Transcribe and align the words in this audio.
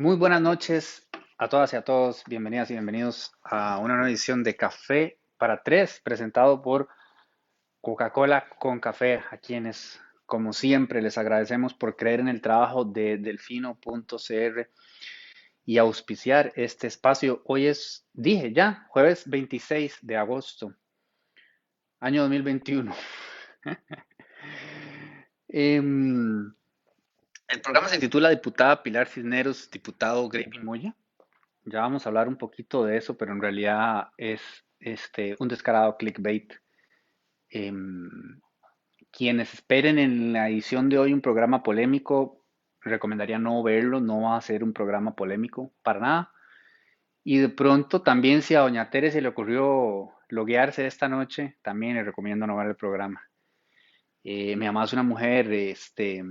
Muy 0.00 0.16
buenas 0.16 0.40
noches 0.40 1.06
a 1.36 1.50
todas 1.50 1.74
y 1.74 1.76
a 1.76 1.82
todos. 1.82 2.24
Bienvenidas 2.26 2.70
y 2.70 2.72
bienvenidos 2.72 3.32
a 3.42 3.76
una 3.76 3.96
nueva 3.96 4.08
edición 4.08 4.42
de 4.42 4.56
Café 4.56 5.20
para 5.36 5.62
Tres, 5.62 6.00
presentado 6.02 6.62
por 6.62 6.88
Coca-Cola 7.82 8.48
con 8.58 8.80
Café, 8.80 9.20
a 9.30 9.36
quienes, 9.36 10.00
como 10.24 10.54
siempre, 10.54 11.02
les 11.02 11.18
agradecemos 11.18 11.74
por 11.74 11.96
creer 11.96 12.20
en 12.20 12.28
el 12.28 12.40
trabajo 12.40 12.86
de 12.86 13.18
delfino.cr 13.18 14.70
y 15.66 15.76
auspiciar 15.76 16.50
este 16.56 16.86
espacio. 16.86 17.42
Hoy 17.44 17.66
es, 17.66 18.08
dije 18.14 18.54
ya, 18.54 18.86
jueves 18.88 19.28
26 19.28 19.98
de 20.00 20.16
agosto, 20.16 20.74
año 22.00 22.22
2021. 22.22 22.94
Em, 25.52 26.54
el 27.50 27.60
programa 27.60 27.88
se 27.88 27.98
titula 27.98 28.30
Diputada 28.30 28.82
Pilar 28.82 29.08
Cisneros, 29.08 29.70
diputado 29.70 30.28
Gravy 30.28 30.60
Moya. 30.60 30.94
Ya 31.64 31.80
vamos 31.80 32.06
a 32.06 32.08
hablar 32.08 32.28
un 32.28 32.36
poquito 32.36 32.84
de 32.84 32.96
eso, 32.96 33.16
pero 33.16 33.32
en 33.32 33.40
realidad 33.40 34.08
es 34.16 34.40
este, 34.78 35.36
un 35.38 35.48
descarado 35.48 35.96
clickbait. 35.96 36.54
Em, 37.50 38.40
quienes 39.10 39.52
esperen 39.52 39.98
en 39.98 40.32
la 40.32 40.48
edición 40.48 40.88
de 40.88 40.98
hoy 40.98 41.12
un 41.12 41.20
programa 41.20 41.62
polémico, 41.64 42.46
recomendaría 42.80 43.38
no 43.38 43.62
verlo, 43.62 44.00
no 44.00 44.22
va 44.22 44.36
a 44.36 44.40
ser 44.40 44.62
un 44.62 44.72
programa 44.72 45.16
polémico 45.16 45.72
para 45.82 46.00
nada. 46.00 46.32
Y 47.24 47.38
de 47.38 47.48
pronto 47.48 48.02
también 48.02 48.42
si 48.42 48.54
a 48.54 48.60
Doña 48.60 48.90
Tere 48.90 49.10
se 49.10 49.20
le 49.20 49.28
ocurrió 49.28 50.12
loguearse 50.28 50.86
esta 50.86 51.08
noche, 51.08 51.58
también 51.62 51.96
le 51.96 52.04
recomiendo 52.04 52.46
no 52.46 52.56
ver 52.56 52.68
el 52.68 52.76
programa. 52.76 53.28
Eh, 54.22 54.54
mi 54.54 54.66
mamá 54.66 54.84
es 54.84 54.92
una 54.92 55.02
mujer 55.02 55.52
este, 55.52 56.22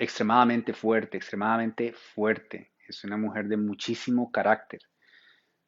extremadamente 0.00 0.72
fuerte, 0.72 1.18
extremadamente 1.18 1.92
fuerte. 1.92 2.72
Es 2.88 3.04
una 3.04 3.16
mujer 3.16 3.46
de 3.46 3.56
muchísimo 3.56 4.32
carácter, 4.32 4.80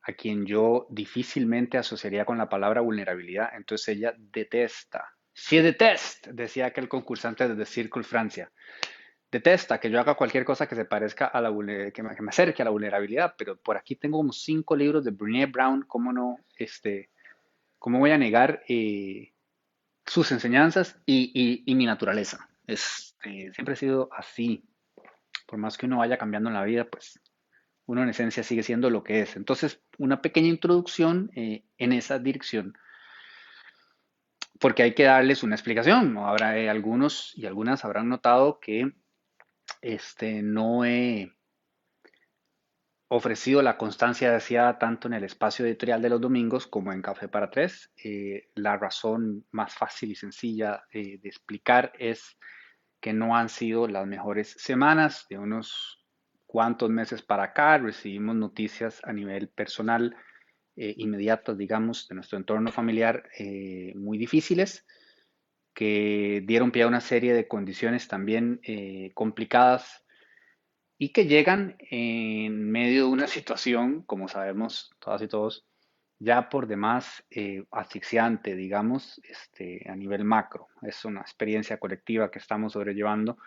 a 0.03 0.13
quien 0.15 0.47
yo 0.47 0.87
difícilmente 0.91 1.79
asociaría 1.79 2.25
con 2.25 2.39
la 2.39 2.49
palabra 2.49 2.81
vulnerabilidad. 2.81 3.51
Entonces 3.55 3.89
ella 3.89 4.15
detesta, 4.17 5.15
si 5.33 5.59
detesta, 5.59 6.33
decía 6.33 6.67
aquel 6.67 6.89
concursante 6.89 7.47
de 7.47 7.55
The 7.55 7.67
Circle 7.67 8.03
Francia. 8.03 8.51
Detesta 9.31 9.79
que 9.79 9.91
yo 9.91 10.01
haga 10.01 10.15
cualquier 10.15 10.45
cosa 10.45 10.67
que 10.67 10.75
se 10.75 10.85
parezca 10.85 11.27
a 11.27 11.41
la 11.41 11.51
que 11.93 12.03
me, 12.03 12.11
acerque 12.29 12.63
a 12.63 12.65
la 12.67 12.71
vulnerabilidad, 12.71 13.35
pero 13.37 13.57
por 13.57 13.77
aquí 13.77 13.97
tengo 13.97 14.19
como 14.19 14.33
cinco 14.33 14.77
libros 14.77 15.05
de 15.05 15.11
Brené 15.11 15.47
Brown, 15.47 15.85
¿cómo 15.87 16.13
no? 16.13 16.39
Este, 16.57 17.11
¿Cómo 17.79 17.99
voy 17.99 18.11
a 18.11 18.19
negar 18.19 18.63
eh, 18.69 19.33
sus 20.07 20.33
enseñanzas 20.33 21.01
y 21.07 21.65
mi 21.67 21.87
naturaleza? 21.87 22.52
Es, 22.73 23.13
este, 23.23 23.53
siempre 23.53 23.75
ha 23.75 23.77
sido 23.77 24.09
así. 24.13 24.65
Por 25.47 25.59
más 25.59 25.77
que 25.77 25.87
uno 25.87 25.99
vaya 25.99 26.19
cambiando 26.19 26.49
en 26.49 26.55
la 26.55 26.65
vida, 26.65 26.85
pues 26.85 27.21
uno 27.87 28.03
en 28.03 28.09
esencia 28.09 28.43
sigue 28.43 28.63
siendo 28.63 28.91
lo 28.91 29.03
que 29.03 29.21
es. 29.21 29.37
Entonces, 29.37 29.83
una 29.99 30.23
pequeña 30.23 30.49
introducción 30.49 31.31
eh, 31.35 31.65
en 31.79 31.93
esa 31.93 32.19
dirección, 32.19 32.75
porque 34.61 34.83
hay 34.83 34.95
que 34.95 35.05
darles 35.05 35.43
una 35.43 35.57
explicación. 35.57 36.17
Habrá 36.19 36.59
eh, 36.59 36.71
algunos 36.71 37.37
y 37.37 37.47
algunas 37.47 37.85
habrán 37.85 38.09
notado 38.09 38.61
que 38.61 38.93
este, 39.81 40.43
no 40.43 40.85
he 40.85 41.33
ofrecido 43.09 43.61
la 43.61 43.77
constancia 43.77 44.33
deseada 44.33 44.79
tanto 44.79 45.07
en 45.07 45.15
el 45.15 45.25
espacio 45.25 45.67
editorial 45.67 46.01
de 46.01 46.09
los 46.09 46.21
domingos 46.21 46.67
como 46.67 46.93
en 46.93 47.03
Café 47.03 47.29
para 47.29 47.51
Tres. 47.51 47.93
Eh, 48.03 48.49
la 48.55 48.79
razón 48.79 49.45
más 49.51 49.75
fácil 49.75 50.13
y 50.13 50.15
sencilla 50.15 50.83
de 50.91 51.21
explicar 51.25 51.93
es 51.99 52.39
que 53.03 53.13
no 53.13 53.37
han 53.37 53.51
sido 53.51 53.89
las 53.89 54.07
mejores 54.07 54.55
semanas. 54.59 55.27
De 55.29 55.37
unos 55.37 56.03
cuantos 56.47 56.89
meses 56.89 57.21
para 57.21 57.43
acá 57.43 57.77
recibimos 57.77 58.37
noticias 58.37 59.01
a 59.05 59.13
nivel 59.13 59.49
personal 59.49 60.17
eh, 60.77 60.95
inmediatas, 60.97 61.59
digamos, 61.59 62.09
de 62.09 62.15
nuestro 62.15 62.39
entorno 62.39 62.71
familiar 62.71 63.25
eh, 63.39 63.93
muy 63.97 64.17
difíciles, 64.17 64.87
que 65.75 66.43
dieron 66.47 66.71
pie 66.71 66.85
a 66.85 66.87
una 66.87 67.01
serie 67.01 67.35
de 67.35 67.49
condiciones 67.49 68.07
también 68.07 68.61
eh, 68.63 69.11
complicadas 69.15 70.05
y 70.97 71.13
que 71.13 71.27
llegan 71.27 71.77
en 71.91 72.71
medio 72.71 73.07
de 73.07 73.13
una 73.13 73.27
situación, 73.27 74.03
como 74.03 74.29
sabemos 74.29 74.91
todas 75.01 75.21
y 75.23 75.29
todos, 75.29 75.67
ya 76.23 76.49
por 76.49 76.69
demás 76.69 77.25
eh, 77.31 77.65
asfixiante, 77.73 78.55
digamos, 78.55 79.21
este, 79.25 79.85
a 79.91 79.97
nivel 79.97 80.23
macro. 80.25 80.69
Es 80.81 81.05
una 81.05 81.21
experiencia 81.21 81.79
colectiva 81.79 82.31
que 82.31 82.39
estamos 82.39 82.75
sobrellevando. 82.75 83.39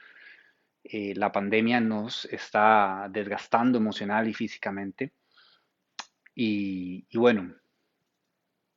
Eh, 0.83 1.13
la 1.15 1.31
pandemia 1.31 1.79
nos 1.79 2.25
está 2.25 3.07
desgastando 3.09 3.77
emocional 3.77 4.27
y 4.27 4.33
físicamente. 4.33 5.13
Y, 6.35 7.07
bueno, 7.13 7.55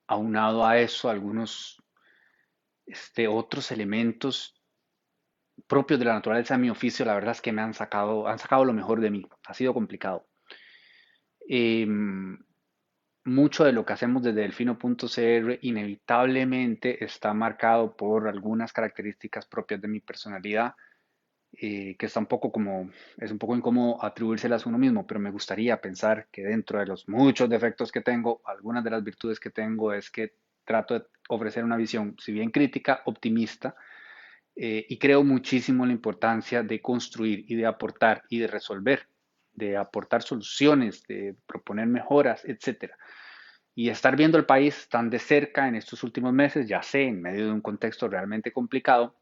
aunado 0.06 0.64
a 0.64 0.78
eso, 0.78 1.10
algunos 1.10 1.82
este, 2.86 3.26
otros 3.26 3.72
elementos 3.72 4.54
propios 5.66 5.98
de 5.98 6.06
la 6.06 6.14
naturaleza 6.14 6.54
de 6.54 6.60
mi 6.60 6.70
oficio, 6.70 7.04
la 7.04 7.14
verdad 7.14 7.32
es 7.32 7.40
que 7.40 7.50
me 7.50 7.62
han 7.62 7.74
sacado, 7.74 8.28
han 8.28 8.38
sacado 8.38 8.64
lo 8.64 8.72
mejor 8.72 9.00
de 9.00 9.10
mí. 9.10 9.26
Ha 9.44 9.54
sido 9.54 9.74
complicado. 9.74 10.28
Em, 11.48 12.38
mucho 13.28 13.64
de 13.64 13.72
lo 13.72 13.84
que 13.84 13.92
hacemos 13.92 14.22
desde 14.22 14.40
Delfino.cr 14.40 15.58
inevitablemente 15.62 17.04
está 17.04 17.32
marcado 17.34 17.96
por 17.96 18.28
algunas 18.28 18.72
características 18.72 19.46
propias 19.46 19.80
de 19.80 19.88
mi 19.88 20.00
personalidad, 20.00 20.74
eh, 21.52 21.96
que 21.96 22.06
está 22.06 22.20
un 22.20 22.26
poco 22.26 22.52
como, 22.52 22.90
es 23.16 23.30
un 23.30 23.38
poco 23.38 23.56
incómodo 23.56 24.04
atribuírselas 24.04 24.66
a 24.66 24.68
uno 24.68 24.78
mismo, 24.78 25.06
pero 25.06 25.20
me 25.20 25.30
gustaría 25.30 25.80
pensar 25.80 26.28
que 26.30 26.42
dentro 26.42 26.78
de 26.78 26.86
los 26.86 27.08
muchos 27.08 27.48
defectos 27.48 27.92
que 27.92 28.00
tengo, 28.00 28.42
algunas 28.44 28.84
de 28.84 28.90
las 28.90 29.02
virtudes 29.02 29.40
que 29.40 29.50
tengo 29.50 29.92
es 29.92 30.10
que 30.10 30.34
trato 30.64 30.94
de 30.94 31.06
ofrecer 31.28 31.64
una 31.64 31.76
visión, 31.76 32.16
si 32.18 32.32
bien 32.32 32.50
crítica, 32.50 33.02
optimista, 33.06 33.74
eh, 34.54 34.84
y 34.88 34.98
creo 34.98 35.22
muchísimo 35.22 35.84
en 35.84 35.88
la 35.88 35.94
importancia 35.94 36.62
de 36.62 36.82
construir 36.82 37.44
y 37.46 37.54
de 37.54 37.66
aportar 37.66 38.24
y 38.28 38.40
de 38.40 38.48
resolver 38.48 39.06
de 39.58 39.76
aportar 39.76 40.22
soluciones, 40.22 41.02
de 41.06 41.36
proponer 41.46 41.86
mejoras, 41.86 42.44
etc. 42.44 42.92
Y 43.74 43.90
estar 43.90 44.16
viendo 44.16 44.38
el 44.38 44.46
país 44.46 44.88
tan 44.88 45.10
de 45.10 45.18
cerca 45.18 45.68
en 45.68 45.74
estos 45.74 46.02
últimos 46.02 46.32
meses, 46.32 46.68
ya 46.68 46.82
sé, 46.82 47.02
en 47.02 47.20
medio 47.20 47.46
de 47.46 47.52
un 47.52 47.60
contexto 47.60 48.08
realmente 48.08 48.52
complicado, 48.52 49.16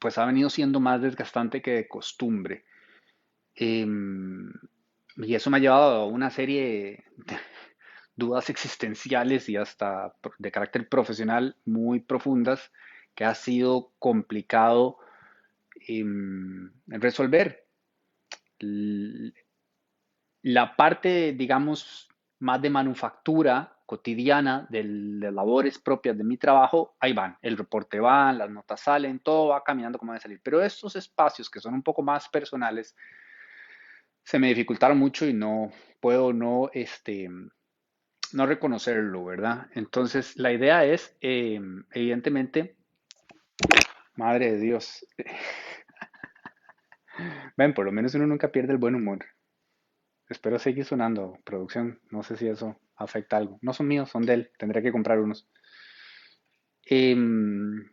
pues 0.00 0.16
ha 0.18 0.24
venido 0.24 0.48
siendo 0.48 0.80
más 0.80 1.02
desgastante 1.02 1.60
que 1.60 1.72
de 1.72 1.88
costumbre. 1.88 2.64
Em, 3.54 4.50
y 5.16 5.34
eso 5.34 5.50
me 5.50 5.58
ha 5.58 5.60
llevado 5.60 6.02
a 6.02 6.06
una 6.06 6.30
serie 6.30 7.04
de 7.16 7.36
dudas 8.16 8.48
existenciales 8.48 9.48
y 9.48 9.56
hasta 9.56 10.14
de 10.38 10.52
carácter 10.52 10.88
profesional 10.88 11.56
muy 11.64 12.00
profundas 12.00 12.72
que 13.14 13.24
ha 13.24 13.34
sido 13.34 13.92
complicado 13.98 14.98
em, 15.88 16.70
resolver 16.86 17.66
la 20.42 20.76
parte, 20.76 21.32
digamos, 21.32 22.08
más 22.40 22.60
de 22.60 22.70
manufactura 22.70 23.76
cotidiana 23.86 24.66
de 24.70 24.84
las 24.84 25.32
labores 25.32 25.78
propias 25.78 26.16
de 26.16 26.24
mi 26.24 26.36
trabajo, 26.38 26.96
ahí 26.98 27.12
van, 27.12 27.36
el 27.42 27.56
reporte 27.56 28.00
va, 28.00 28.32
las 28.32 28.50
notas 28.50 28.80
salen, 28.80 29.20
todo 29.20 29.48
va 29.48 29.62
caminando 29.62 29.98
como 29.98 30.12
debe 30.12 30.22
salir. 30.22 30.40
Pero 30.42 30.62
estos 30.62 30.96
espacios 30.96 31.50
que 31.50 31.60
son 31.60 31.74
un 31.74 31.82
poco 31.82 32.02
más 32.02 32.28
personales, 32.28 32.96
se 34.24 34.38
me 34.38 34.48
dificultaron 34.48 34.98
mucho 34.98 35.26
y 35.26 35.34
no 35.34 35.70
puedo 36.00 36.32
no, 36.32 36.70
este, 36.72 37.28
no 38.32 38.46
reconocerlo, 38.46 39.24
¿verdad? 39.24 39.66
Entonces, 39.74 40.36
la 40.36 40.52
idea 40.52 40.84
es, 40.84 41.16
eh, 41.20 41.60
evidentemente, 41.92 42.76
madre 44.16 44.52
de 44.52 44.58
Dios, 44.58 45.06
Ven, 47.56 47.74
por 47.74 47.84
lo 47.84 47.92
menos 47.92 48.14
uno 48.14 48.26
nunca 48.26 48.50
pierde 48.50 48.72
el 48.72 48.78
buen 48.78 48.94
humor. 48.94 49.24
Espero 50.28 50.58
seguir 50.58 50.84
sonando, 50.84 51.38
producción. 51.44 52.00
No 52.10 52.22
sé 52.22 52.36
si 52.36 52.48
eso 52.48 52.80
afecta 52.96 53.36
algo. 53.36 53.58
No 53.60 53.72
son 53.72 53.88
míos, 53.88 54.10
son 54.10 54.24
de 54.24 54.34
él. 54.34 54.50
Tendré 54.58 54.82
que 54.82 54.92
comprar 54.92 55.18
unos. 55.20 55.48
Em, 56.84 57.84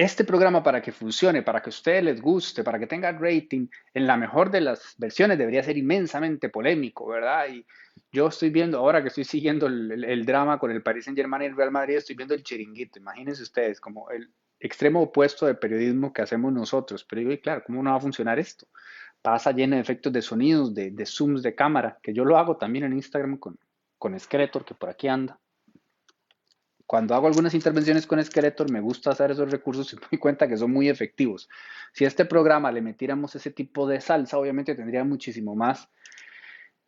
este 0.00 0.24
programa 0.24 0.62
para 0.62 0.80
que 0.80 0.92
funcione, 0.92 1.42
para 1.42 1.60
que 1.60 1.68
a 1.68 1.76
ustedes 1.76 2.02
les 2.02 2.22
guste, 2.22 2.64
para 2.64 2.78
que 2.78 2.86
tenga 2.86 3.12
rating, 3.12 3.68
en 3.92 4.06
la 4.06 4.16
mejor 4.16 4.50
de 4.50 4.62
las 4.62 4.94
versiones 4.96 5.36
debería 5.36 5.62
ser 5.62 5.76
inmensamente 5.76 6.48
polémico, 6.48 7.06
¿verdad? 7.06 7.48
Y 7.50 7.66
yo 8.10 8.28
estoy 8.28 8.48
viendo, 8.48 8.78
ahora 8.78 9.02
que 9.02 9.08
estoy 9.08 9.24
siguiendo 9.24 9.66
el, 9.66 10.24
drama 10.24 10.58
con 10.58 10.70
el 10.70 10.82
Paris 10.82 11.04
Saint 11.04 11.18
Germain 11.18 11.42
y 11.42 11.46
el 11.46 11.56
Real 11.56 11.70
Madrid, 11.70 11.96
estoy 11.96 12.16
viendo 12.16 12.34
el 12.34 12.42
chiringuito. 12.42 12.98
Imagínense 12.98 13.42
ustedes, 13.42 13.78
como 13.78 14.08
el, 14.10 14.30
extremo 14.60 15.02
opuesto 15.02 15.46
de 15.46 15.54
periodismo 15.54 16.12
que 16.12 16.22
hacemos 16.22 16.52
nosotros. 16.52 17.04
Pero 17.04 17.20
digo, 17.22 17.42
claro, 17.42 17.64
¿cómo 17.66 17.82
no 17.82 17.90
va 17.90 17.96
a 17.96 18.00
funcionar 18.00 18.38
esto? 18.38 18.68
Pasa 19.22 19.52
lleno 19.52 19.76
de 19.76 19.82
efectos 19.82 20.12
de 20.12 20.22
sonidos, 20.22 20.74
de, 20.74 21.06
zooms 21.06 21.42
de 21.42 21.54
cámara, 21.54 21.98
que 22.02 22.12
yo 22.12 22.24
lo 22.24 22.38
hago 22.38 22.56
también 22.56 22.84
en 22.84 22.92
Instagram 22.92 23.38
con, 23.38 23.58
con 23.98 24.18
Skeletor, 24.18 24.64
que 24.64 24.74
por 24.74 24.90
aquí 24.90 25.08
anda. 25.08 25.40
cuando 26.86 27.14
hago 27.14 27.26
algunas 27.26 27.54
intervenciones 27.54 28.06
con 28.06 28.22
Skeletor, 28.22 28.70
me 28.70 28.80
gusta 28.80 29.10
hacer 29.10 29.30
esos 29.30 29.50
recursos 29.50 29.92
y 29.92 29.96
me 29.96 30.02
doy 30.10 30.18
cuenta 30.18 30.48
que 30.48 30.56
son 30.56 30.72
muy 30.72 30.88
efectivos. 30.88 31.48
Si 31.92 32.04
a 32.04 32.08
este 32.08 32.24
programa 32.24 32.72
le 32.72 32.82
metiéramos 32.82 33.34
ese 33.34 33.50
tipo 33.50 33.86
de 33.86 34.00
salsa, 34.00 34.38
obviamente 34.38 34.74
tendría 34.74 35.04
muchísimo 35.04 35.54
más 35.54 35.88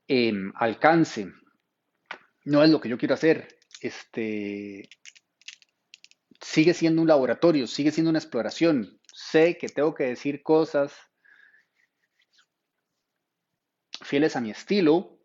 em, 0.09 0.53
alcance. 0.57 1.33
No 2.45 2.65
es 2.65 2.71
lo 2.71 2.81
que 2.81 2.89
yo 2.89 2.99
quiero 2.99 3.15
hacer. 3.15 3.57
Este, 3.81 4.89
sigue 6.43 6.75
siendo 6.75 7.01
un 7.01 7.09
laboratorio, 7.09 7.67
sigue 7.67 7.93
siendo 7.93 8.11
una 8.11 8.19
exploración. 8.19 8.99
Sé 9.15 9.57
que 9.57 9.69
tengo 9.69 9.95
que 9.95 10.05
decir 10.05 10.43
cosas 10.43 10.93
fieles 14.03 14.35
a 14.37 14.41
mi 14.41 14.51
estilo 14.51 15.19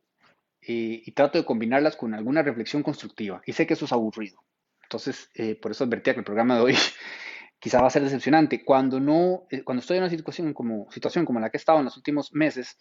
eh, 0.61 1.01
y 1.05 1.11
trato 1.11 1.37
de 1.37 1.45
combinarlas 1.45 1.95
con 1.95 2.13
alguna 2.13 2.43
reflexión 2.43 2.83
constructiva. 2.83 3.41
Y 3.45 3.53
sé 3.53 3.65
que 3.65 3.73
eso 3.73 3.85
es 3.85 3.91
aburrido. 3.91 4.37
Entonces, 4.83 5.29
eh, 5.33 5.55
por 5.55 5.71
eso 5.71 5.83
advertía 5.83 6.13
que 6.13 6.19
el 6.19 6.25
programa 6.25 6.55
de 6.55 6.61
hoy 6.61 6.75
quizá 7.59 7.81
va 7.81 7.87
a 7.87 7.91
ser 7.91 8.03
decepcionante. 8.03 8.63
Cuando, 8.63 8.99
no, 8.99 9.47
eh, 9.49 9.63
cuando 9.63 9.81
estoy 9.81 9.97
en 9.97 10.03
una 10.03 10.09
situación 10.09 10.53
como, 10.53 10.89
situación 10.91 11.25
como 11.25 11.39
la 11.39 11.49
que 11.49 11.57
he 11.57 11.59
estado 11.59 11.79
en 11.79 11.85
los 11.85 11.97
últimos 11.97 12.33
meses, 12.33 12.77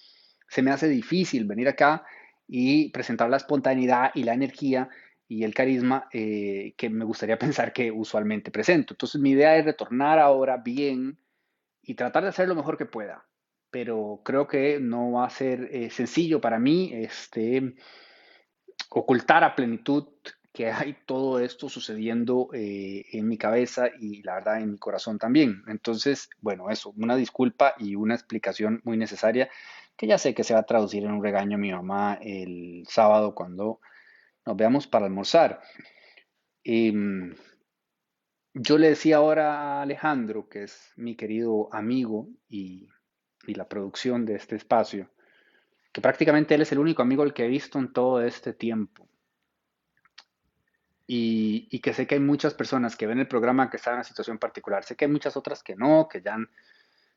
se 0.49 0.62
me 0.62 0.71
hace 0.71 0.88
difícil 0.88 1.47
venir 1.47 1.69
acá 1.69 2.05
y 2.47 2.91
presentar 2.91 3.31
la 3.31 3.38
espontaneidad 3.38 4.11
y 4.15 4.23
la 4.23 4.35
energía 4.35 4.88
y 5.28 5.44
el 5.44 5.55
carisma 5.55 6.08
eh, 6.12 6.75
que 6.76 6.90
me 6.90 7.05
gustaría 7.05 7.38
pensar 7.38 7.73
que 7.73 7.90
usualmente 7.90 8.50
presento. 8.50 8.94
Entonces 8.94 9.20
mi 9.20 9.31
idea 9.31 9.56
es 9.56 9.64
retornar 9.64 10.19
ahora 10.19 10.56
bien 10.56 11.19
y 11.82 11.94
tratar 11.94 12.25
de 12.25 12.31
hacer 12.31 12.49
lo 12.49 12.55
mejor 12.55 12.76
que 12.76 12.87
pueda, 12.87 13.26
pero 13.70 14.23
creo 14.25 14.46
que 14.46 14.81
no 14.81 15.12
va 15.12 15.26
a 15.26 15.31
ser 15.31 15.90
sencillo 15.93 16.40
para 16.40 16.58
mí 16.58 16.90
este, 16.93 17.76
ocultar 18.90 19.44
a 19.44 19.55
plenitud 19.55 20.08
que 20.56 20.73
hay 20.73 20.96
todo 21.05 21.38
esto 21.38 21.69
sucediendo 21.69 22.49
eh, 22.55 23.05
en 23.12 23.28
mi 23.28 23.37
cabeza 23.37 23.90
y 24.00 24.23
la 24.23 24.37
verdad 24.37 24.58
en 24.62 24.73
mi 24.73 24.78
corazón 24.78 25.19
también. 25.19 25.62
Entonces, 25.67 26.31
bueno, 26.40 26.70
eso, 26.70 26.94
una 26.96 27.14
disculpa 27.14 27.75
y 27.78 27.94
una 27.94 28.14
explicación 28.14 28.81
muy 28.82 28.96
necesaria 28.96 29.50
que 29.99 30.06
ya 30.06 30.17
sé 30.17 30.34
que 30.34 30.44
se 30.44 30.55
va 30.55 30.61
a 30.61 30.67
traducir 30.67 31.05
en 31.05 31.12
un 31.12 31.23
regaño 31.23 31.56
a 31.56 31.61
mi 31.61 31.73
mamá 31.73 32.19
el 32.23 32.84
sábado 32.88 33.34
cuando 33.34 33.81
nos 34.46 34.56
veamos 34.56 34.87
para 34.87 35.06
almorzar. 35.06 35.60
Em, 36.64 37.34
yo 38.54 38.78
le 38.78 38.88
decía 38.90 39.16
ahora 39.16 39.78
a 39.78 39.82
Alejandro, 39.82 40.48
que 40.48 40.62
es 40.62 40.93
mi 40.96 41.16
querido 41.16 41.69
amigo 41.72 42.28
y, 42.48 42.88
y 43.46 43.54
la 43.54 43.69
producción 43.69 44.25
de 44.25 44.37
este 44.37 44.56
espacio, 44.56 45.10
que 45.93 46.00
prácticamente 46.00 46.54
él 46.54 46.62
es 46.62 46.72
el 46.72 46.78
único 46.78 47.02
amigo 47.02 47.22
al 47.22 47.34
que 47.34 47.44
he 47.44 47.48
visto 47.48 47.78
en 47.78 47.93
todo 47.93 48.22
este 48.22 48.54
tiempo 48.54 49.06
y, 51.06 51.81
que 51.81 51.92
sé 51.92 52.06
que 52.06 52.16
hay 52.16 52.20
muchas 52.20 52.54
personas 52.54 52.96
que 52.96 53.06
ven 53.06 53.20
el 53.20 53.28
programa 53.28 53.70
que 53.70 53.76
están 53.76 53.92
en 53.92 53.99
una 53.99 54.04
situación 54.04 54.38
particular. 54.38 54.84
Sé 54.84 54.96
que 54.96 55.04
hay 55.04 55.10
muchas 55.10 55.37
otras 55.37 55.62
que 55.62 55.76
no, 55.76 56.08
que 56.08 56.20
ya 56.20 56.37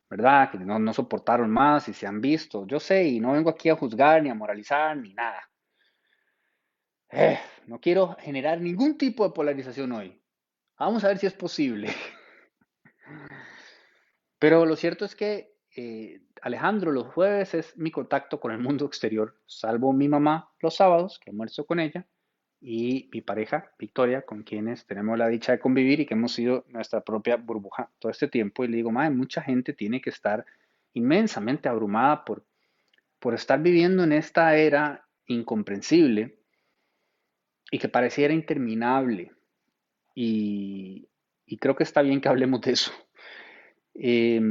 ¿verdad? 0.10 0.52
Que 0.52 0.58
no, 0.58 0.80
no 0.80 0.94
soportaron 0.94 1.52
más 1.52 1.88
y 1.88 1.94
se 1.94 2.08
han 2.08 2.22
visto. 2.22 2.66
Yo 2.68 2.80
sé 2.80 3.04
y 3.06 3.20
no 3.20 3.34
vengo 3.34 3.50
aquí 3.50 3.70
a 3.70 3.76
juzgar 3.76 4.24
ni 4.24 4.30
a 4.30 4.36
moralizar 4.36 4.98
ni 4.98 5.14
nada. 5.14 5.50
Eh, 7.12 7.40
no 7.66 7.80
quiero 7.80 8.16
generar 8.20 8.62
ningún 8.62 8.98
tipo 8.98 9.24
de 9.24 9.34
polarización 9.34 9.92
hoy. 9.92 10.22
Vamos 10.78 11.04
a 11.04 11.08
ver 11.08 11.18
si 11.18 11.26
es 11.26 11.34
posible. 11.34 11.90
Pero 14.40 14.66
lo 14.66 14.76
cierto 14.76 15.06
es 15.06 15.16
que 15.16 15.56
eh, 15.76 16.22
Alejandro 16.42 16.92
los 16.92 17.08
jueves 17.08 17.54
es 17.54 17.76
mi 17.78 17.92
contacto 17.92 18.40
con 18.40 18.52
el 18.52 18.60
mundo 18.60 18.86
exterior, 18.86 19.36
salvo 19.46 19.92
mi 19.92 20.08
mamá 20.08 20.52
los 20.62 20.76
sábados, 20.76 21.20
que 21.20 21.32
almuerzo 21.32 21.66
con 21.66 21.80
ella, 21.80 22.08
y 22.62 23.10
mi 23.12 23.22
pareja, 23.22 23.72
Victoria, 23.78 24.22
con 24.22 24.44
quienes 24.44 24.86
tenemos 24.86 25.18
la 25.18 25.28
dicha 25.28 25.54
de 25.54 25.60
convivir 25.60 26.00
y 26.00 26.06
que 26.06 26.14
hemos 26.14 26.34
sido 26.34 26.66
nuestra 26.70 27.02
propia 27.02 27.38
burbuja 27.38 27.90
todo 28.00 28.12
este 28.12 28.28
tiempo. 28.28 28.64
Y 28.64 28.68
le 28.68 28.78
digo, 28.78 28.92
madre, 28.92 29.12
mucha 29.12 29.42
gente 29.42 29.74
tiene 29.74 30.02
que 30.02 30.10
estar 30.10 30.46
inmensamente 30.94 31.70
abrumada 31.70 32.26
por, 32.26 32.46
por 33.20 33.34
estar 33.34 33.62
viviendo 33.62 34.04
en 34.04 34.12
esta 34.12 34.56
era 34.58 35.08
incomprensible 35.26 36.39
y 37.72 37.80
que 37.80 37.90
pareciera 37.90 38.34
interminable. 38.34 39.32
Y, 40.16 41.08
creo 41.60 41.76
que 41.76 41.84
está 41.84 42.02
bien 42.02 42.22
que 42.22 42.30
hablemos 42.30 42.62
de 42.62 42.72
eso. 42.72 42.92
Eh, 43.96 44.42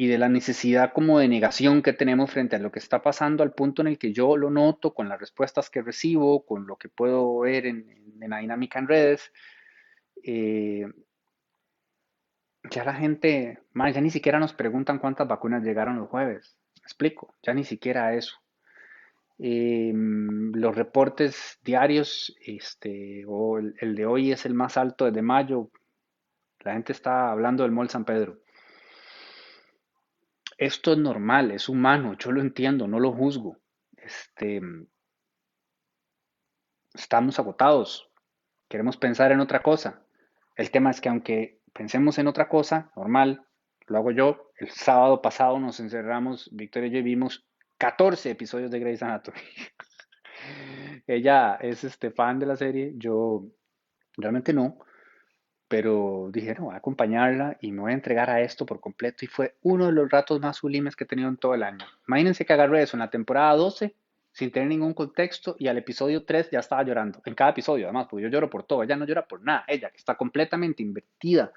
y 0.00 0.06
de 0.06 0.16
la 0.16 0.28
necesidad 0.28 0.92
como 0.92 1.18
de 1.18 1.26
negación 1.26 1.82
que 1.82 1.92
tenemos 1.92 2.30
frente 2.30 2.54
a 2.54 2.60
lo 2.60 2.70
que 2.70 2.78
está 2.78 3.02
pasando 3.02 3.42
al 3.42 3.52
punto 3.52 3.82
en 3.82 3.88
el 3.88 3.98
que 3.98 4.12
yo 4.12 4.36
lo 4.36 4.48
noto 4.48 4.94
con 4.94 5.08
las 5.08 5.18
respuestas 5.18 5.70
que 5.70 5.82
recibo, 5.82 6.46
con 6.46 6.68
lo 6.68 6.76
que 6.76 6.88
puedo 6.88 7.40
ver 7.40 7.66
en, 7.66 8.14
la 8.20 8.38
dinámica 8.38 8.78
en 8.78 8.86
redes. 8.86 9.32
Eh, 10.22 10.86
ya 12.70 12.84
la 12.84 12.94
gente, 12.94 13.58
ya 13.74 14.00
ni 14.00 14.10
siquiera 14.10 14.38
nos 14.38 14.52
preguntan 14.52 15.00
cuántas 15.00 15.26
vacunas 15.26 15.64
llegaron 15.64 15.98
los 15.98 16.08
jueves. 16.08 16.56
¿Me 16.76 16.84
explico? 16.84 17.34
Ya 17.42 17.52
ni 17.52 17.64
siquiera 17.64 18.14
eso. 18.14 18.36
Eh, 19.40 19.92
los 19.94 20.74
reportes 20.74 21.58
diarios, 21.62 22.36
este, 22.44 23.24
o 23.26 23.58
el, 23.58 23.94
de 23.94 24.06
hoy 24.06 24.32
es 24.32 24.44
el 24.46 24.54
más 24.54 24.76
alto 24.76 25.04
desde 25.04 25.22
mayo. 25.22 25.70
La 26.60 26.72
gente 26.72 26.92
está 26.92 27.30
hablando 27.30 27.62
del 27.62 27.72
Mall 27.72 27.88
San 27.88 28.04
Pedro. 28.04 28.38
Esto 30.56 30.92
es 30.92 30.98
normal, 30.98 31.52
es 31.52 31.68
humano, 31.68 32.14
yo 32.18 32.32
lo 32.32 32.40
entiendo, 32.40 32.88
no 32.88 32.98
lo 32.98 33.12
juzgo. 33.12 33.58
Este, 33.96 34.60
estamos 36.94 37.38
agotados, 37.38 38.10
queremos 38.68 38.96
pensar 38.96 39.30
en 39.30 39.38
otra 39.38 39.62
cosa. 39.62 40.02
El 40.56 40.72
tema 40.72 40.90
es 40.90 41.00
que 41.00 41.08
aunque 41.08 41.60
pensemos 41.72 42.18
en 42.18 42.26
otra 42.26 42.48
cosa, 42.48 42.90
normal, 42.96 43.46
lo 43.86 43.98
hago 43.98 44.10
yo. 44.10 44.50
El 44.56 44.70
sábado 44.70 45.22
pasado 45.22 45.60
nos 45.60 45.78
encerramos, 45.78 46.48
Victoria 46.52 46.88
y 46.88 46.92
yo 46.92 47.02
vimos 47.04 47.47
14 47.78 48.30
episodios 48.30 48.70
de 48.70 48.80
Grey's 48.80 49.02
Anatomy. 49.02 49.38
Ella 51.06 51.58
es 51.60 51.84
este 51.84 52.10
fan 52.10 52.38
de 52.38 52.46
la 52.46 52.56
serie, 52.56 52.92
yo 52.96 53.46
realmente 54.16 54.52
no 54.52 54.78
pero 55.68 56.30
dije, 56.32 56.54
no, 56.54 56.64
voy 56.64 56.74
a 56.74 56.78
acompañarla 56.78 57.58
y 57.60 57.72
me 57.72 57.82
voy 57.82 57.90
a 57.92 57.94
entregar 57.94 58.30
a 58.30 58.40
esto 58.40 58.64
por 58.64 58.80
completo. 58.80 59.24
Y 59.24 59.28
fue 59.28 59.56
uno 59.62 59.86
de 59.86 59.92
los 59.92 60.10
ratos 60.10 60.40
más 60.40 60.56
sublimes 60.56 60.96
que 60.96 61.04
he 61.04 61.06
tenido 61.06 61.28
en 61.28 61.36
todo 61.36 61.54
el 61.54 61.62
año. 61.62 61.84
Imagínense 62.08 62.46
que 62.46 62.54
agarré 62.54 62.82
eso 62.82 62.96
en 62.96 63.00
la 63.00 63.10
temporada 63.10 63.54
12 63.54 63.94
sin 64.32 64.50
tener 64.50 64.68
ningún 64.68 64.94
contexto 64.94 65.56
y 65.58 65.68
al 65.68 65.76
episodio 65.76 66.24
3 66.24 66.50
ya 66.50 66.60
estaba 66.60 66.82
llorando. 66.84 67.20
En 67.26 67.34
cada 67.34 67.50
episodio, 67.50 67.84
además, 67.84 68.06
porque 68.08 68.22
yo 68.22 68.30
lloro 68.30 68.48
por 68.48 68.62
todo. 68.62 68.82
Ella 68.82 68.96
no 68.96 69.04
llora 69.04 69.26
por 69.26 69.42
nada. 69.42 69.64
Ella 69.68 69.90
que 69.90 69.98
está 69.98 70.14
completamente 70.14 70.82
invertida 70.82 71.52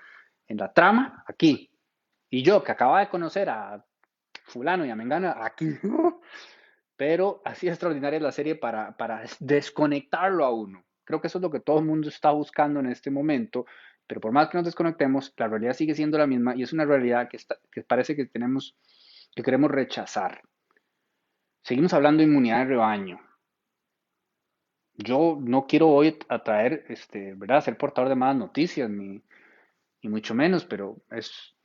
en 0.47 0.57
la 0.57 0.73
trama, 0.73 1.23
aquí. 1.25 1.71
Y 2.29 2.43
yo 2.43 2.63
que 2.63 2.71
acababa 2.73 2.99
de 2.99 3.09
conocer 3.09 3.49
a 3.49 3.83
fulano 4.51 4.85
y 4.85 4.89
a 4.89 4.95
Mengana, 4.95 5.35
aquí. 5.43 5.65
Pero 6.95 7.41
así 7.45 7.67
es 7.67 7.73
extraordinaria 7.73 8.19
la 8.19 8.31
serie 8.31 8.55
para, 8.55 8.95
para 8.95 9.23
desconectarlo 9.39 10.45
a 10.45 10.53
uno. 10.53 10.83
Creo 11.03 11.19
que 11.19 11.27
eso 11.27 11.39
es 11.39 11.41
lo 11.41 11.49
que 11.49 11.59
todo 11.59 11.79
el 11.79 11.85
mundo 11.85 12.09
está 12.09 12.31
buscando 12.31 12.79
en 12.79 12.87
este 12.87 13.09
momento 13.09 13.65
pero 14.11 14.19
por 14.19 14.33
más 14.33 14.49
que 14.49 14.57
nos 14.57 14.65
desconectemos, 14.65 15.33
la 15.37 15.47
realidad 15.47 15.71
sigue 15.71 15.95
siendo 15.95 16.17
la 16.17 16.27
misma 16.27 16.53
y 16.53 16.63
es 16.63 16.73
una 16.73 16.83
realidad 16.83 17.29
que, 17.29 17.37
que 17.71 17.81
parece 17.81 18.13
que 18.13 18.25
tenemos, 18.25 18.75
que 19.33 19.41
queremos 19.41 19.71
rechazar. 19.71 20.41
Seguimos 21.63 21.93
hablando 21.93 22.19
de 22.19 22.27
inmunidad 22.27 22.57
de 22.57 22.65
rebaño. 22.65 23.21
Yo 24.95 25.37
no 25.39 25.65
quiero 25.65 25.87
hoy 25.87 26.19
atraer, 26.27 26.83
este, 26.89 27.35
¿verdad?, 27.35 27.61
ser 27.61 27.77
portador 27.77 28.09
de 28.09 28.15
malas 28.15 28.35
noticias, 28.35 28.89
ni, 28.89 29.23
ni 30.03 30.09
mucho 30.09 30.35
menos, 30.35 30.65
pero 30.65 30.97
es, 31.09 31.55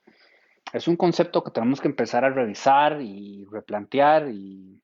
es 0.72 0.88
un 0.88 0.96
concepto 0.96 1.42
que 1.42 1.50
tenemos 1.50 1.80
que 1.80 1.88
empezar 1.88 2.24
a 2.24 2.30
revisar 2.30 3.00
y 3.00 3.44
replantear 3.50 4.28
y 4.30 4.82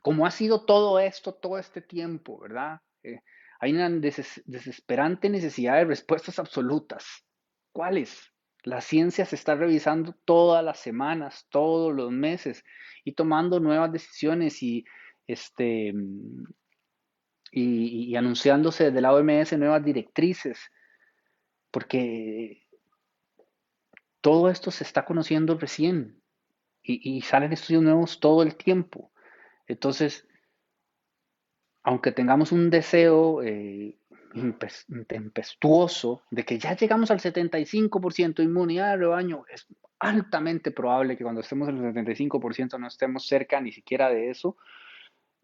cómo 0.00 0.26
ha 0.26 0.30
sido 0.30 0.64
todo 0.64 0.98
esto 0.98 1.34
todo 1.34 1.58
este 1.58 1.80
tiempo, 1.80 2.40
¿verdad? 2.40 2.80
Eh, 3.02 3.20
hay 3.60 3.72
una 3.72 3.88
desesperante 3.88 5.28
necesidad 5.28 5.76
de 5.76 5.84
respuestas 5.84 6.38
absolutas. 6.38 7.24
¿Cuáles? 7.72 8.32
La 8.64 8.80
ciencia 8.80 9.24
se 9.24 9.36
está 9.36 9.54
revisando 9.54 10.14
todas 10.24 10.64
las 10.64 10.78
semanas, 10.78 11.46
todos 11.50 11.94
los 11.94 12.10
meses 12.10 12.64
y 13.04 13.12
tomando 13.12 13.60
nuevas 13.60 13.92
decisiones 13.92 14.62
y, 14.62 14.84
este, 15.26 15.92
y, 17.50 18.14
anunciándose 18.16 18.84
desde 18.84 19.00
la 19.00 19.12
OMS 19.12 19.56
nuevas 19.58 19.84
directrices, 19.84 20.60
porque 21.70 22.61
todo 24.22 24.48
esto 24.48 24.70
se 24.70 24.84
está 24.84 25.04
conociendo 25.04 25.58
recién 25.58 26.22
y, 26.82 27.20
salen 27.22 27.52
estudios 27.52 27.82
nuevos 27.82 28.18
todo 28.18 28.42
el 28.42 28.56
tiempo. 28.56 29.12
Entonces, 29.66 30.26
aunque 31.84 32.10
tengamos 32.12 32.50
un 32.50 32.70
deseo 32.70 33.42
eh, 33.42 33.98
tempestuoso 35.06 36.22
de 36.30 36.44
que 36.44 36.58
ya 36.58 36.74
llegamos 36.74 37.10
al 37.10 37.20
75% 37.20 38.36
de 38.36 38.44
inmunidad 38.44 38.90
de 38.90 38.96
rebaño, 38.96 39.44
es 39.52 39.66
altamente 39.98 40.72
probable 40.72 41.16
que 41.16 41.22
cuando 41.22 41.42
estemos 41.42 41.68
en 41.68 41.84
el 41.84 41.94
75% 41.94 42.78
no 42.78 42.88
estemos 42.88 43.26
cerca 43.26 43.60
ni 43.60 43.70
siquiera 43.70 44.08
de 44.08 44.30
eso. 44.30 44.56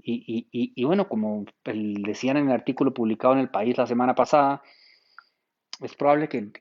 Y, 0.01 0.85
bueno, 0.85 1.09
como 1.09 1.45
decían 1.65 2.37
en 2.37 2.47
el 2.47 2.53
artículo 2.53 2.95
publicado 2.95 3.35
en 3.35 3.41
El 3.41 3.51
País 3.51 3.77
la 3.77 3.87
semana 3.87 4.15
pasada, 4.15 4.63
es 5.81 5.95
probable 5.95 6.29
que, 6.29 6.53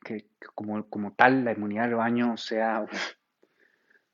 como, 0.54 1.14
tal 1.14 1.44
la 1.46 1.54
inmunidad 1.54 1.84
de 1.84 1.90
rebaño 1.90 2.38
sea 2.38 2.86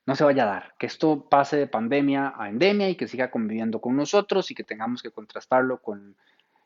no 0.06 0.16
se 0.16 0.24
vaya 0.24 0.44
a 0.44 0.48
dar, 0.48 0.74
que 0.78 0.86
esto 0.86 1.30
pase 1.30 1.56
de 1.56 1.68
pandemia 1.68 2.34
a 2.36 2.50
endemia 2.50 2.90
y 2.90 2.96
que 2.96 3.08
siga 3.08 3.32
conviviendo 3.32 3.80
con 3.80 3.96
nosotros 3.96 4.52
y 4.52 4.56
que 4.56 4.66
tengamos 4.66 5.02
que 5.02 5.12
contrastarlo 5.12 5.82
con 5.82 6.18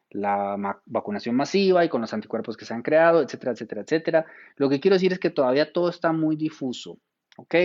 la 0.10 0.80
vacunación 0.86 1.36
masiva 1.36 1.86
y 1.86 1.90
con 1.90 2.02
los 2.02 2.14
anticuerpos 2.14 2.58
que 2.58 2.66
se 2.66 2.74
han 2.74 2.82
creado, 2.82 3.22
etcétera, 3.22 3.52
etcétera, 3.52 3.82
etcétera. 3.82 4.26
Lo 4.56 4.70
que 4.70 4.80
quiero 4.80 4.96
decir 4.96 5.14
es 5.14 5.20
que 5.20 5.30
todavía 5.30 5.72
todo 5.72 5.90
está 5.90 6.12
muy 6.14 6.36
difuso, 6.36 6.98
¿ok? 7.36 7.56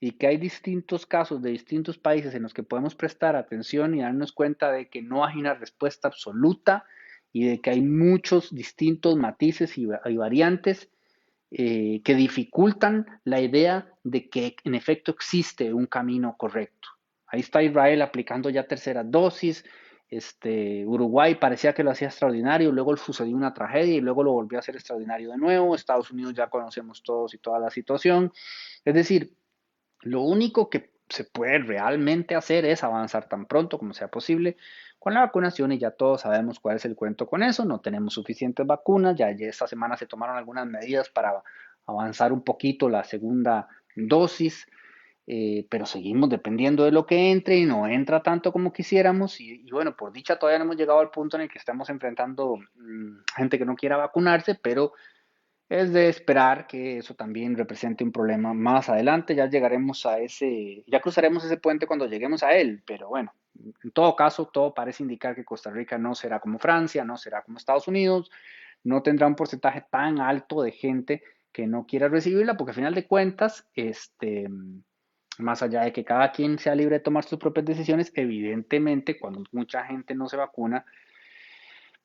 Y 0.00 0.12
que 0.12 0.26
hay 0.26 0.36
distintos 0.36 1.06
casos 1.06 1.42
de 1.42 1.50
distintos 1.50 1.98
países 1.98 2.34
en 2.34 2.42
los 2.42 2.54
que 2.54 2.64
podemos 2.64 2.96
prestar 2.96 3.36
atención 3.36 3.94
y 3.94 4.00
darnos 4.00 4.32
cuenta 4.32 4.72
de 4.72 4.88
que 4.88 5.02
no 5.02 5.24
hay 5.24 5.38
una 5.38 5.54
respuesta 5.54 6.08
absoluta 6.08 6.84
y 7.32 7.46
de 7.46 7.60
que 7.60 7.70
hay 7.70 7.80
muchos 7.80 8.54
distintos 8.54 9.16
matices 9.16 9.78
y, 9.78 9.86
variantes 9.86 10.88
eh, 11.50 12.00
que 12.04 12.14
dificultan 12.14 13.06
la 13.24 13.40
idea 13.40 13.92
de 14.04 14.28
que 14.28 14.56
en 14.64 14.74
efecto 14.74 15.12
existe 15.12 15.72
un 15.72 15.86
camino 15.86 16.36
correcto. 16.36 16.88
Ahí 17.26 17.40
está 17.40 17.62
Israel 17.62 18.02
aplicando 18.02 18.50
ya 18.50 18.66
tercera 18.66 19.04
dosis. 19.04 19.64
Este, 20.08 20.84
Uruguay 20.84 21.36
parecía 21.36 21.72
que 21.72 21.84
lo 21.84 21.92
hacía 21.92 22.08
extraordinario, 22.08 22.72
luego 22.72 22.96
sucedió 22.96 23.36
una 23.36 23.54
tragedia 23.54 23.94
y 23.94 24.00
luego 24.00 24.24
lo 24.24 24.32
volvió 24.32 24.58
a 24.58 24.60
hacer 24.60 24.74
extraordinario 24.74 25.30
de 25.30 25.38
nuevo. 25.38 25.76
Estados 25.76 26.10
Unidos 26.10 26.34
ya 26.34 26.48
conocemos 26.48 27.02
todos 27.04 27.32
y 27.34 27.38
toda 27.38 27.60
la 27.60 27.70
situación. 27.70 28.32
Es 28.84 28.94
decir, 28.94 29.36
lo 30.00 30.22
único 30.22 30.68
que 30.68 30.90
se 31.08 31.24
puede 31.24 31.58
realmente 31.58 32.34
hacer 32.34 32.64
es 32.64 32.82
avanzar 32.82 33.28
tan 33.28 33.46
pronto 33.46 33.78
como 33.78 33.94
sea 33.94 34.08
posible 34.08 34.56
con 35.00 35.14
la 35.14 35.20
vacunación 35.20 35.72
y 35.72 35.78
ya 35.78 35.90
todos 35.90 36.20
sabemos 36.20 36.60
cuál 36.60 36.76
es 36.76 36.84
el 36.84 36.94
cuento 36.94 37.26
con 37.26 37.42
eso, 37.42 37.64
no 37.64 37.80
tenemos 37.80 38.12
suficientes 38.12 38.66
vacunas, 38.66 39.16
ya, 39.16 39.30
esta 39.30 39.66
semana 39.66 39.96
se 39.96 40.06
tomaron 40.06 40.36
algunas 40.36 40.66
medidas 40.66 41.08
para 41.08 41.42
avanzar 41.86 42.34
un 42.34 42.42
poquito 42.42 42.90
la 42.90 43.02
segunda 43.02 43.66
dosis, 43.96 44.68
eh, 45.26 45.66
pero 45.70 45.86
seguimos 45.86 46.28
dependiendo 46.28 46.84
de 46.84 46.92
lo 46.92 47.06
que 47.06 47.30
entre 47.30 47.56
y 47.56 47.64
no 47.64 47.88
entra 47.88 48.22
tanto 48.22 48.52
como 48.52 48.74
quisiéramos 48.74 49.40
y, 49.40 49.64
bueno, 49.70 49.96
por 49.96 50.12
dicha 50.12 50.38
todavía 50.38 50.58
no 50.58 50.66
hemos 50.66 50.76
llegado 50.76 51.00
al 51.00 51.10
punto 51.10 51.38
en 51.38 51.44
el 51.44 51.48
que 51.48 51.58
estamos 51.58 51.88
enfrentando 51.88 52.56
mm, 52.74 53.20
gente 53.36 53.58
que 53.58 53.64
no 53.64 53.76
quiera 53.76 53.96
vacunarse, 53.96 54.54
pero 54.54 54.92
es 55.70 55.92
de 55.92 56.08
esperar 56.08 56.66
que 56.66 56.98
eso 56.98 57.14
también 57.14 57.56
represente 57.56 58.02
un 58.02 58.10
problema 58.10 58.52
más 58.52 58.88
adelante. 58.88 59.36
Ya 59.36 59.48
llegaremos 59.48 60.04
a 60.04 60.18
ese, 60.18 60.82
ya 60.88 61.00
cruzaremos 61.00 61.44
ese 61.44 61.58
puente 61.58 61.86
cuando 61.86 62.06
lleguemos 62.06 62.42
a 62.42 62.52
él, 62.54 62.82
pero 62.84 63.08
bueno, 63.08 63.32
en 63.54 63.90
todo 63.92 64.16
caso, 64.16 64.46
todo 64.46 64.74
parece 64.74 65.04
indicar 65.04 65.36
que 65.36 65.44
Costa 65.44 65.70
Rica 65.70 65.96
no 65.96 66.16
será 66.16 66.40
como 66.40 66.58
Francia, 66.58 67.04
no 67.04 67.16
será 67.16 67.42
como 67.42 67.56
Estados 67.56 67.86
Unidos, 67.86 68.32
no 68.82 69.00
tendrá 69.02 69.28
un 69.28 69.36
porcentaje 69.36 69.84
tan 69.88 70.20
alto 70.20 70.62
de 70.62 70.72
gente 70.72 71.22
que 71.52 71.68
no 71.68 71.86
quiera 71.86 72.08
recibirla, 72.08 72.56
porque 72.56 72.72
al 72.72 72.76
final 72.76 72.94
de 72.94 73.06
cuentas, 73.06 73.68
este, 73.74 74.48
más 75.38 75.62
allá 75.62 75.82
de 75.82 75.92
que 75.92 76.04
cada 76.04 76.32
quien 76.32 76.58
sea 76.58 76.74
libre 76.74 76.96
de 76.96 77.04
tomar 77.04 77.22
sus 77.22 77.38
propias 77.38 77.66
decisiones, 77.66 78.10
evidentemente 78.16 79.20
cuando 79.20 79.44
mucha 79.52 79.84
gente 79.84 80.16
no 80.16 80.28
se 80.28 80.36
vacuna, 80.36 80.84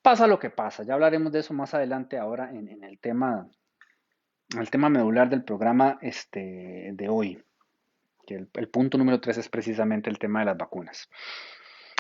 pasa 0.06 0.28
lo 0.28 0.38
que 0.38 0.52
pasa. 0.52 0.84
Ya 0.84 0.94
hablaremos 0.94 1.32
de 1.32 1.40
eso 1.40 1.52
más 1.56 1.74
adelante 1.74 2.20
ahora 2.20 2.52
en, 2.52 2.84
el 2.84 3.00
tema 3.00 3.50
el 4.56 4.70
tema 4.70 4.88
medular 4.88 5.28
del 5.32 5.44
programa 5.44 5.98
este, 6.00 6.92
de 6.94 7.10
hoy. 7.10 7.44
Que 8.28 8.46
el, 8.54 8.68
punto 8.70 9.00
número 9.00 9.20
3 9.20 9.40
es 9.40 9.50
precisamente 9.50 10.12
el 10.12 10.20
tema 10.20 10.42
de 10.42 10.46
las 10.46 10.58
vacunas. 10.58 11.10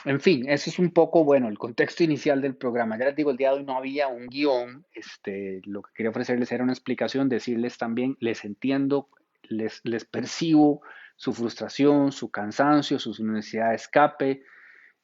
En 0.06 0.22
fin, 0.22 0.48
eso 0.48 0.70
es 0.70 0.78
un 0.78 0.92
poco, 0.92 1.24
bueno, 1.24 1.48
el 1.48 1.58
contexto 1.58 2.04
inicial 2.04 2.44
del 2.44 2.56
programa. 2.56 2.96
Ya 2.96 3.06
les 3.06 3.16
digo, 3.16 3.32
el 3.32 3.38
día 3.38 3.50
de 3.50 3.58
hoy 3.58 3.64
no 3.64 3.76
había 3.76 4.08
un 4.08 4.28
guion. 4.28 4.86
Este, 4.94 5.62
lo 5.66 5.82
que 5.82 5.92
quería 5.96 6.12
ofrecerles 6.12 6.52
era 6.52 6.64
una 6.64 6.74
explicación, 6.74 7.28
decirles 7.28 7.80
también, 7.80 8.18
les 8.20 8.46
entiendo, 8.46 9.10
les, 9.42 9.82
les 9.84 10.06
percibo 10.06 10.84
su 11.16 11.34
frustración, 11.34 12.12
su 12.12 12.30
cansancio, 12.30 13.00
su 13.00 13.26
necesidad 13.26 13.70
de 13.70 13.76
escape. 13.76 14.44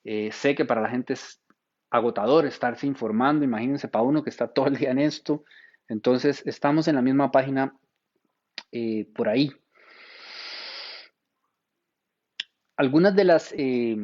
Eh, 0.04 0.32
sé 0.32 0.54
que 0.54 0.66
para 0.66 0.82
la 0.82 0.90
gente 0.90 1.14
es 1.14 1.41
agotador 1.92 2.46
estarse 2.46 2.88
informando, 2.88 3.46
imagínense 3.46 3.88
para 3.88 4.04
uno 4.04 4.24
que 4.24 4.30
está 4.30 4.48
todo 4.48 4.68
el 4.68 4.78
día 4.78 4.92
en 4.92 5.00
esto. 5.00 5.44
Entonces, 5.88 6.42
estamos 6.46 6.88
en 6.88 6.96
la 6.96 7.02
misma 7.02 7.32
página 7.32 7.76
eh, 8.72 9.08
por 9.14 9.28
ahí. 9.28 9.52
Algunas 12.78 13.14
de 13.16 13.24
las 13.26 13.54
eh, 13.58 13.96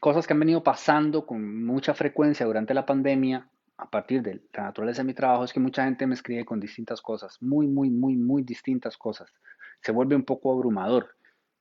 cosas 0.00 0.26
que 0.26 0.32
han 0.32 0.40
venido 0.40 0.62
pasando 0.62 1.24
con 1.24 1.64
mucha 1.64 1.94
frecuencia 1.94 2.44
durante 2.44 2.74
la 2.74 2.84
pandemia, 2.84 3.48
a 3.76 3.88
partir 3.88 4.22
de 4.22 4.42
la 4.52 4.64
naturaleza 4.64 5.02
de 5.02 5.06
mi 5.06 5.14
trabajo, 5.14 5.44
es 5.44 5.52
que 5.52 5.60
mucha 5.60 5.84
gente 5.84 6.06
me 6.06 6.14
escribe 6.14 6.44
con 6.44 6.60
distintas 6.60 7.00
cosas, 7.00 7.40
muy, 7.40 7.66
muy, 7.66 7.90
muy, 7.90 8.16
muy 8.16 8.42
distintas 8.42 8.98
cosas. 8.98 9.32
Se 9.80 9.92
vuelve 9.92 10.16
un 10.16 10.24
poco 10.24 10.52
abrumador. 10.52 11.16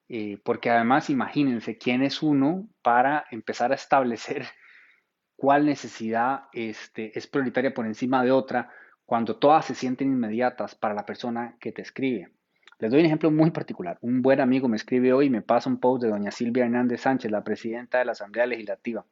Eh, 0.09 0.39
porque 0.43 0.71
además 0.71 1.11
imagínense 1.11 1.77
quién 1.77 2.01
es 2.01 2.23
uno 2.23 2.67
para 2.81 3.25
empezar 3.29 3.71
a 3.71 3.75
establecer 3.75 4.43
cuál 5.35 5.65
necesidad 5.65 6.45
este, 6.51 7.17
es 7.17 7.27
prioritaria 7.27 7.73
por 7.73 7.85
encima 7.85 8.23
de 8.23 8.31
otra 8.31 8.71
cuando 9.05 9.37
todas 9.37 9.65
se 9.65 9.75
sienten 9.75 10.11
inmediatas 10.11 10.75
para 10.75 10.95
la 10.95 11.05
persona 11.05 11.55
que 11.59 11.71
te 11.71 11.83
escribe. 11.83 12.31
Les 12.79 12.89
doy 12.89 13.01
un 13.01 13.05
ejemplo 13.05 13.29
muy 13.29 13.51
particular. 13.51 13.97
Un 14.01 14.21
buen 14.21 14.39
amigo 14.39 14.67
me 14.67 14.77
escribe 14.77 15.13
hoy 15.13 15.27
y 15.27 15.29
me 15.29 15.41
pasa 15.41 15.69
un 15.69 15.79
post 15.79 16.03
de 16.03 16.09
doña 16.09 16.31
Silvia 16.31 16.65
Hernández 16.65 17.01
Sánchez, 17.01 17.29
la 17.29 17.43
presidenta 17.43 17.99
de 17.99 18.05
la 18.05 18.13
Asamblea 18.13 18.45
Legislativa. 18.45 19.05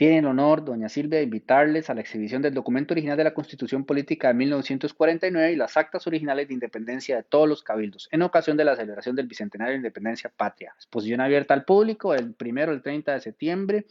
Tiene 0.00 0.20
el 0.20 0.24
honor, 0.24 0.64
doña 0.64 0.88
Silvia, 0.88 1.18
de 1.18 1.24
invitarles 1.24 1.90
a 1.90 1.94
la 1.94 2.00
exhibición 2.00 2.40
del 2.40 2.54
documento 2.54 2.94
original 2.94 3.18
de 3.18 3.24
la 3.24 3.34
Constitución 3.34 3.84
Política 3.84 4.28
de 4.28 4.34
1949 4.34 5.52
y 5.52 5.56
las 5.56 5.76
actas 5.76 6.06
originales 6.06 6.48
de 6.48 6.54
independencia 6.54 7.16
de 7.16 7.22
todos 7.22 7.46
los 7.46 7.62
cabildos, 7.62 8.08
en 8.10 8.22
ocasión 8.22 8.56
de 8.56 8.64
la 8.64 8.76
celebración 8.76 9.14
del 9.14 9.26
Bicentenario 9.26 9.72
de 9.72 9.76
Independencia 9.76 10.32
Patria. 10.34 10.72
Exposición 10.74 11.20
abierta 11.20 11.52
al 11.52 11.66
público 11.66 12.14
el 12.14 12.32
primero, 12.32 12.72
el 12.72 12.80
30 12.80 13.12
de 13.12 13.20
septiembre, 13.20 13.86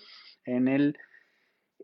en, 0.45 0.67
el, 0.67 0.97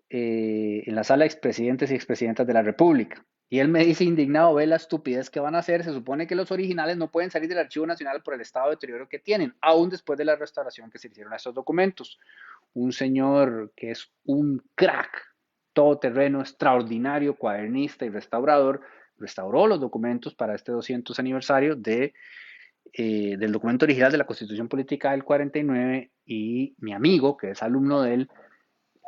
eh, 0.09 0.81
en 0.87 0.95
la 0.95 1.03
sala 1.03 1.25
de 1.25 1.27
expresidentes 1.27 1.91
y 1.91 1.93
expresidentas 1.93 2.47
de 2.47 2.53
la 2.53 2.63
República. 2.63 3.23
Y 3.47 3.59
él 3.59 3.67
me 3.67 3.85
dice 3.85 4.03
indignado, 4.05 4.55
ve 4.55 4.65
la 4.65 4.77
estupidez 4.77 5.29
que 5.29 5.39
van 5.39 5.53
a 5.53 5.59
hacer. 5.59 5.83
Se 5.83 5.93
supone 5.93 6.25
que 6.25 6.33
los 6.33 6.51
originales 6.51 6.97
no 6.97 7.11
pueden 7.11 7.29
salir 7.29 7.47
del 7.47 7.59
Archivo 7.59 7.85
Nacional 7.85 8.23
por 8.23 8.33
el 8.33 8.41
estado 8.41 8.69
de 8.69 8.71
deterioro 8.71 9.07
que 9.07 9.19
tienen, 9.19 9.53
aún 9.61 9.91
después 9.91 10.17
de 10.17 10.25
la 10.25 10.35
restauración 10.35 10.89
que 10.89 10.97
se 10.97 11.09
hicieron 11.09 11.31
a 11.31 11.35
estos 11.35 11.53
documentos 11.53 12.19
un 12.75 12.91
señor 12.91 13.73
que 13.75 13.91
es 13.91 14.11
un 14.25 14.61
crack, 14.75 15.35
todoterreno, 15.73 16.41
extraordinario, 16.41 17.35
cuadernista 17.35 18.05
y 18.05 18.09
restaurador, 18.09 18.81
restauró 19.17 19.65
los 19.65 19.79
documentos 19.79 20.35
para 20.35 20.55
este 20.55 20.71
200 20.71 21.17
aniversario 21.19 21.75
de, 21.75 22.13
eh, 22.93 23.35
del 23.37 23.51
documento 23.51 23.85
original 23.85 24.11
de 24.11 24.17
la 24.17 24.25
Constitución 24.25 24.67
Política 24.67 25.11
del 25.11 25.23
49 25.23 26.11
y 26.25 26.75
mi 26.79 26.93
amigo, 26.93 27.37
que 27.37 27.51
es 27.51 27.63
alumno 27.63 28.01
de 28.01 28.13
él, 28.13 28.29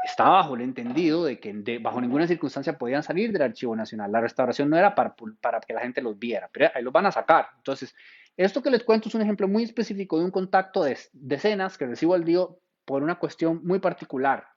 estaba 0.04 0.38
bajo 0.38 0.56
el 0.56 0.62
entendido 0.62 1.26
de 1.26 1.40
que 1.40 1.80
bajo 1.80 2.00
ninguna 2.00 2.28
circunstancia 2.28 2.78
podían 2.78 3.04
salir 3.04 3.32
del 3.34 3.42
Archivo 3.42 3.76
Nacional. 3.76 4.12
La 4.12 4.22
restauración 4.22 4.70
no 4.70 4.78
era 4.78 4.96
para, 4.96 5.14
para 5.42 5.60
que 5.60 5.74
la 5.74 5.82
gente 5.82 6.02
los 6.02 6.18
viera, 6.18 6.50
pero 6.54 6.70
ahí 6.74 6.84
los 6.84 6.94
van 6.94 7.08
a 7.08 7.12
sacar. 7.12 7.48
Entonces, 7.58 7.94
esto 8.38 8.62
que 8.62 8.70
les 8.70 8.84
cuento 8.84 9.10
es 9.10 9.16
un 9.16 9.22
ejemplo 9.22 9.48
muy 9.48 9.64
específico 9.64 10.20
de 10.20 10.26
un 10.26 10.32
contacto 10.32 10.84
de 10.84 10.98
decenas 11.12 11.78
que 11.78 11.88
recibo 11.88 12.14
al 12.14 12.24
día 12.24 12.42
por 12.88 13.04
una 13.04 13.20
cuestión 13.20 13.60
muy 13.66 13.80
particular. 13.80 14.48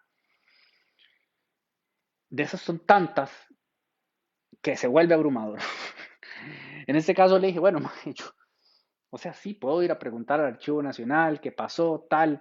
De 2.29 2.45
esas 2.45 2.61
son 2.61 2.79
tantas 2.87 3.33
que 4.63 4.77
se 4.77 4.87
vuelve 4.87 5.15
abrumador. 5.15 5.59
en 6.87 6.95
este 6.95 7.13
caso 7.13 7.41
le 7.41 7.49
dije, 7.49 7.59
bueno, 7.59 7.81
o 9.11 9.19
sea, 9.19 9.33
sí, 9.33 9.55
puedo 9.55 9.83
ir 9.83 9.91
a 9.91 9.99
preguntar 9.99 10.39
al 10.39 10.47
Archivo 10.47 10.81
Nacional 10.81 11.41
qué 11.41 11.51
pasó, 11.51 12.07
tal, 12.09 12.41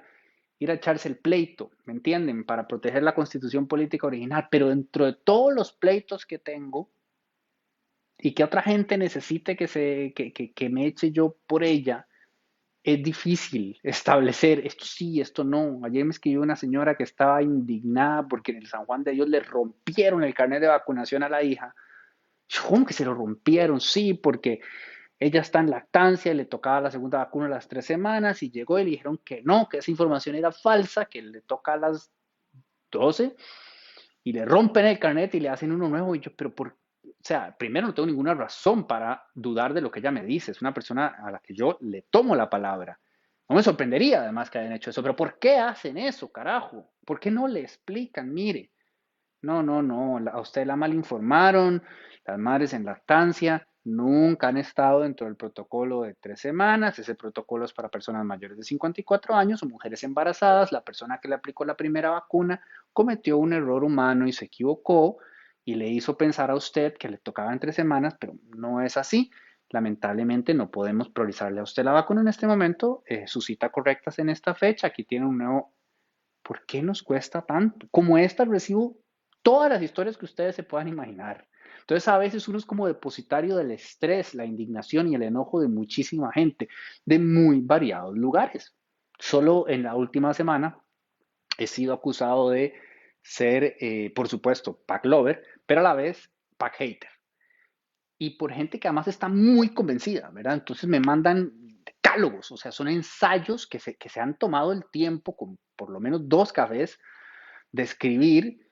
ir 0.60 0.70
a 0.70 0.76
echarse 0.76 1.10
el 1.10 1.18
pleito, 1.18 1.72
¿me 1.86 1.94
entienden? 1.94 2.46
Para 2.46 2.68
proteger 2.68 3.02
la 3.02 3.16
constitución 3.16 3.68
política 3.68 4.06
original, 4.06 4.48
pero 4.52 4.70
dentro 4.70 5.08
de 5.08 5.14
todos 5.14 5.52
los 5.56 5.74
pleitos 5.74 6.28
que 6.28 6.38
tengo 6.38 6.92
y 8.16 8.36
que 8.36 8.44
otra 8.44 8.62
gente 8.62 8.96
necesite 8.96 9.58
que, 9.58 9.68
se, 9.68 10.14
que, 10.16 10.54
que 10.54 10.70
me 10.70 10.86
eche 10.86 11.12
yo 11.12 11.36
por 11.48 11.64
ella, 11.64 12.09
es 12.84 13.04
difícil 13.04 13.80
establecer 13.84 14.66
esto 14.66 14.86
sí, 14.86 15.20
esto 15.20 15.44
no. 15.44 15.82
Ayer 15.84 16.06
me 16.06 16.12
escribió 16.12 16.42
una 16.42 16.56
señora 16.56 16.96
que 16.96 17.04
estaba 17.04 17.42
indignada 17.42 18.28
porque 18.28 18.52
en 18.52 18.60
el 18.60 18.68
San 18.68 18.86
Juan 18.86 19.04
de 19.04 19.12
Dios 19.12 19.28
le 19.28 19.42
rompieron 19.42 20.24
el 20.24 20.34
carnet 20.34 20.62
de 20.62 20.68
vacunación 20.68 21.24
a 21.24 21.30
la 21.30 21.44
hija. 21.44 21.76
¿Cómo 22.68 22.86
que 22.86 22.94
se 22.94 23.06
lo 23.06 23.14
rompieron? 23.14 23.80
Sí, 23.80 24.14
porque 24.14 24.62
ella 25.20 25.42
está 25.42 25.60
en 25.60 25.70
lactancia, 25.70 26.34
le 26.34 26.46
tocaba 26.46 26.82
la 26.82 26.92
segunda 26.92 27.20
vacuna 27.20 27.48
a 27.48 27.50
las 27.50 27.68
tres 27.68 27.86
semanas 27.86 28.42
y 28.42 28.50
llegó 28.50 28.80
y 28.80 28.86
le 28.86 28.92
dijeron 28.92 29.20
que 29.24 29.42
no, 29.44 29.68
que 29.68 29.80
esa 29.80 29.92
información 29.92 30.36
era 30.36 30.52
falsa, 30.52 31.06
que 31.06 31.22
le 31.22 31.42
toca 31.42 31.74
a 31.74 31.78
las 31.78 32.12
12 32.92 33.36
y 34.24 34.34
le 34.34 34.46
rompen 34.46 34.86
el 34.86 35.00
carnet 35.00 35.36
y 35.36 35.42
le 35.42 35.50
hacen 35.50 35.74
uno 35.74 35.90
nuevo. 35.90 36.16
Y 36.16 36.22
yo, 36.22 36.32
pero 36.36 36.56
¿por 36.56 36.79
o 37.22 37.26
sea, 37.26 37.56
primero 37.58 37.88
no 37.88 37.94
tengo 37.94 38.08
ninguna 38.08 38.34
razón 38.34 38.88
para 38.88 39.26
dudar 39.36 39.74
de 39.74 39.82
lo 39.82 39.92
que 39.92 40.00
ella 40.00 40.12
me 40.12 40.24
dice. 40.24 40.52
Es 40.52 40.62
una 40.62 40.74
persona 40.74 41.18
a 41.22 41.32
la 41.32 41.40
que 41.40 41.54
yo 41.54 41.78
le 41.82 42.04
tomo 42.04 42.36
la 42.36 42.50
palabra. 42.50 43.00
No 43.50 43.56
me 43.56 43.64
sorprendería 43.64 44.22
además 44.22 44.50
que 44.50 44.60
hayan 44.60 44.74
hecho 44.74 44.92
eso, 44.92 45.02
pero 45.02 45.16
¿por 45.16 45.38
qué 45.40 45.58
hacen 45.58 45.98
eso, 45.98 46.32
carajo? 46.32 46.92
¿Por 47.06 47.20
qué 47.20 47.30
no 47.32 47.48
le 47.48 47.62
explican? 47.62 48.34
Mire, 48.34 48.72
No, 49.42 49.64
no, 49.64 49.82
no, 49.82 50.18
a 50.32 50.42
usted 50.42 50.66
la 50.66 50.76
mal 50.76 50.94
informaron, 50.94 51.82
las 52.26 52.38
madres 52.38 52.74
en 52.74 52.86
lactancia 52.86 53.66
nunca 53.86 54.50
han 54.50 54.58
estado 54.58 55.02
dentro 55.02 55.28
del 55.28 55.38
protocolo 55.38 56.04
de 56.04 56.16
tres 56.16 56.42
semanas, 56.42 57.00
ese 57.00 57.16
protocolo 57.16 57.66
es 57.66 57.74
para 57.74 57.90
personas 57.90 58.26
mayores 58.26 58.58
de 58.58 58.64
54 58.64 59.36
años 59.36 59.64
o 59.64 59.68
mujeres 59.68 60.04
embarazadas, 60.04 60.72
la 60.72 60.84
persona 60.84 61.20
que 61.22 61.30
le 61.30 61.36
aplicó 61.36 61.66
la 61.66 61.78
primera 61.78 62.10
vacuna 62.12 62.62
cometió 62.94 63.38
un 63.38 63.54
error 63.54 63.84
humano 63.84 64.28
y 64.28 64.34
se 64.34 64.46
equivocó 64.46 65.20
y 65.70 65.76
le 65.76 65.88
hizo 65.88 66.18
pensar 66.18 66.50
a 66.50 66.56
usted 66.56 66.98
que 66.98 67.10
le 67.10 67.20
tocaba 67.20 67.54
en 67.54 67.60
tres 67.60 67.76
semanas, 67.76 68.16
pero 68.20 68.34
no 68.58 68.82
es 68.82 68.98
así. 68.98 69.30
Lamentablemente 69.70 70.56
no 70.56 70.72
podemos 70.72 71.10
priorizarle 71.10 71.60
a 71.60 71.64
usted 71.64 71.84
la 71.84 71.92
vacuna 71.92 72.22
en 72.22 72.28
este 72.28 72.48
momento, 72.48 73.04
eh, 73.06 73.28
su 73.28 73.40
cita 73.40 73.70
correcta 73.70 74.10
es 74.10 74.18
en 74.18 74.30
esta 74.30 74.56
fecha, 74.56 74.88
aquí 74.88 75.04
tiene 75.04 75.28
un 75.28 75.38
nuevo... 75.38 75.76
¿Por 76.42 76.66
qué 76.66 76.82
nos 76.82 77.04
cuesta 77.04 77.44
tanto? 77.44 77.88
Como 77.92 78.18
esta 78.18 78.46
recibo 78.46 78.98
todas 79.44 79.70
las 79.70 79.84
historias 79.84 80.18
que 80.18 80.26
ustedes 80.26 80.56
se 80.56 80.64
puedan 80.64 80.88
imaginar. 80.88 81.48
Entonces 81.82 82.08
a 82.08 82.18
veces 82.18 82.48
uno 82.48 82.58
es 82.58 82.66
como 82.66 82.88
depositario 82.88 83.56
del 83.56 83.70
estrés, 83.70 84.34
la 84.34 84.46
indignación 84.46 85.08
y 85.08 85.16
el 85.16 85.22
enojo 85.22 85.62
de 85.62 85.68
muchísima 85.68 86.32
gente 86.32 86.68
de 87.06 87.20
muy 87.20 87.62
variados 87.62 88.18
lugares. 88.18 88.76
Solo 89.20 89.68
en 89.68 89.84
la 89.84 89.94
última 89.94 90.34
semana 90.34 90.80
he 91.60 91.68
sido 91.68 91.94
acusado 91.94 92.50
de 92.50 92.74
ser, 93.22 93.76
eh, 93.80 94.12
por 94.16 94.28
supuesto, 94.28 94.82
pack 94.86 95.06
lover, 95.06 95.44
pero 95.70 95.82
a 95.82 95.84
la 95.84 95.94
vez 95.94 96.32
pack 96.58 96.78
hater. 96.78 97.12
Y 98.18 98.32
por 98.38 98.52
gente 98.52 98.80
que 98.80 98.88
además 98.88 99.08
está 99.08 99.30
muy 99.30 99.70
convencida, 99.70 100.32
¿verdad? 100.32 100.56
Entonces 100.56 100.90
me 100.90 101.00
mandan 101.00 101.52
decálogos, 101.86 102.52
o 102.52 102.58
sea, 102.58 102.72
son 102.72 102.88
ensayos 102.88 103.68
que 103.68 103.78
se, 103.78 103.96
que 103.96 104.10
se 104.10 104.20
han 104.20 104.36
tomado 104.36 104.74
el 104.74 104.90
tiempo, 104.90 105.38
con 105.38 105.60
por 105.76 105.92
lo 105.92 106.00
menos 106.00 106.28
dos 106.28 106.52
cafés, 106.52 106.98
de 107.72 107.84
escribir 107.84 108.72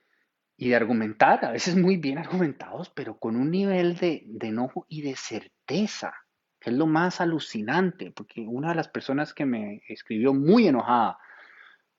y 0.56 0.70
de 0.70 0.74
argumentar, 0.74 1.44
a 1.44 1.52
veces 1.52 1.76
muy 1.76 1.98
bien 1.98 2.18
argumentados, 2.18 2.90
pero 2.90 3.16
con 3.16 3.36
un 3.36 3.52
nivel 3.52 3.96
de, 3.96 4.24
de 4.26 4.48
enojo 4.48 4.84
y 4.88 5.02
de 5.02 5.14
certeza, 5.14 6.12
que 6.58 6.70
es 6.70 6.76
lo 6.76 6.88
más 6.88 7.20
alucinante, 7.20 8.10
porque 8.10 8.40
una 8.40 8.70
de 8.70 8.74
las 8.74 8.88
personas 8.88 9.32
que 9.32 9.46
me 9.46 9.82
escribió 9.86 10.34
muy 10.34 10.66
enojada 10.66 11.16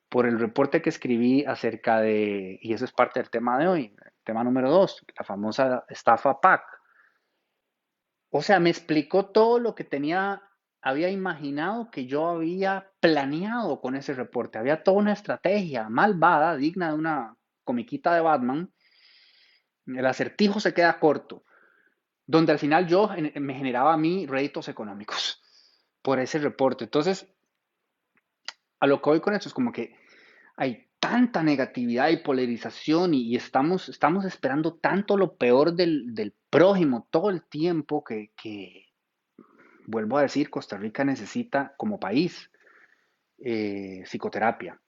por 0.09 0.25
el 0.25 0.39
reporte 0.39 0.81
que 0.81 0.89
escribí 0.89 1.45
acerca 1.45 2.01
de, 2.01 2.59
y 2.61 2.73
eso 2.73 2.83
es 2.83 2.91
parte 2.91 3.21
del 3.21 3.29
tema 3.29 3.57
de 3.57 3.67
hoy, 3.69 3.95
tema 4.29 4.43
número 4.43 4.69
dos, 4.69 5.03
la 5.17 5.25
famosa 5.25 5.86
estafa 5.89 6.39
PAC. 6.39 6.62
O 8.29 8.43
sea, 8.43 8.59
me 8.59 8.69
explicó 8.69 9.25
todo 9.25 9.57
lo 9.57 9.74
que 9.74 9.83
tenía, 9.83 10.43
había 10.83 11.09
imaginado 11.09 11.89
que 11.89 12.05
yo 12.05 12.27
había 12.27 12.91
planeado 13.00 13.81
con 13.81 13.95
ese 13.95 14.13
reporte. 14.13 14.59
Había 14.59 14.83
toda 14.83 14.98
una 14.98 15.13
estrategia 15.13 15.89
malvada, 15.89 16.55
digna 16.57 16.89
de 16.89 16.93
una 16.93 17.38
comiquita 17.63 18.13
de 18.13 18.21
Batman. 18.21 18.71
El 19.88 20.05
acertijo 20.05 20.59
se 20.59 20.75
queda 20.75 21.00
corto, 21.00 21.43
donde 22.27 22.51
al 22.51 22.59
final 22.59 22.86
yo 22.86 23.09
me 23.33 23.55
generaba 23.55 23.93
a 23.93 23.98
mí 23.98 24.27
réditos 24.27 24.67
económicos 24.67 25.41
por 26.03 26.19
ese 26.19 26.38
reporte. 26.38 26.83
Entonces, 26.83 27.25
a 28.79 28.86
lo 28.86 29.01
que 29.01 29.09
voy 29.09 29.21
con 29.21 29.33
esto 29.33 29.50
es 29.50 29.55
como 29.55 29.71
que 29.71 29.95
hay 30.55 30.88
tanta 30.99 31.43
negatividad 31.43 32.09
y 32.09 32.17
polarización 32.17 33.13
y, 33.13 33.35
estamos, 33.35 33.89
estamos 33.89 34.25
esperando 34.25 34.75
tanto 34.75 35.17
lo 35.17 35.35
peor 35.35 35.73
del, 35.73 36.33
prójimo 36.49 37.07
todo 37.11 37.29
el 37.29 37.43
tiempo 37.43 38.03
que, 38.03 38.31
vuelvo 39.85 40.17
a 40.17 40.23
decir, 40.23 40.49
Costa 40.49 40.77
Rica 40.77 41.03
necesita 41.03 41.73
como 41.77 41.99
país 41.99 42.51
eh, 43.37 44.01
psicoterapia. 44.05 44.79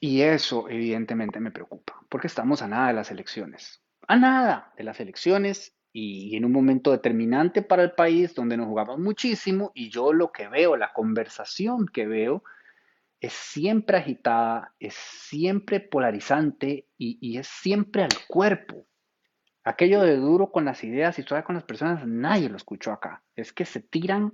Y 0.00 0.20
eso 0.20 0.68
evidentemente 0.68 1.40
me 1.40 1.50
preocupa, 1.50 1.98
porque 2.08 2.26
estamos 2.26 2.60
a 2.60 2.68
nada 2.68 2.88
de 2.88 2.94
las 2.94 3.10
elecciones. 3.10 3.82
A 4.06 4.16
nada 4.16 4.72
de 4.76 4.84
las 4.84 5.00
elecciones 5.00 5.74
y 5.92 6.36
en 6.36 6.44
un 6.44 6.52
momento 6.52 6.90
determinante 6.90 7.62
para 7.62 7.84
el 7.84 7.92
país 7.92 8.34
donde 8.34 8.56
nos 8.56 8.66
jugamos 8.66 8.98
muchísimo 8.98 9.70
y 9.74 9.90
yo 9.90 10.12
lo 10.12 10.32
que 10.32 10.48
veo, 10.48 10.76
la 10.76 10.92
conversación 10.92 11.86
que 11.86 12.06
veo, 12.06 12.42
es 13.20 13.32
siempre 13.32 13.98
agitada, 13.98 14.74
es 14.78 14.94
siempre 14.94 15.80
polarizante 15.80 16.88
y, 16.98 17.38
es 17.38 17.46
siempre 17.46 18.02
al 18.02 18.10
cuerpo. 18.28 18.86
Aquello 19.64 20.02
de 20.02 20.16
duro 20.16 20.50
con 20.50 20.66
las 20.66 20.84
ideas 20.84 21.18
y 21.18 21.22
suave 21.22 21.44
con 21.44 21.54
las 21.54 21.64
personas, 21.64 22.06
nadie 22.06 22.50
lo 22.50 22.56
escuchó 22.56 22.92
acá. 22.92 23.22
Es 23.34 23.52
que 23.52 23.64
se 23.64 23.80
tiran 23.80 24.32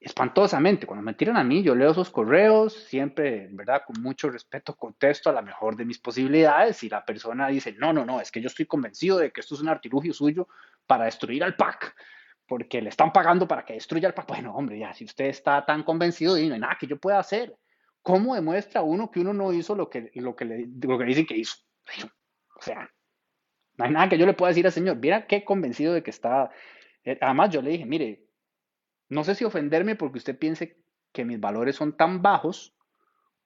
espantosamente. 0.00 0.86
Cuando 0.86 1.02
me 1.02 1.14
tiran 1.14 1.36
a 1.36 1.44
mí, 1.44 1.62
yo 1.62 1.74
leo 1.74 1.92
esos 1.92 2.10
correos, 2.10 2.74
siempre, 2.74 3.48
¿verdad? 3.52 3.82
Con 3.86 4.02
mucho 4.02 4.28
respeto 4.28 4.74
contesto 4.74 5.30
a 5.30 5.32
la 5.32 5.40
mejor 5.40 5.76
de 5.76 5.84
mis 5.84 5.98
posibilidades 5.98 6.82
y 6.82 6.88
la 6.88 7.04
persona 7.04 7.48
dice, 7.48 7.72
no, 7.78 7.92
no, 7.92 8.04
no, 8.04 8.20
es 8.20 8.30
que 8.30 8.40
yo 8.40 8.48
estoy 8.48 8.66
convencido 8.66 9.18
de 9.18 9.30
que 9.30 9.40
esto 9.40 9.54
es 9.54 9.62
un 9.62 9.68
artilugio 9.68 10.12
suyo 10.12 10.48
para 10.86 11.04
destruir 11.06 11.42
al 11.42 11.56
PAC, 11.56 11.94
porque 12.46 12.82
le 12.82 12.90
están 12.90 13.12
pagando 13.12 13.48
para 13.48 13.64
que 13.64 13.74
destruya 13.74 14.08
al 14.08 14.14
PAC. 14.14 14.28
Bueno, 14.28 14.54
hombre, 14.54 14.78
ya, 14.78 14.92
si 14.92 15.04
usted 15.04 15.26
está 15.26 15.64
tan 15.64 15.82
convencido, 15.84 16.36
no 16.36 16.58
nada 16.58 16.76
que 16.78 16.86
yo 16.86 16.98
pueda 16.98 17.18
hacer. 17.18 17.56
¿Cómo 18.04 18.34
demuestra 18.34 18.82
uno 18.82 19.10
que 19.10 19.20
uno 19.20 19.32
no 19.32 19.50
hizo 19.54 19.74
lo 19.74 19.88
que, 19.88 20.10
lo 20.16 20.36
que, 20.36 20.44
lo 20.44 20.98
que 20.98 21.04
dicen 21.06 21.24
que 21.24 21.38
hizo? 21.38 21.56
O 22.54 22.60
sea, 22.60 22.90
no 23.78 23.84
hay 23.86 23.90
nada 23.92 24.10
que 24.10 24.18
yo 24.18 24.26
le 24.26 24.34
pueda 24.34 24.50
decir 24.50 24.66
al 24.66 24.72
Señor. 24.72 24.98
Mira 24.98 25.26
qué 25.26 25.42
convencido 25.42 25.94
de 25.94 26.02
que 26.02 26.10
está. 26.10 26.50
Eh, 27.02 27.16
además, 27.18 27.48
yo 27.48 27.62
le 27.62 27.70
dije, 27.70 27.86
mire, 27.86 28.26
no 29.08 29.24
sé 29.24 29.34
si 29.34 29.46
ofenderme 29.46 29.96
porque 29.96 30.18
usted 30.18 30.38
piense 30.38 30.76
que 31.12 31.24
mis 31.24 31.40
valores 31.40 31.76
son 31.76 31.96
tan 31.96 32.20
bajos 32.20 32.76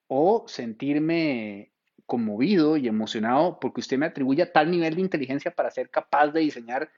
o 0.07 0.43
sentirme 0.45 1.71
conmovido 2.05 2.75
y 2.75 2.89
emocionado 2.89 3.61
porque 3.61 3.79
usted 3.79 3.97
me 3.97 4.07
atribuye 4.07 4.45
tal 4.45 4.69
nivel 4.69 4.95
de 4.95 5.01
inteligencia 5.01 5.51
para 5.51 5.71
ser 5.71 5.89
capaz 5.89 6.27
de 6.27 6.41
diseñar 6.41 6.91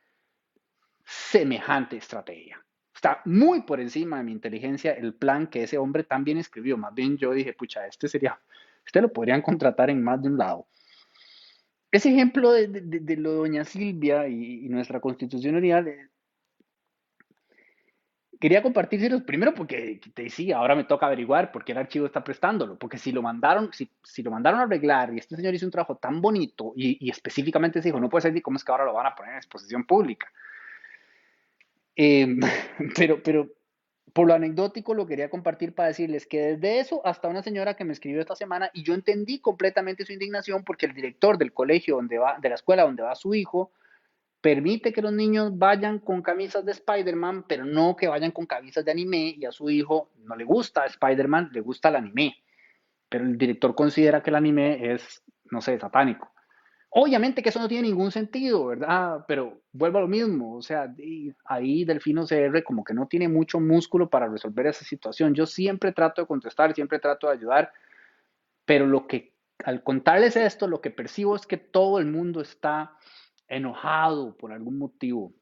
semejante 1.06 1.98
estrategia. 1.98 2.66
Está 3.02 3.20
muy 3.26 3.64
por 3.64 3.80
encima 3.80 4.18
de 4.18 4.24
mi 4.24 4.32
inteligencia 4.32 4.92
el 4.92 5.16
plan 5.16 5.48
que 5.48 5.64
ese 5.64 5.80
hombre 5.80 6.04
también 6.04 6.38
escribió. 6.38 6.78
Más 6.78 6.94
bien 6.94 7.18
yo 7.18 7.34
dije, 7.34 7.52
pucha, 7.52 7.88
este 7.88 8.08
sería, 8.08 8.40
este 8.86 9.02
lo 9.02 9.12
podrían 9.12 9.42
contratar 9.42 9.90
en 9.90 10.04
más 10.04 10.22
de 10.22 10.30
un 10.30 10.38
lado. 10.38 10.68
Ese 11.92 12.10
ejemplo 12.10 12.52
de, 12.52 12.68
lo 13.18 13.32
de 13.32 13.38
doña 13.38 13.66
Silvia 13.66 14.28
y, 14.28 14.70
nuestra 14.70 15.00
constitución 15.00 15.66
eh, 15.66 16.10
quería 18.40 18.62
compartírselos 18.62 19.24
primero 19.24 19.56
porque 19.56 20.00
te 20.14 20.22
decía, 20.22 20.58
ahora 20.58 20.76
me 20.76 20.84
toca 20.84 21.08
averiguar 21.08 21.52
por 21.52 21.66
qué 21.66 21.72
el 21.72 21.80
archivo 21.80 22.06
está 22.06 22.24
prestándolo, 22.24 22.78
porque 22.78 23.00
si 23.00 23.12
lo 23.12 23.24
mandaron, 23.24 23.74
si, 23.74 23.90
si 24.04 24.22
lo 24.22 24.30
mandaron 24.30 24.60
a 24.60 24.64
arreglar 24.66 25.12
y 25.12 25.18
este 25.18 25.36
señor 25.36 25.56
hizo 25.56 25.66
un 25.66 25.72
trabajo 25.72 25.96
tan 25.96 26.22
bonito 26.22 26.74
y, 26.76 27.04
y 27.04 27.10
específicamente 27.10 27.82
se 27.82 27.88
dijo, 27.88 28.00
no 28.00 28.10
puede 28.10 28.32
ser 28.32 28.42
cómo 28.44 28.58
es 28.58 28.64
que 28.64 28.72
ahora 28.72 28.86
lo 28.86 28.94
van 28.94 29.08
a 29.08 29.16
poner 29.16 29.32
en 29.32 29.38
exposición 29.38 29.86
pública. 29.88 30.32
Em, 32.04 32.40
pero, 32.98 33.22
pero 33.22 33.48
por 34.12 34.28
lo 34.28 34.34
anecdótico 34.34 34.96
lo 34.96 35.06
quería 35.06 35.30
compartir 35.30 35.76
para 35.76 35.90
decirles 35.90 36.26
que 36.26 36.56
desde 36.56 36.80
eso 36.80 37.06
hasta 37.06 37.28
una 37.28 37.44
señora 37.44 37.76
que 37.76 37.86
me 37.86 37.94
escribió 37.94 38.20
esta 38.20 38.36
semana 38.36 38.72
y 38.74 38.82
yo 38.82 38.96
entendí 38.96 39.40
completamente 39.40 40.04
su 40.04 40.12
indignación 40.12 40.64
porque 40.64 40.88
el 40.88 40.96
director 40.96 41.38
del 41.38 41.54
colegio 41.54 41.98
donde 41.98 42.18
va, 42.18 42.40
de 42.42 42.50
la 42.50 42.56
escuela 42.56 42.84
donde 42.84 43.04
va 43.04 43.14
su 43.14 43.36
hijo, 43.36 43.72
permite 44.42 44.92
que 44.92 45.04
los 45.04 45.14
niños 45.14 45.56
vayan 45.60 46.00
con 46.00 46.24
camisas 46.24 46.66
de 46.66 46.72
Spider-Man, 46.72 47.46
pero 47.48 47.66
no 47.66 47.96
que 47.96 48.08
vayan 48.08 48.32
con 48.32 48.48
camisas 48.48 48.84
de 48.84 48.90
anime 48.90 49.36
y 49.38 49.46
a 49.46 49.52
su 49.52 49.70
hijo 49.70 50.10
no 50.24 50.36
le 50.36 50.44
gusta 50.44 50.88
Spider-Man, 50.88 51.52
le 51.54 51.62
gusta 51.62 51.90
el 51.90 51.98
anime. 51.98 52.36
Pero 53.10 53.26
el 53.26 53.38
director 53.38 53.76
considera 53.76 54.24
que 54.24 54.32
el 54.32 54.38
anime 54.38 54.92
es, 54.92 55.22
no 55.52 55.62
sé, 55.62 55.78
satánico. 55.78 56.31
Obviamente 56.94 57.42
que 57.42 57.50
eso 57.50 57.60
no 57.60 57.70
tiene 57.70 57.88
ningún 57.88 58.12
sentido, 58.12 58.66
¿verdad? 58.66 59.24
Pero 59.26 59.62
vuelvo 59.72 60.00
a 60.00 60.02
lo 60.02 60.10
mismo, 60.10 60.58
o 60.58 60.62
sea, 60.62 60.94
ahí 61.46 61.86
Delfino 61.86 62.26
CR 62.26 62.64
como 62.66 62.84
que 62.84 62.94
no 62.94 63.08
tiene 63.08 63.30
mucho 63.30 63.62
músculo 63.62 64.10
para 64.10 64.28
resolver 64.28 64.68
esa 64.68 64.84
situación. 64.84 65.34
Yo 65.34 65.46
siempre 65.46 65.94
trato 65.94 66.22
de 66.22 66.28
contestar, 66.28 66.74
siempre 66.76 67.00
trato 67.00 67.28
de 67.28 67.34
ayudar, 67.34 67.72
pero 68.66 68.88
lo 68.88 69.08
que, 69.08 69.34
al 69.64 69.84
contarles 69.84 70.36
esto, 70.36 70.68
lo 70.68 70.82
que 70.82 70.92
percibo 70.92 71.38
es 71.38 71.48
que 71.48 71.56
todo 71.56 71.98
el 71.98 72.08
mundo 72.08 72.42
está 72.42 72.98
enojado 73.48 74.36
por 74.36 74.52
algún 74.52 74.78
motivo. 74.78 75.34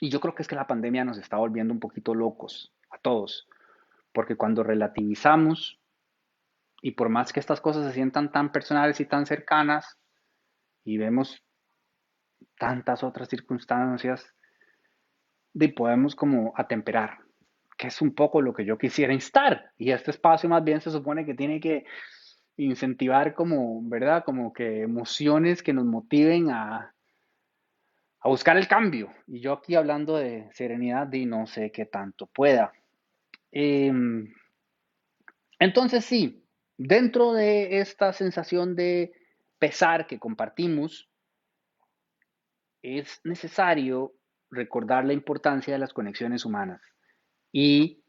Y 0.00 0.10
yo 0.10 0.18
creo 0.18 0.34
que 0.34 0.42
es 0.42 0.48
que 0.48 0.56
la 0.56 0.66
pandemia 0.66 1.04
nos 1.04 1.18
está 1.18 1.36
volviendo 1.36 1.72
un 1.72 1.78
poquito 1.78 2.12
locos 2.12 2.74
a 2.90 2.98
todos, 2.98 3.48
porque 4.12 4.34
cuando 4.34 4.64
relativizamos, 4.64 5.80
y 6.82 6.92
por 6.92 7.08
más 7.08 7.32
que 7.32 7.38
estas 7.38 7.60
cosas 7.60 7.86
se 7.86 7.92
sientan 7.92 8.32
tan 8.32 8.50
personales 8.50 8.98
y 8.98 9.04
tan 9.04 9.26
cercanas, 9.26 9.99
y 10.90 10.98
vemos 10.98 11.44
tantas 12.58 13.04
otras 13.04 13.28
circunstancias, 13.28 14.34
y 15.54 15.68
podemos 15.68 16.16
como 16.16 16.52
atemperar, 16.56 17.18
que 17.78 17.86
es 17.86 18.02
un 18.02 18.12
poco 18.12 18.42
lo 18.42 18.52
que 18.52 18.64
yo 18.64 18.76
quisiera 18.76 19.12
instar. 19.12 19.72
Y 19.78 19.92
este 19.92 20.10
espacio 20.10 20.48
más 20.48 20.64
bien 20.64 20.80
se 20.80 20.90
supone 20.90 21.24
que 21.24 21.34
tiene 21.34 21.60
que 21.60 21.84
incentivar 22.56 23.34
como, 23.34 23.80
¿verdad? 23.88 24.24
Como 24.24 24.52
que 24.52 24.82
emociones 24.82 25.62
que 25.62 25.72
nos 25.72 25.84
motiven 25.84 26.50
a, 26.50 26.92
a 28.20 28.28
buscar 28.28 28.56
el 28.56 28.66
cambio. 28.66 29.12
Y 29.28 29.40
yo 29.40 29.52
aquí 29.52 29.76
hablando 29.76 30.16
de 30.16 30.48
serenidad 30.52 31.12
y 31.12 31.24
no 31.24 31.46
sé 31.46 31.70
qué 31.70 31.86
tanto 31.86 32.26
pueda. 32.26 32.72
Em, 33.52 34.34
entonces 35.60 36.04
sí, 36.04 36.44
dentro 36.76 37.32
de 37.32 37.78
esta 37.80 38.12
sensación 38.12 38.74
de 38.74 39.12
pesar 39.60 40.08
que 40.08 40.18
compartimos, 40.18 41.08
es 42.82 43.20
necesario 43.22 44.14
recordar 44.50 45.04
la 45.04 45.12
importancia 45.12 45.72
de 45.72 45.78
las 45.78 45.92
conexiones 45.92 46.44
humanas 46.44 46.80
y 47.52 48.02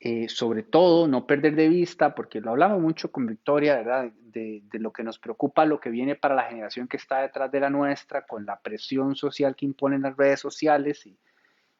eh, 0.00 0.28
sobre 0.28 0.62
todo 0.62 1.06
no 1.06 1.26
perder 1.26 1.54
de 1.56 1.68
vista, 1.68 2.14
porque 2.14 2.40
lo 2.40 2.50
hablamos 2.50 2.80
mucho 2.80 3.12
con 3.12 3.26
Victoria, 3.26 3.76
¿verdad? 3.76 4.12
De, 4.16 4.62
lo 4.72 4.92
que 4.92 5.02
nos 5.02 5.18
preocupa, 5.18 5.64
lo 5.64 5.80
que 5.80 5.90
viene 5.90 6.14
para 6.16 6.34
la 6.34 6.44
generación 6.44 6.88
que 6.88 6.96
está 6.96 7.20
detrás 7.20 7.50
de 7.50 7.60
la 7.60 7.70
nuestra, 7.70 8.26
con 8.26 8.46
la 8.46 8.60
presión 8.60 9.14
social 9.14 9.54
que 9.56 9.66
imponen 9.66 10.02
las 10.02 10.16
redes 10.16 10.40
sociales 10.40 11.04
y, 11.06 11.18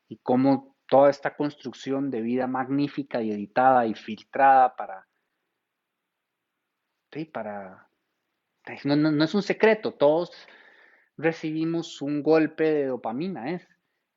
y 0.08 0.18
cómo 0.18 0.76
toda 0.88 1.10
esta 1.10 1.34
construcción 1.36 2.10
de 2.10 2.20
vida 2.20 2.46
magnífica 2.46 3.22
y 3.22 3.30
editada 3.30 3.86
y 3.86 3.94
filtrada 3.94 4.74
para... 4.76 5.06
Sí, 7.12 7.24
para... 7.24 7.87
No, 8.84 9.24
es 9.24 9.34
un 9.34 9.42
secreto, 9.42 9.92
todos 9.92 10.32
recibimos 11.16 12.00
un 12.02 12.22
golpe 12.22 12.64
de 12.64 12.86
dopamina, 12.86 13.52
¿es? 13.52 13.66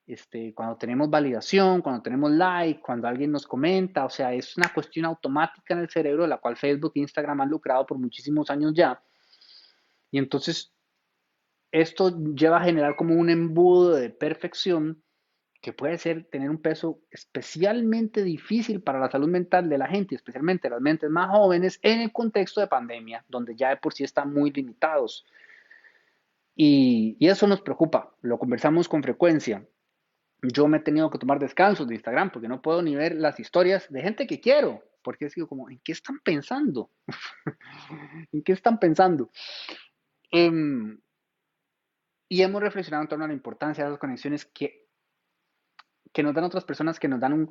Este, 0.08 0.54
cuando 0.54 0.76
tenemos 0.76 1.10
validación, 1.10 1.82
cuando 1.82 2.02
tenemos 2.02 2.32
like, 2.32 2.82
cuando 2.82 3.08
alguien 3.08 3.32
nos 3.32 3.48
comenta, 3.48 4.06
o 4.06 4.10
sea, 4.10 4.34
es 4.34 4.58
una 4.58 4.74
cuestión 4.74 5.06
automática 5.06 5.74
en 5.74 5.80
el 5.80 5.90
cerebro, 5.90 6.28
la 6.28 6.38
cual 6.38 6.58
Facebook 6.58 6.92
e 6.96 7.00
Instagram 7.00 7.42
han 7.42 7.50
lucrado 7.50 7.86
por 7.86 7.98
muchísimos 7.98 8.50
años 8.50 8.74
ya. 8.76 9.02
Y 10.12 10.18
entonces, 10.18 10.74
esto 11.72 12.10
lleva 12.34 12.58
a 12.58 12.66
generar 12.66 12.96
como 12.98 13.16
un 13.16 13.30
embudo 13.30 13.96
de 13.96 14.10
perfección 14.10 15.02
que 15.62 15.74
puede 15.74 15.97
ser 15.97 16.26
tener 16.26 16.50
un 16.50 16.62
peso 16.62 17.00
especialmente 17.12 18.24
difícil 18.24 18.82
para 18.82 19.00
la 19.00 19.12
salud 19.12 19.30
mental 19.30 19.69
de 19.69 19.78
la 19.78 19.88
gente, 19.88 20.15
especialmente 20.15 20.69
las 20.69 20.82
mentes 20.82 21.10
más 21.10 21.30
jóvenes, 21.30 21.80
en 21.84 22.02
el 22.02 22.12
contexto 22.12 22.60
de 22.62 22.67
pandemia, 22.67 23.24
donde 23.30 23.56
ya 23.56 23.69
de 23.69 23.78
por 23.78 23.93
sí 23.93 24.04
están 24.04 24.34
muy 24.34 24.52
limitados. 24.52 25.26
Y, 26.56 27.15
eso 27.19 27.47
nos 27.47 27.62
preocupa, 27.62 28.13
lo 28.21 28.38
conversamos 28.38 28.89
con 28.89 29.04
frecuencia 29.04 29.65
yo 30.41 30.67
me 30.67 30.78
he 30.78 30.82
tenido 30.82 31.10
que 31.10 31.19
tomar 31.19 31.39
descansos 31.39 31.88
de 31.88 31.95
Instagram 31.95 32.32
porque 32.32 32.47
no 32.47 32.62
puedo 32.62 32.82
ni 32.82 32.95
ver 32.95 33.15
las 33.15 33.39
historias 33.39 33.91
de 33.91 34.02
gente 34.02 34.26
que 34.26 34.39
quiero, 34.39 34.84
porque 35.04 35.26
es 35.26 35.36
como, 35.47 35.69
¿en 35.69 35.80
qué 35.84 35.91
están 35.91 36.19
pensando? 36.19 36.89
¿En 38.32 38.41
qué 38.43 38.54
están 38.54 38.80
pensando? 38.80 39.30
Em, 40.32 41.00
y 42.28 42.41
hemos 42.41 42.62
reflexionado 42.62 43.04
en 43.04 43.10
torno 43.10 43.26
a 43.26 43.28
la 43.28 43.34
importancia 43.34 43.84
de 43.84 43.91
las 43.91 44.00
conexiones 44.00 44.45
que, 44.45 44.88
que 46.12 46.24
nos 46.24 46.34
dan 46.34 46.43
otras 46.43 46.65
personas, 46.65 47.00
que 47.00 47.08
nos 47.08 47.19
dan 47.19 47.34
un, 47.34 47.50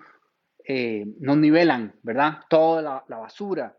eh, 0.65 1.05
nos 1.19 1.37
nivelan, 1.37 1.95
¿verdad? 2.03 2.41
Toda 2.49 3.05
la, 3.09 3.19
basura 3.19 3.77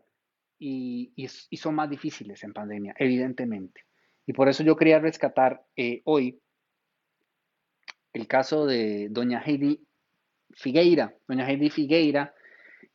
y, 0.58 1.12
y, 1.16 1.56
son 1.56 1.74
más 1.74 1.88
difíciles 1.88 2.42
en 2.44 2.52
pandemia, 2.52 2.94
evidentemente. 2.98 3.84
Y 4.26 4.32
por 4.32 4.48
eso 4.48 4.62
yo 4.62 4.76
quería 4.76 4.98
rescatar 4.98 5.64
eh, 5.76 6.02
hoy 6.04 6.40
el 8.12 8.26
caso 8.26 8.66
de 8.66 9.08
doña 9.10 9.42
Heidi 9.44 9.80
Figueira. 10.50 11.14
Doña 11.26 11.48
Heidi 11.48 11.70
Figueira 11.70 12.34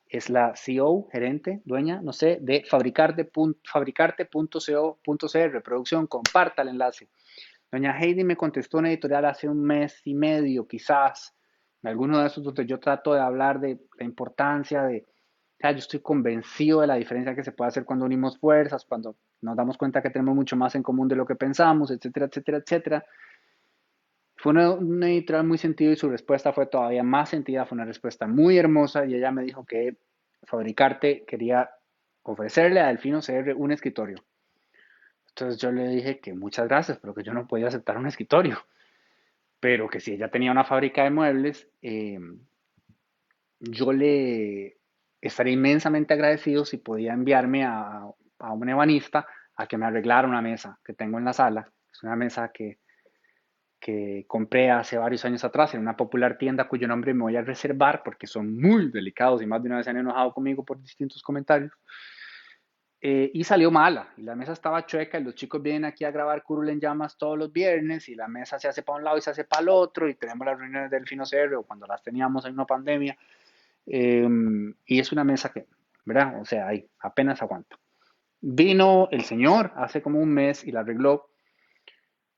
es 0.09 0.29
la 0.29 0.55
CEO, 0.55 1.07
gerente, 1.11 1.61
dueña, 1.65 2.01
no 2.01 2.13
sé, 2.13 2.37
de 2.41 2.63
fabricarte.co.cr, 2.63 5.51
reproducción, 5.51 6.07
comparta 6.07 6.61
el 6.61 6.69
enlace. 6.69 7.09
Doña 7.71 7.99
Heidi 7.99 8.23
me 8.23 8.37
contestó 8.37 8.77
una 8.77 8.89
editorial 8.89 9.25
hace 9.25 9.49
un 9.49 9.61
mes 9.61 10.01
y 10.05 10.13
medio, 10.13 10.67
quizás, 10.67 11.35
en 11.87 11.91
alguno 11.91 12.19
de 12.19 12.27
esos 12.27 12.43
donde 12.43 12.65
yo 12.65 12.79
trato 12.79 13.13
de 13.13 13.21
hablar 13.21 13.59
de 13.59 13.79
la 13.97 14.05
importancia 14.05 14.83
de, 14.83 15.05
o 15.07 15.59
sea, 15.59 15.71
yo 15.71 15.77
estoy 15.77 16.01
convencido 16.01 16.81
de 16.81 16.87
la 16.87 16.95
diferencia 16.95 17.33
que 17.33 17.43
se 17.43 17.53
puede 17.53 17.69
hacer 17.69 17.85
cuando 17.85 18.05
unimos 18.05 18.37
fuerzas, 18.37 18.85
cuando 18.85 19.15
nos 19.41 19.55
damos 19.55 19.77
cuenta 19.77 20.01
que 20.01 20.09
tenemos 20.09 20.35
mucho 20.35 20.57
más 20.57 20.75
en 20.75 20.83
común 20.83 21.07
de 21.07 21.15
lo 21.15 21.25
que 21.25 21.35
pensamos, 21.35 21.89
etcétera, 21.89 22.25
etcétera, 22.25 22.57
etcétera. 22.57 23.05
Fue 24.35 24.51
una, 24.51 25.07
editorial 25.07 25.47
muy 25.47 25.57
sentida 25.57 25.91
y 25.91 25.95
su 25.95 26.09
respuesta 26.09 26.51
fue 26.51 26.67
todavía 26.67 27.03
más 27.03 27.29
sentida, 27.29 27.65
fue 27.65 27.77
una 27.77 27.85
respuesta 27.85 28.27
muy 28.27 28.57
hermosa 28.57 29.05
y 29.05 29.15
ella 29.15 29.31
me 29.31 29.43
dijo 29.43 29.65
que 29.65 29.97
Fabricarte 30.43 31.23
quería 31.25 31.69
ofrecerle 32.23 32.81
a 32.81 32.87
Delfino 32.87 33.21
CR 33.21 33.53
un 33.55 33.71
escritorio. 33.71 34.23
Entonces 35.29 35.59
yo 35.59 35.71
le 35.71 35.87
dije 35.87 36.19
que 36.19 36.33
muchas 36.33 36.67
gracias, 36.67 36.99
pero 36.99 37.13
que 37.13 37.23
yo 37.23 37.33
no 37.33 37.47
podía 37.47 37.67
aceptar 37.67 37.97
un 37.97 38.07
escritorio. 38.07 38.59
Pero 39.59 39.89
que 39.89 39.99
si 39.99 40.13
ella 40.13 40.29
tenía 40.29 40.51
una 40.51 40.63
fábrica 40.63 41.03
de 41.03 41.09
muebles, 41.09 41.67
eh, 41.81 42.19
yo 43.59 43.91
le 43.91 44.77
estaría 45.19 45.53
inmensamente 45.53 46.13
agradecido 46.13 46.65
si 46.65 46.77
podía 46.77 47.13
enviarme 47.13 47.65
a, 47.65 48.03
a 48.39 48.53
un 48.53 48.69
ebanista 48.69 49.27
a 49.55 49.67
que 49.67 49.77
me 49.77 49.85
arreglara 49.85 50.27
una 50.27 50.41
mesa 50.41 50.79
que 50.85 50.93
tengo 50.93 51.17
en 51.17 51.25
la 51.25 51.33
sala. 51.33 51.71
Es 51.91 52.03
una 52.03 52.15
mesa 52.15 52.51
que 52.53 52.79
que 53.79 54.25
compré 54.27 54.71
hace 54.71 54.97
varios 54.97 55.23
años 55.25 55.43
atrás 55.43 55.73
en 55.73 55.81
una 55.81 55.95
popular 55.95 56.37
tienda 56.37 56.67
cuyo 56.67 56.87
nombre 56.87 57.13
me 57.13 57.23
voy 57.23 57.35
a 57.35 57.41
reservar 57.41 58.01
porque 58.03 58.27
son 58.27 58.59
muy 58.59 58.91
delicados 58.91 59.41
y 59.41 59.45
más 59.45 59.61
de 59.61 59.67
una 59.67 59.77
vez 59.77 59.85
se 59.85 59.91
han 59.91 59.97
enojado 59.97 60.33
conmigo 60.33 60.65
por 60.65 60.81
distintos 60.81 61.21
comentarios. 61.21 61.71
Eh, 62.99 63.29
y 63.31 63.43
salió 63.43 63.69
mala, 63.69 64.11
y 64.17 64.23
la 64.23 64.35
mesa 64.35 64.53
estaba 64.53 64.83
chueca 64.87 65.19
y 65.19 65.23
los 65.23 65.35
chicos 65.35 65.61
vienen 65.61 65.85
aquí 65.85 66.03
a 66.03 66.09
grabar 66.09 66.41
Curul 66.41 66.69
en 66.69 66.79
llamas 66.79 67.15
todos 67.15 67.37
los 67.37 67.53
viernes 67.53 68.09
y 68.09 68.15
la 68.15 68.27
mesa 68.27 68.57
se 68.57 68.67
hace 68.67 68.81
para 68.81 68.97
un 68.97 69.03
lado 69.03 69.19
y 69.19 69.21
se 69.21 69.29
hace 69.29 69.43
para 69.43 69.61
el 69.61 69.69
otro 69.69 70.09
y 70.09 70.15
tenemos 70.15 70.47
las 70.47 70.57
reuniones 70.57 70.89
del 70.89 71.05
Fino 71.05 71.23
o 71.23 71.63
cuando 71.63 71.85
las 71.85 72.01
teníamos 72.01 72.45
en 72.45 72.53
una 72.53 72.65
pandemia 72.65 73.15
em, 73.85 74.73
y 74.87 74.99
es 74.99 75.11
una 75.11 75.23
mesa 75.23 75.51
que, 75.53 75.67
¿verdad? 76.05 76.41
O 76.41 76.45
sea, 76.45 76.69
ahí 76.69 76.87
apenas 76.99 77.39
aguanto. 77.43 77.77
Vino 78.41 79.09
el 79.11 79.23
señor 79.25 79.73
hace 79.75 80.01
como 80.01 80.19
un 80.19 80.33
mes 80.33 80.63
y 80.65 80.71
la 80.71 80.79
arregló 80.79 81.29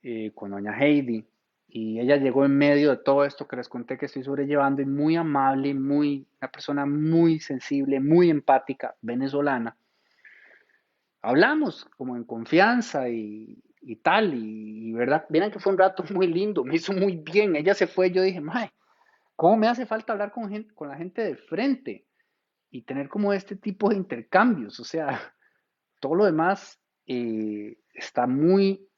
eh, 0.03 0.31
con 0.35 0.51
doña 0.51 0.77
Heidi 0.77 1.25
y 1.69 2.01
ella 2.01 2.17
llegó 2.17 2.43
en 2.43 2.57
medio 2.57 2.89
de 2.89 2.97
todo 2.97 3.23
esto 3.23 3.47
que 3.47 3.55
les 3.55 3.69
conté 3.69 3.97
que 3.97 4.07
estoy 4.07 4.23
sobrellevando 4.23 4.81
y 4.81 4.85
muy 4.85 5.15
amable, 5.15 5.73
muy, 5.73 6.27
una 6.41 6.51
persona 6.51 6.85
muy 6.85 7.39
sensible, 7.39 8.01
muy 8.01 8.29
empática, 8.29 8.95
venezolana. 9.01 9.77
Hablamos 11.21 11.85
como 11.97 12.15
en 12.15 12.23
confianza 12.23 13.09
y, 13.09 13.61
tal, 14.03 14.33
y, 14.33 14.91
verdad, 14.93 15.25
miren 15.29 15.51
que 15.51 15.59
fue 15.59 15.73
un 15.73 15.79
rato 15.79 16.03
muy 16.13 16.27
lindo, 16.27 16.63
me 16.63 16.75
hizo 16.75 16.93
muy 16.93 17.17
bien. 17.17 17.55
Ella 17.55 17.73
se 17.73 17.87
fue, 17.87 18.11
yo 18.11 18.21
dije, 18.21 18.41
mae, 18.41 18.71
¿cómo 19.35 19.57
me 19.57 19.67
hace 19.67 19.85
falta 19.85 20.13
hablar 20.13 20.31
con, 20.31 20.49
gente, 20.49 20.73
con 20.73 20.89
la 20.89 20.95
gente 20.95 21.21
de 21.23 21.35
frente 21.35 22.05
y 22.71 22.83
tener 22.83 23.09
como 23.09 23.33
este 23.33 23.55
tipo 23.55 23.89
de 23.89 23.97
intercambios? 23.97 24.79
O 24.79 24.83
sea, 24.83 25.19
todo 25.99 26.15
lo 26.15 26.25
demás 26.25 26.79
eh, 27.05 27.77
está 27.93 28.27
muy 28.27 28.89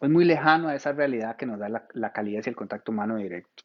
es 0.00 0.10
muy 0.10 0.24
lejano 0.24 0.68
a 0.68 0.74
esa 0.74 0.92
realidad 0.92 1.36
que 1.36 1.46
nos 1.46 1.58
da 1.58 1.68
la, 1.68 1.86
la 1.94 2.12
calidez 2.12 2.46
y 2.46 2.50
el 2.50 2.56
contacto 2.56 2.92
humano 2.92 3.16
directo. 3.16 3.64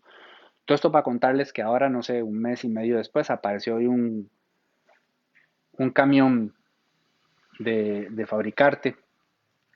Todo 0.65 0.75
esto 0.75 0.91
para 0.91 1.03
contarles 1.03 1.51
que 1.51 1.61
ahora, 1.61 1.89
no 1.89 2.03
sé, 2.03 2.23
un 2.23 2.39
mes 2.39 2.63
y 2.63 2.69
medio 2.69 2.97
después, 2.97 3.29
apareció 3.29 3.75
hoy 3.75 3.87
un, 3.87 4.29
un 5.73 5.89
camión 5.89 6.55
de, 7.63 8.25
fabricarte 8.27 8.95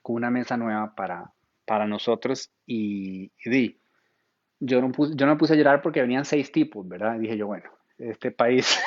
con 0.02 0.16
una 0.16 0.30
mesa 0.30 0.56
nueva 0.56 0.94
para, 0.94 1.32
para 1.64 1.86
nosotros 1.86 2.50
y, 2.66 3.30
di, 3.44 3.80
yo 4.60 4.80
no, 4.80 4.92
puse, 4.92 5.14
yo 5.16 5.26
no 5.26 5.32
me 5.32 5.38
puse 5.38 5.54
a 5.54 5.56
llorar 5.56 5.82
porque 5.82 6.00
venían 6.00 6.24
seis 6.24 6.50
tipos, 6.52 6.86
¿verdad? 6.88 7.16
Y 7.16 7.20
dije 7.20 7.36
yo, 7.36 7.46
bueno, 7.46 7.70
este 7.98 8.30
país, 8.30 8.78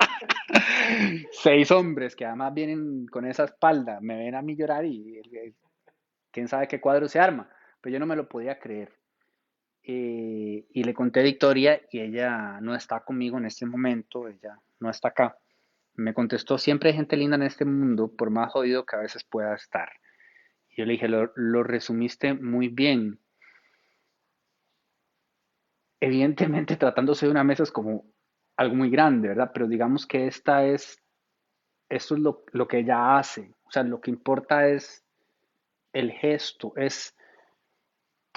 seis 1.32 1.70
hombres 1.70 2.16
que 2.16 2.24
además 2.24 2.54
vienen 2.54 3.06
con 3.06 3.26
esa 3.26 3.44
espalda, 3.44 4.00
me 4.00 4.16
ven 4.16 4.34
a 4.34 4.42
mí 4.42 4.56
llorar 4.56 4.84
y 4.84 5.20
quién 6.30 6.48
sabe 6.48 6.68
qué 6.68 6.80
cuadro 6.80 7.08
se 7.08 7.18
arma, 7.18 7.48
pero 7.80 7.94
yo 7.94 8.00
no 8.00 8.06
me 8.06 8.16
lo 8.16 8.28
podía 8.28 8.58
creer. 8.58 8.92
Eh, 9.88 10.66
y 10.68 10.82
le 10.82 10.94
conté 10.94 11.20
a 11.20 11.22
Victoria 11.22 11.80
y 11.92 12.00
ella 12.00 12.60
no 12.60 12.74
está 12.74 13.04
conmigo 13.04 13.38
en 13.38 13.46
este 13.46 13.66
momento, 13.66 14.26
ella 14.26 14.58
no 14.80 14.90
está 14.90 15.08
acá. 15.08 15.38
Me 15.96 16.14
contestó, 16.14 16.58
siempre 16.58 16.90
hay 16.90 16.96
gente 16.96 17.16
linda 17.16 17.36
en 17.36 17.42
este 17.42 17.64
mundo, 17.64 18.14
por 18.14 18.30
más 18.30 18.52
jodido 18.52 18.84
que 18.84 18.96
a 18.96 19.00
veces 19.00 19.24
pueda 19.24 19.54
estar. 19.54 19.90
Y 20.70 20.76
yo 20.76 20.86
le 20.86 20.92
dije, 20.92 21.08
lo, 21.08 21.32
lo 21.36 21.62
resumiste 21.62 22.34
muy 22.34 22.68
bien. 22.68 23.20
Evidentemente 26.00 26.76
tratándose 26.76 27.26
de 27.26 27.32
una 27.32 27.44
mesa 27.44 27.62
es 27.62 27.72
como 27.72 28.04
algo 28.56 28.74
muy 28.74 28.90
grande, 28.90 29.28
¿verdad? 29.28 29.50
Pero 29.52 29.68
digamos 29.68 30.06
que 30.06 30.26
esta 30.26 30.64
es, 30.64 31.02
esto 31.88 32.14
es 32.14 32.20
lo, 32.20 32.44
lo 32.52 32.68
que 32.68 32.78
ella 32.78 33.18
hace. 33.18 33.54
O 33.64 33.70
sea, 33.70 33.82
lo 33.82 34.00
que 34.00 34.10
importa 34.10 34.68
es 34.68 35.04
el 35.92 36.12
gesto, 36.12 36.72
es 36.76 37.16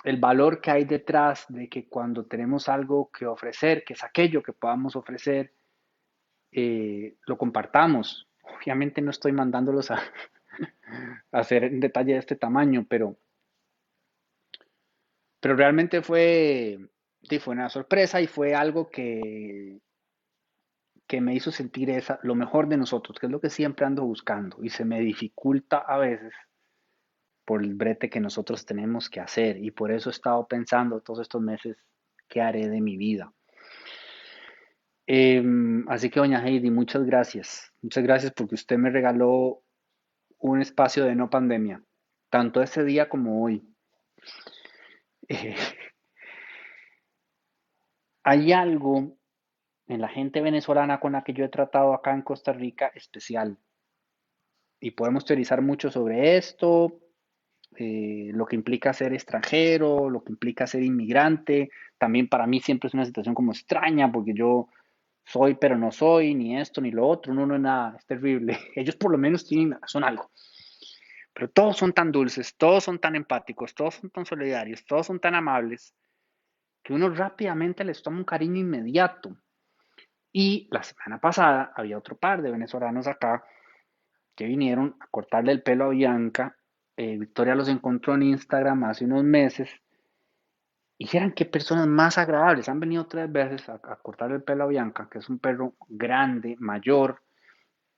el 0.04 0.18
valor 0.18 0.62
que 0.62 0.72
hay 0.72 0.86
detrás 0.86 1.46
de 1.50 1.68
que 1.68 1.88
cuando 1.88 2.26
tenemos 2.26 2.70
algo 2.70 3.12
que 3.12 3.26
ofrecer, 3.26 3.84
que 3.84 3.94
es 3.94 4.04
aquello 4.04 4.42
que 4.42 4.54
podamos 4.54 4.96
ofrecer, 4.96 5.54
eh, 6.52 7.16
lo 7.26 7.38
compartamos. 7.38 8.28
Obviamente 8.44 9.02
no 9.02 9.12
estoy 9.12 9.32
mandándolos 9.32 9.92
a, 9.92 10.02
hacer 11.32 11.64
en 11.66 11.80
detalle 11.80 12.14
de 12.14 12.20
este 12.20 12.36
tamaño, 12.36 12.86
pero, 12.90 13.18
pero 15.40 15.56
realmente 15.56 16.02
fue, 16.02 16.80
fue 17.40 17.54
una 17.54 17.70
sorpresa 17.70 18.22
y 18.22 18.28
fue 18.28 18.56
algo 18.56 18.90
que, 18.90 19.80
que 21.08 21.22
me 21.22 21.34
hizo 21.34 21.52
sentir 21.52 21.90
esa, 21.90 22.20
lo 22.24 22.36
mejor 22.36 22.68
de 22.68 22.78
nosotros, 22.78 23.20
que 23.20 23.26
es 23.26 23.32
lo 23.32 23.42
que 23.42 23.50
siempre 23.50 23.86
ando 23.86 24.04
buscando 24.04 24.58
y 24.64 24.70
se 24.70 24.86
me 24.86 25.00
dificulta 25.00 25.80
a 25.80 25.98
veces 25.98 26.34
por 27.46 27.64
el 27.64 27.74
brete 27.74 28.12
que 28.12 28.20
nosotros 28.20 28.64
tenemos 28.64 29.10
que 29.10 29.20
hacer. 29.20 29.58
Y 29.58 29.72
por 29.72 29.92
eso 29.92 30.10
he 30.10 30.14
estado 30.14 30.48
pensando 30.48 31.02
todos 31.02 31.22
estos 31.22 31.42
meses 31.42 31.78
qué 32.28 32.42
haré 32.42 32.70
de 32.70 32.80
mi 32.80 32.96
vida. 32.96 33.34
Em, 35.12 35.90
así 35.90 36.12
que, 36.12 36.20
doña 36.20 36.46
Heidi, 36.46 36.70
muchas 36.70 37.04
gracias. 37.04 37.74
Muchas 37.82 38.04
gracias 38.04 38.32
porque 38.32 38.54
usted 38.54 38.78
me 38.78 38.92
regaló 38.92 39.64
un 40.38 40.62
espacio 40.62 41.04
de 41.04 41.16
no 41.16 41.32
pandemia, 41.32 41.84
tanto 42.30 42.62
ese 42.62 42.84
día 42.84 43.10
como 43.10 43.44
hoy. 43.44 43.68
Hay 48.24 48.54
algo 48.54 49.18
en 49.88 50.00
la 50.00 50.10
gente 50.10 50.42
venezolana 50.42 51.00
con 51.00 51.14
la 51.14 51.24
que 51.24 51.34
yo 51.34 51.44
he 51.44 51.50
tratado 51.50 51.96
acá 51.96 52.14
en 52.14 52.22
Costa 52.22 52.54
Rica 52.54 52.92
especial. 52.94 53.58
Y 54.80 54.92
podemos 54.92 55.26
teorizar 55.26 55.64
mucho 55.64 55.90
sobre 55.90 56.38
esto, 56.38 57.00
eh, 57.78 58.30
lo 58.32 58.46
que 58.46 58.56
implica 58.56 58.94
ser 58.94 59.14
extranjero, 59.14 60.08
lo 60.12 60.24
que 60.24 60.34
implica 60.34 60.68
ser 60.68 60.84
inmigrante. 60.84 61.72
También 61.98 62.30
para 62.30 62.46
mí 62.46 62.60
siempre 62.60 62.90
es 62.90 62.94
una 62.94 63.06
situación 63.06 63.34
como 63.34 63.54
extraña 63.54 64.12
porque 64.12 64.36
yo 64.36 64.68
soy 65.30 65.54
pero 65.54 65.78
no 65.78 65.92
soy, 65.92 66.34
ni 66.34 66.58
esto 66.58 66.82
ni 66.82 66.90
lo 66.90 67.08
otro, 67.08 67.34
no, 67.34 67.46
no 67.46 67.56
es 67.56 67.62
nada, 67.62 67.96
es 67.98 68.06
terrible. 68.06 68.58
Ellos 68.76 68.96
por 68.96 69.12
lo 69.12 69.18
menos 69.18 69.46
tienen, 69.46 69.78
son 69.86 70.04
algo. 70.04 70.32
Pero 71.34 71.50
todos 71.50 71.78
son 71.78 71.94
tan 71.94 72.12
dulces, 72.12 72.56
todos 72.58 72.84
son 72.84 73.00
tan 73.00 73.16
empáticos, 73.16 73.76
todos 73.76 73.96
son 73.96 74.10
tan 74.10 74.26
solidarios, 74.26 74.84
todos 74.86 75.06
son 75.06 75.20
tan 75.20 75.36
amables, 75.36 75.94
que 76.84 76.94
uno 76.94 77.10
rápidamente 77.10 77.84
les 77.84 78.02
toma 78.02 78.18
un 78.18 78.24
cariño 78.24 78.60
inmediato. 78.60 79.38
Y 80.32 80.68
la 80.72 80.82
semana 80.82 81.22
pasada 81.22 81.74
había 81.76 81.98
otro 81.98 82.18
par 82.18 82.42
de 82.42 82.52
venezolanos 82.52 83.06
acá 83.08 83.44
que 84.36 84.46
vinieron 84.46 84.96
a 85.00 85.08
cortarle 85.08 85.52
el 85.52 85.62
pelo 85.62 85.86
a 85.86 85.90
Bianca. 85.90 86.58
Eh, 86.98 87.18
Victoria 87.18 87.56
los 87.56 87.70
encontró 87.70 88.16
en 88.16 88.24
Instagram 88.24 88.84
hace 88.86 89.06
unos 89.06 89.24
meses. 89.24 89.70
Y 91.02 91.16
eran 91.16 91.32
qué 91.32 91.46
personas 91.46 91.88
más 91.88 92.18
agradables. 92.18 92.68
Han 92.68 92.82
venido 92.82 93.08
tres 93.08 93.32
veces 93.32 93.70
a, 93.70 93.80
cortarle 93.80 94.36
el 94.36 94.44
pelo 94.44 94.66
a 94.66 94.68
Bianca, 94.68 95.08
que 95.10 95.20
es 95.20 95.30
un 95.30 95.40
perro 95.40 95.74
grande, 95.88 96.58
mayor, 96.60 97.24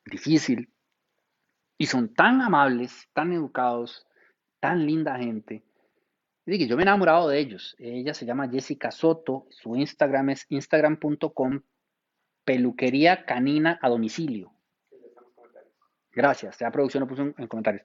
difícil. 0.06 0.72
Y 1.80 1.88
son 1.88 2.14
tan 2.14 2.42
amables, 2.42 3.10
tan 3.12 3.34
educados, 3.34 4.08
tan 4.60 4.86
linda 4.86 5.18
gente. 5.18 5.64
Y 6.46 6.68
yo 6.68 6.78
me 6.78 6.84
he 6.84 6.86
enamorado 6.86 7.28
de 7.28 7.40
ellos. 7.40 7.76
Ella 7.80 8.14
se 8.14 8.28
llama 8.28 8.48
Jessica 8.48 8.92
Soto. 8.92 9.48
Su 9.50 9.76
Instagram 9.76 10.30
es 10.30 10.46
instagram.com 10.50 11.62
peluquería 12.46 13.26
canina 13.26 13.80
a 13.82 13.90
domicilio. 13.90 14.54
Gracias, 16.12 16.60
ya 16.60 16.70
producción 16.70 17.02
lo 17.02 17.08
puso 17.08 17.24
en, 17.24 17.48
comentarios. 17.48 17.84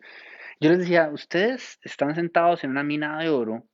Yo 0.61 0.71
les 0.71 0.81
decía, 0.81 1.09
ustedes 1.11 1.79
están 1.83 2.15
sentados 2.15 2.65
en 2.65 2.71
una 2.71 2.83
mina 2.83 3.19
de 3.19 3.31
oro, 3.31 3.67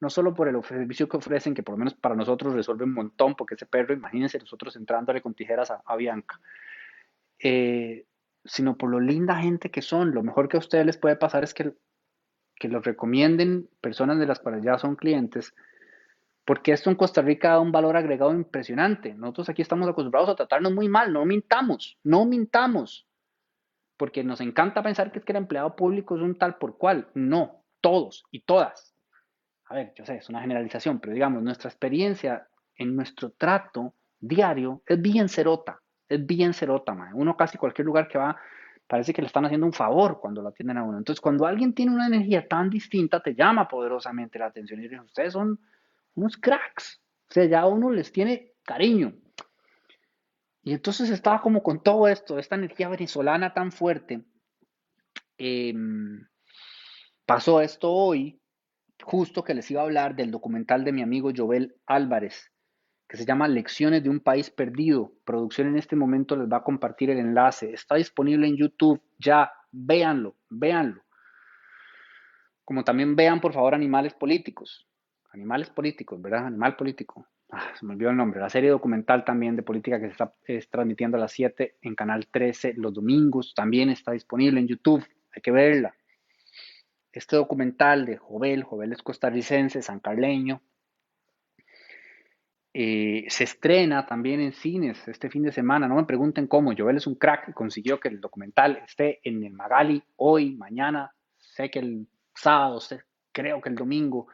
no 0.00 0.10
solo 0.10 0.34
por 0.34 0.48
el 0.48 0.62
servicio 0.64 1.08
que 1.08 1.16
ofrecen, 1.16 1.54
que 1.54 1.62
por 1.62 1.74
lo 1.74 1.78
menos 1.78 1.94
para 1.94 2.14
nosotros 2.14 2.54
resuelve 2.54 2.84
un 2.84 2.94
montón, 2.94 3.34
porque 3.34 3.54
ese 3.54 3.66
perro, 3.66 3.94
imagínense 3.94 4.38
nosotros 4.38 4.76
entrándole 4.76 5.22
con 5.22 5.34
tijeras 5.34 5.70
a, 5.70 5.96
Bianca, 5.96 6.40
eh, 7.38 8.06
sino 8.44 8.76
por 8.76 8.90
lo 8.90 9.00
linda 9.00 9.36
gente 9.36 9.70
que 9.70 9.82
son. 9.82 10.12
Lo 10.12 10.22
mejor 10.22 10.48
que 10.48 10.56
a 10.56 10.60
ustedes 10.60 10.84
les 10.84 10.96
puede 10.96 11.16
pasar 11.16 11.44
es 11.44 11.54
que, 11.54 11.72
que 12.56 12.68
los 12.68 12.84
recomienden 12.84 13.68
personas 13.80 14.18
de 14.18 14.26
las 14.26 14.40
cuales 14.40 14.62
ya 14.62 14.78
son 14.78 14.96
clientes, 14.96 15.54
porque 16.44 16.72
esto 16.72 16.90
en 16.90 16.96
Costa 16.96 17.22
Rica 17.22 17.50
da 17.50 17.60
un 17.60 17.72
valor 17.72 17.96
agregado 17.96 18.32
impresionante. 18.34 19.14
Nosotros 19.14 19.48
aquí 19.48 19.62
estamos 19.62 19.88
acostumbrados 19.88 20.28
a 20.28 20.36
tratarnos 20.36 20.72
muy 20.72 20.88
mal, 20.88 21.12
no 21.12 21.24
mintamos, 21.24 21.98
no 22.02 22.26
mintamos, 22.26 23.06
porque 23.96 24.24
nos 24.24 24.40
encanta 24.40 24.82
pensar 24.82 25.10
que 25.10 25.20
es 25.20 25.24
que 25.24 25.32
el 25.32 25.38
empleado 25.38 25.74
público 25.76 26.16
es 26.16 26.22
un 26.22 26.36
tal 26.36 26.56
por 26.58 26.76
cual. 26.76 27.08
No, 27.14 27.64
todos 27.80 28.24
y 28.30 28.40
todas. 28.40 28.93
A 29.66 29.74
ver, 29.74 29.92
yo 29.96 30.04
sé, 30.04 30.16
es 30.16 30.28
una 30.28 30.40
generalización, 30.40 31.00
pero 31.00 31.12
digamos, 31.12 31.42
nuestra 31.42 31.70
experiencia 31.70 32.48
en 32.76 32.94
nuestro 32.94 33.30
trato 33.30 33.94
diario 34.20 34.82
es 34.86 35.00
bien 35.00 35.28
cerota 35.28 35.80
es 36.08 36.26
bien 36.26 36.54
cerota, 36.54 36.96
Uno 37.14 37.36
casi 37.36 37.58
cualquier 37.58 37.86
lugar 37.86 38.08
que 38.08 38.18
va, 38.18 38.36
parece 38.86 39.12
que 39.12 39.22
le 39.22 39.26
están 39.26 39.44
haciendo 39.44 39.66
un 39.66 39.72
favor 39.72 40.20
cuando 40.20 40.42
lo 40.42 40.48
atienden 40.48 40.78
a 40.78 40.84
uno. 40.84 40.98
Entonces, 40.98 41.20
cuando 41.20 41.46
alguien 41.46 41.74
tiene 41.74 41.92
una 41.92 42.06
energía 42.06 42.46
tan 42.46 42.70
distinta, 42.70 43.20
te 43.20 43.34
llama 43.34 43.66
poderosamente 43.68 44.38
la 44.38 44.46
atención 44.46 44.80
y 44.80 44.84
dices, 44.84 45.00
ustedes 45.00 45.32
son 45.32 45.58
unos 46.14 46.36
cracks. 46.36 47.00
O 47.30 47.32
sea, 47.32 47.44
ya 47.46 47.66
uno 47.66 47.90
les 47.90 48.12
tiene 48.12 48.52
cariño. 48.64 49.14
Y 50.62 50.72
entonces 50.72 51.10
estaba 51.10 51.40
como 51.40 51.62
con 51.62 51.82
todo 51.82 52.08
esto, 52.08 52.38
esta 52.38 52.54
energía 52.54 52.88
venezolana 52.88 53.52
tan 53.52 53.72
fuerte. 53.72 54.24
Em, 55.36 56.26
pasó 57.26 57.60
esto 57.60 57.90
hoy, 57.90 58.40
justo 59.02 59.44
que 59.44 59.54
les 59.54 59.70
iba 59.70 59.80
a 59.80 59.84
hablar 59.84 60.14
del 60.16 60.30
documental 60.30 60.84
de 60.84 60.92
mi 60.92 61.02
amigo 61.02 61.30
Jovel 61.34 61.74
Álvarez, 61.86 62.50
que 63.08 63.16
se 63.16 63.24
llama 63.24 63.48
Lecciones 63.48 64.02
de 64.02 64.10
un 64.10 64.20
País 64.20 64.50
Perdido. 64.50 65.12
Producción 65.24 65.68
en 65.68 65.76
este 65.76 65.96
momento 65.96 66.36
les 66.36 66.48
va 66.48 66.58
a 66.58 66.64
compartir 66.64 67.10
el 67.10 67.18
enlace. 67.18 67.72
Está 67.72 67.96
disponible 67.96 68.46
en 68.46 68.56
YouTube. 68.56 69.02
Ya, 69.18 69.52
véanlo, 69.70 70.36
véanlo. 70.48 71.02
Como 72.64 72.82
también 72.82 73.14
vean, 73.14 73.40
por 73.40 73.52
favor, 73.52 73.74
Animales 73.74 74.14
Políticos. 74.14 74.88
Animales 75.32 75.68
Políticos, 75.70 76.20
¿verdad? 76.20 76.46
Animal 76.46 76.76
Político. 76.76 77.28
Ah, 77.50 77.72
se 77.78 77.84
me 77.84 77.92
olvidó 77.92 78.10
el 78.10 78.16
nombre. 78.16 78.40
La 78.40 78.48
serie 78.48 78.70
documental 78.70 79.24
también 79.24 79.54
de 79.54 79.62
política 79.62 80.00
que 80.00 80.06
se 80.06 80.12
está 80.12 80.32
transmitiendo 80.70 81.16
a 81.16 81.20
las 81.20 81.32
7 81.32 81.76
en 81.82 81.94
Canal 81.94 82.26
13 82.26 82.74
los 82.76 82.94
domingos. 82.94 83.54
También 83.54 83.90
está 83.90 84.12
disponible 84.12 84.60
en 84.60 84.66
YouTube. 84.66 85.06
Hay 85.34 85.42
que 85.42 85.50
verla. 85.50 85.94
Este 87.14 87.36
documental 87.36 88.06
de 88.06 88.16
Jovel, 88.16 88.64
Jovel 88.64 88.92
es 88.92 89.02
costarricense, 89.02 89.82
sancarleño, 89.82 90.60
eh, 92.76 93.26
se 93.28 93.44
estrena 93.44 94.04
también 94.04 94.40
en 94.40 94.52
cines 94.52 95.06
este 95.06 95.30
fin 95.30 95.44
de 95.44 95.52
semana. 95.52 95.86
No 95.86 95.94
me 95.94 96.06
pregunten 96.06 96.48
cómo. 96.48 96.72
Joel 96.76 96.96
es 96.96 97.06
un 97.06 97.14
crack 97.14 97.50
y 97.50 97.52
consiguió 97.52 98.00
que 98.00 98.08
el 98.08 98.20
documental 98.20 98.82
esté 98.84 99.20
en 99.22 99.44
el 99.44 99.52
Magali 99.52 100.02
hoy, 100.16 100.56
mañana. 100.56 101.14
Sé 101.38 101.70
que 101.70 101.78
el 101.78 102.08
sábado, 102.34 102.80
creo 103.30 103.60
que 103.60 103.68
el 103.68 103.76
domingo, 103.76 104.26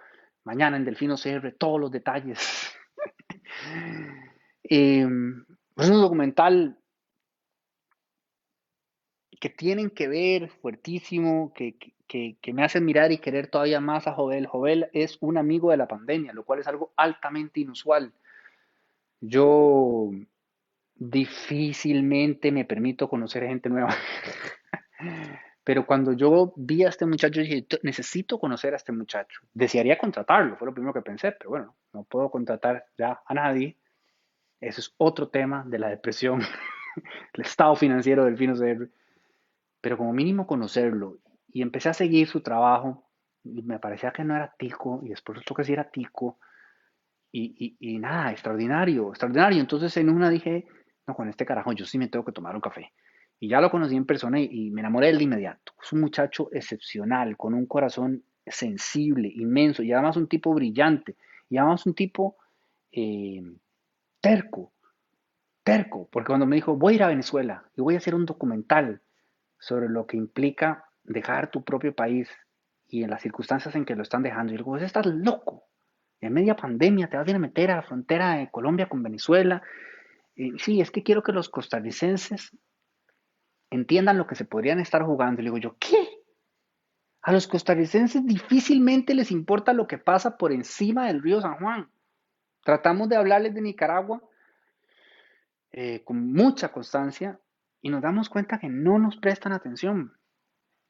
mañana 0.44 0.78
en 0.78 0.86
Delfino 0.86 1.16
CR, 1.16 1.52
todos 1.58 1.78
los 1.78 1.90
detalles. 1.90 2.74
Em, 4.62 5.44
es 5.76 5.90
un 5.90 6.00
documental 6.00 6.78
que 9.40 9.50
tienen 9.50 9.90
que 9.90 10.06
ver 10.06 10.48
fuertísimo, 10.48 11.52
que, 11.52 11.76
que, 12.10 12.52
me 12.52 12.64
hace 12.64 12.80
mirar 12.80 13.12
y 13.12 13.18
querer 13.18 13.46
todavía 13.46 13.80
más 13.80 14.08
a 14.08 14.12
Jovel. 14.12 14.46
Jovel 14.46 14.90
es 14.92 15.16
un 15.20 15.38
amigo 15.38 15.70
de 15.70 15.76
la 15.76 15.86
pandemia, 15.86 16.32
lo 16.32 16.44
cual 16.44 16.58
es 16.58 16.66
algo 16.66 16.92
altamente 16.96 17.60
inusual. 17.60 18.12
Yo 19.20 20.10
difícilmente 20.96 22.50
me 22.50 22.64
permito 22.64 23.08
conocer 23.08 23.46
gente 23.46 23.68
nueva. 23.68 23.94
Pero 25.62 25.86
cuando 25.86 26.12
yo 26.12 26.52
vi 26.56 26.82
a 26.84 26.88
este 26.88 27.06
muchacho, 27.06 27.40
dije, 27.40 27.64
necesito 27.84 28.40
conocer 28.40 28.72
a 28.72 28.76
este 28.76 28.90
muchacho. 28.90 29.42
Desearía 29.54 29.96
contratarlo, 29.96 30.56
fue 30.56 30.66
lo 30.66 30.74
primero 30.74 30.92
que 30.92 31.02
pensé, 31.02 31.32
pero 31.32 31.50
bueno, 31.50 31.76
no 31.92 32.02
puedo 32.02 32.30
contratar 32.30 32.86
ya 32.98 33.20
a 33.24 33.34
nadie. 33.34 33.76
Eso 34.60 34.80
es 34.80 34.94
otro 34.96 35.28
tema 35.28 35.62
de 35.66 35.78
la 35.78 35.88
depresión, 35.88 36.40
el 37.34 37.42
estado 37.42 37.76
financiero 37.76 38.24
del 38.24 38.36
Fino 38.36 38.54
CR. 38.56 38.88
Pero 39.80 39.96
como 39.96 40.12
mínimo 40.12 40.46
conocerlo. 40.46 41.18
Y 41.52 41.62
empecé 41.62 41.88
a 41.88 41.94
seguir 41.94 42.26
su 42.26 42.40
trabajo 42.40 43.10
y 43.44 43.62
me 43.62 43.78
parecía 43.78 44.12
que 44.12 44.24
no 44.24 44.36
era 44.36 44.54
tico, 44.58 45.00
y 45.02 45.10
después 45.10 45.38
resultó 45.38 45.54
que 45.54 45.64
sí 45.64 45.72
era 45.72 45.90
tico. 45.90 46.38
Y, 47.32 47.98
nada, 48.00 48.32
extraordinario, 48.32 49.10
extraordinario. 49.10 49.60
Entonces 49.60 49.96
en 49.96 50.10
una 50.10 50.30
dije, 50.30 50.66
no, 51.06 51.14
con 51.14 51.28
este 51.28 51.46
carajo 51.46 51.72
yo 51.72 51.86
sí 51.86 51.96
me 51.96 52.08
tengo 52.08 52.24
que 52.24 52.32
tomar 52.32 52.54
un 52.54 52.60
café. 52.60 52.92
Y 53.38 53.48
ya 53.48 53.60
lo 53.60 53.70
conocí 53.70 53.96
en 53.96 54.04
persona 54.04 54.40
y, 54.40 54.70
me 54.70 54.80
enamoré 54.80 55.12
de 55.12 55.22
inmediato. 55.22 55.72
Es 55.82 55.92
un 55.92 56.00
muchacho 56.00 56.48
excepcional, 56.52 57.36
con 57.36 57.54
un 57.54 57.66
corazón 57.66 58.24
sensible, 58.46 59.30
inmenso, 59.32 59.82
y 59.82 59.92
además 59.92 60.16
un 60.16 60.26
tipo 60.26 60.52
brillante, 60.52 61.16
y 61.48 61.56
además 61.56 61.86
un 61.86 61.94
tipo 61.94 62.36
eh, 62.90 63.42
terco, 64.20 64.72
terco, 65.62 66.08
porque 66.10 66.28
cuando 66.28 66.46
me 66.46 66.56
dijo, 66.56 66.76
voy 66.76 66.94
a 66.94 66.96
ir 66.96 67.02
a 67.04 67.08
Venezuela 67.08 67.64
y 67.76 67.80
voy 67.80 67.94
a 67.94 67.98
hacer 67.98 68.14
un 68.14 68.26
documental 68.26 69.00
sobre 69.58 69.88
lo 69.88 70.06
que 70.06 70.16
implica 70.16 70.89
dejar 71.12 71.50
tu 71.50 71.64
propio 71.64 71.94
país 71.94 72.28
y 72.86 73.02
en 73.02 73.10
las 73.10 73.22
circunstancias 73.22 73.74
en 73.74 73.84
que 73.84 73.94
lo 73.94 74.02
están 74.02 74.22
dejando, 74.22 74.52
y 74.52 74.56
digo, 74.56 74.76
estás 74.76 75.06
loco, 75.06 75.64
en 76.20 76.32
media 76.32 76.56
pandemia 76.56 77.08
te 77.08 77.16
vas 77.16 77.26
a 77.26 77.30
ir 77.30 77.36
a 77.36 77.40
meter 77.40 77.70
a 77.70 77.76
la 77.76 77.82
frontera 77.82 78.36
de 78.36 78.50
Colombia 78.50 78.88
con 78.88 79.02
Venezuela. 79.02 79.62
sí, 80.58 80.80
es 80.80 80.90
que 80.90 81.02
quiero 81.02 81.22
que 81.22 81.32
los 81.32 81.48
costarricenses 81.48 82.56
entiendan 83.70 84.18
lo 84.18 84.26
que 84.26 84.34
se 84.34 84.44
podrían 84.44 84.80
estar 84.80 85.02
jugando. 85.02 85.40
Y 85.40 85.44
digo 85.44 85.58
yo, 85.58 85.76
¿qué? 85.78 86.08
A 87.22 87.32
los 87.32 87.46
costarricenses 87.46 88.26
difícilmente 88.26 89.14
les 89.14 89.30
importa 89.30 89.72
lo 89.72 89.86
que 89.86 89.98
pasa 89.98 90.36
por 90.36 90.52
encima 90.52 91.06
del 91.06 91.22
río 91.22 91.40
San 91.40 91.56
Juan. 91.56 91.90
Tratamos 92.64 93.08
de 93.08 93.16
hablarles 93.16 93.54
de 93.54 93.62
Nicaragua 93.62 94.22
eh, 95.72 96.02
con 96.04 96.32
mucha 96.32 96.70
constancia 96.72 97.40
y 97.80 97.88
nos 97.88 98.02
damos 98.02 98.28
cuenta 98.28 98.58
que 98.58 98.68
no 98.68 98.98
nos 98.98 99.16
prestan 99.16 99.52
atención. 99.52 100.19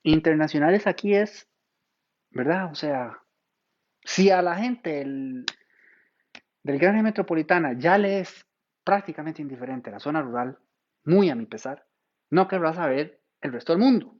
Internacionales 0.02 0.86
aquí 0.86 1.14
es 1.14 1.50
¿verdad? 2.30 2.70
O 2.70 2.74
sea, 2.74 3.18
si 4.04 4.30
a 4.30 4.42
la 4.42 4.56
gente 4.56 4.90
del, 4.90 5.44
gran 6.62 6.90
área 6.90 7.02
metropolitana 7.02 7.74
ya 7.74 7.98
le 7.98 8.20
es 8.20 8.46
prácticamente 8.84 9.42
indiferente 9.42 9.90
la 9.90 10.00
zona 10.00 10.22
rural, 10.22 10.58
muy 11.04 11.30
a 11.30 11.34
mi 11.34 11.46
pesar, 11.46 11.86
no 12.30 12.48
querrá 12.48 12.72
saber 12.72 13.20
el 13.40 13.52
resto 13.52 13.72
del 13.72 13.82
mundo. 13.82 14.16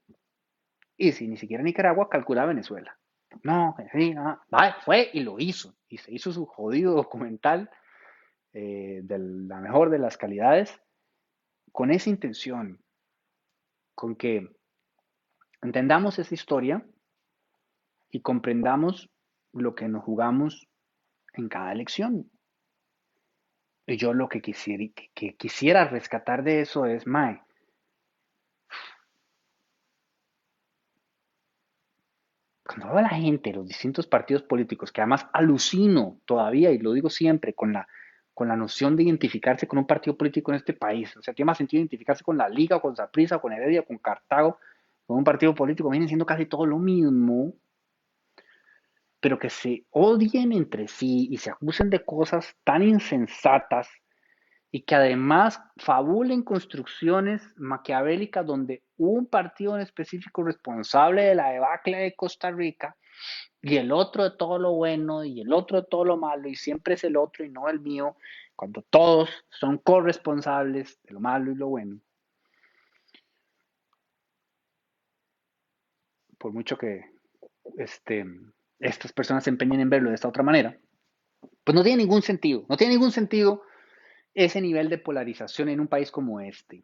Y 0.97 1.13
si 1.13 1.29
ni 1.29 1.37
siquiera 1.37 1.63
Nicaragua 1.63 2.09
calcula 2.09 2.45
Venezuela. 2.45 2.99
No, 3.43 3.77
sí, 3.93 4.13
no. 4.13 4.41
fue 4.85 5.09
y 5.13 5.21
lo 5.21 5.39
hizo. 5.39 5.75
Y 5.89 5.99
se 5.99 6.13
hizo 6.13 6.33
su 6.33 6.47
jodido 6.47 6.95
documental 6.95 7.71
eh, 8.53 9.01
de 9.05 9.19
la 9.19 9.61
mejor 9.61 9.91
de 9.91 9.99
las 9.99 10.17
calidades 10.17 10.81
con 11.73 11.93
esa 11.93 12.11
intención, 12.11 12.83
con 13.95 14.17
que 14.17 14.51
entendamos 15.63 16.19
esa 16.19 16.35
historia 16.35 16.85
y 18.11 18.21
comprendamos 18.21 19.11
lo 19.53 19.75
que 19.75 19.89
nos 19.89 20.05
jugamos 20.05 20.69
en 21.35 21.49
cada 21.49 21.73
elección. 21.73 22.31
Y 23.87 23.97
yo 23.97 24.15
lo 24.15 24.29
que 24.29 24.41
quisiera, 24.41 24.85
que 25.15 25.37
quisiera 25.37 25.85
rescatar 25.85 26.45
de 26.45 26.61
eso 26.61 26.87
es, 26.87 27.07
Mae, 27.07 27.43
cuando 32.65 32.95
veo 32.95 33.03
la 33.03 33.09
gente, 33.09 33.53
los 33.53 33.67
distintos 33.67 34.07
partidos 34.07 34.45
políticos, 34.45 34.93
que 34.93 35.01
además 35.01 35.27
alucino 35.33 36.21
todavía, 36.25 36.71
y 36.71 36.79
lo 36.79 36.93
digo 36.93 37.11
siempre, 37.11 37.53
con 37.53 37.73
la, 37.73 37.89
con 38.33 38.47
la 38.47 38.57
noción 38.57 38.95
de 38.95 39.03
identificarse 39.03 39.67
con 39.67 39.81
un 39.81 39.89
partido 39.89 40.17
político 40.17 40.53
en 40.53 40.59
este 40.59 40.73
país. 40.73 41.17
O 41.17 41.23
sea, 41.23 41.35
tiene 41.35 41.47
más 41.47 41.59
sentido 41.59 41.81
identificarse 41.81 42.23
con 42.23 42.39
la 42.39 42.49
Liga, 42.49 42.81
con 42.81 42.95
Zaprisa, 42.95 43.41
con 43.41 43.53
Heredia, 43.53 43.83
con 43.83 43.99
Cartago, 43.99 44.61
con 45.11 45.19
un 45.19 45.25
partido 45.25 45.57
político, 45.57 45.91
vienen 45.91 46.07
siendo 46.07 46.25
casi 46.25 46.47
todo 46.47 46.65
lo 46.65 46.79
mismo, 46.79 47.55
pero 49.19 49.41
que 49.41 49.51
se 49.51 49.85
odien 49.91 50.53
entre 50.53 50.87
sí 50.87 51.27
y 51.29 51.39
se 51.39 51.51
acusen 51.51 51.91
de 51.91 52.05
cosas 52.05 52.55
tan 52.63 52.85
insensatas 52.85 53.91
y 54.71 54.83
que 54.83 54.95
además 54.95 55.61
fabulen 55.79 56.45
construcciones 56.45 57.43
maquiavélicas 57.57 58.47
donde 58.47 58.85
un 58.99 59.27
partido 59.27 59.75
en 59.75 59.83
específico 59.83 60.45
responsable 60.45 61.25
de 61.25 61.35
la 61.35 61.51
debacle 61.51 61.97
de 61.97 62.15
Costa 62.15 62.53
Rica 62.53 62.97
y 63.61 63.79
el 63.79 63.91
otro 63.91 64.23
de 64.23 64.37
todo 64.37 64.61
lo 64.61 64.75
bueno 64.75 65.25
y 65.25 65.41
el 65.41 65.53
otro 65.53 65.81
de 65.81 65.89
todo 65.91 66.05
lo 66.05 66.19
malo 66.19 66.47
y 66.47 66.55
siempre 66.55 66.95
es 66.95 67.03
el 67.03 67.17
otro 67.17 67.45
y 67.45 67.51
no 67.51 67.69
el 67.69 67.81
mío, 67.81 68.15
cuando 68.55 68.83
todos 68.83 69.29
son 69.49 69.79
corresponsables 69.79 71.01
de 71.03 71.15
lo 71.15 71.19
malo 71.19 71.51
y 71.51 71.57
lo 71.57 71.67
bueno. 71.67 72.01
Por 76.41 76.55
mucho 76.55 76.79
que 76.79 77.05
este, 77.77 78.25
estas 78.79 79.13
personas 79.13 79.45
se 79.45 79.51
empeñen 79.51 79.81
en 79.81 79.91
verlo 79.91 80.09
de 80.09 80.15
esta 80.15 80.27
otra 80.27 80.43
manera, 80.43 80.75
pues 81.63 81.75
no 81.75 81.83
tiene 81.83 82.03
ningún 82.03 82.23
sentido, 82.23 82.65
no 82.67 82.79
tiene 82.79 82.95
ningún 82.95 83.13
sentido 83.13 83.63
ese 84.33 84.63
nivel 84.63 84.89
de 84.89 84.97
polarización 84.97 85.69
en 85.69 85.81
un 85.81 85.89
país 85.89 86.11
como 86.11 86.41
este. 86.41 86.83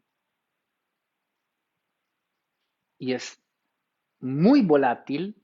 Y 2.99 3.15
es 3.15 3.43
muy 4.21 4.61
volátil 4.61 5.43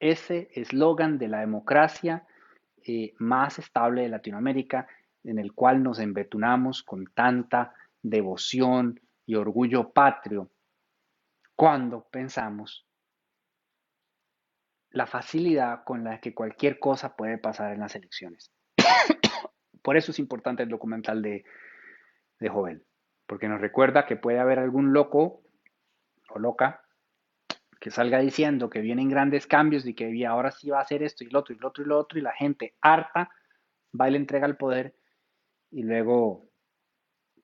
ese 0.00 0.50
eslogan 0.52 1.18
de 1.18 1.28
la 1.28 1.40
democracia 1.40 2.26
eh, 2.84 3.14
más 3.18 3.58
estable 3.58 4.02
de 4.02 4.10
Latinoamérica, 4.10 4.86
en 5.24 5.38
el 5.38 5.54
cual 5.54 5.82
nos 5.82 5.98
embetunamos 5.98 6.82
con 6.82 7.06
tanta 7.14 7.74
devoción 8.02 9.00
y 9.24 9.34
orgullo 9.34 9.92
patrio, 9.92 10.50
cuando 11.56 12.06
pensamos 12.10 12.87
la 14.98 15.06
facilidad 15.06 15.84
con 15.84 16.02
la 16.02 16.20
que 16.20 16.34
cualquier 16.34 16.80
cosa 16.80 17.14
puede 17.14 17.38
pasar 17.38 17.72
en 17.72 17.78
las 17.78 17.94
elecciones. 17.94 18.50
Por 19.82 19.96
eso 19.96 20.10
es 20.10 20.18
importante 20.18 20.64
el 20.64 20.68
documental 20.68 21.22
de, 21.22 21.44
de 22.40 22.48
Jovel, 22.48 22.84
porque 23.24 23.46
nos 23.46 23.60
recuerda 23.60 24.06
que 24.06 24.16
puede 24.16 24.40
haber 24.40 24.58
algún 24.58 24.92
loco 24.92 25.44
o 26.30 26.40
loca 26.40 26.82
que 27.80 27.92
salga 27.92 28.18
diciendo 28.18 28.70
que 28.70 28.80
vienen 28.80 29.08
grandes 29.08 29.46
cambios 29.46 29.86
y 29.86 29.94
que 29.94 30.26
ahora 30.26 30.50
sí 30.50 30.68
va 30.68 30.80
a 30.80 30.82
hacer 30.82 31.04
esto 31.04 31.22
y 31.22 31.28
lo 31.28 31.38
otro 31.38 31.54
y 31.54 31.58
lo 31.58 31.68
otro 31.68 31.84
y 31.84 31.86
lo 31.86 31.96
otro 31.96 32.18
y 32.18 32.22
la 32.22 32.32
gente 32.32 32.74
harta 32.80 33.30
va 33.98 34.08
y 34.08 34.10
le 34.10 34.18
entrega 34.18 34.48
el 34.48 34.56
poder 34.56 34.96
y 35.70 35.84
luego 35.84 36.47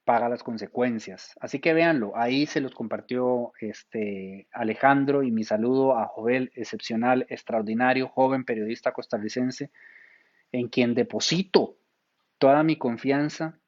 paga 0.04 0.28
las 0.28 0.42
consecuencias. 0.42 1.34
Así 1.40 1.60
que 1.60 1.72
véanlo, 1.72 2.12
ahí 2.14 2.46
se 2.46 2.60
los 2.60 2.74
compartió 2.74 3.52
este 3.60 4.46
Alejandro 4.52 5.22
y 5.22 5.30
mi 5.30 5.44
saludo 5.44 5.96
a 5.98 6.06
Jovel, 6.06 6.52
excepcional, 6.54 7.26
extraordinario, 7.28 8.08
joven 8.08 8.44
periodista 8.44 8.92
costarricense, 8.92 9.70
en 10.52 10.68
quien 10.68 10.94
deposito 10.94 11.76
toda 12.38 12.62
mi 12.62 12.76
confianza 12.76 13.58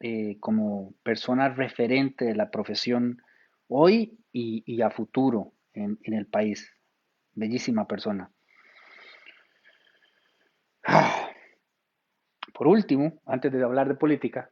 eh, 0.00 0.36
como 0.40 0.94
persona 1.02 1.48
referente 1.48 2.24
de 2.24 2.34
la 2.34 2.50
profesión 2.50 3.22
hoy 3.68 4.18
y, 4.32 4.82
a 4.82 4.90
futuro 4.90 5.52
en, 5.74 5.98
el 6.02 6.26
país. 6.26 6.72
Bellísima 7.34 7.86
persona. 7.86 8.30
Por 12.52 12.66
último, 12.66 13.20
antes 13.26 13.52
de 13.52 13.62
hablar 13.62 13.88
de 13.88 13.94
política, 13.94 14.50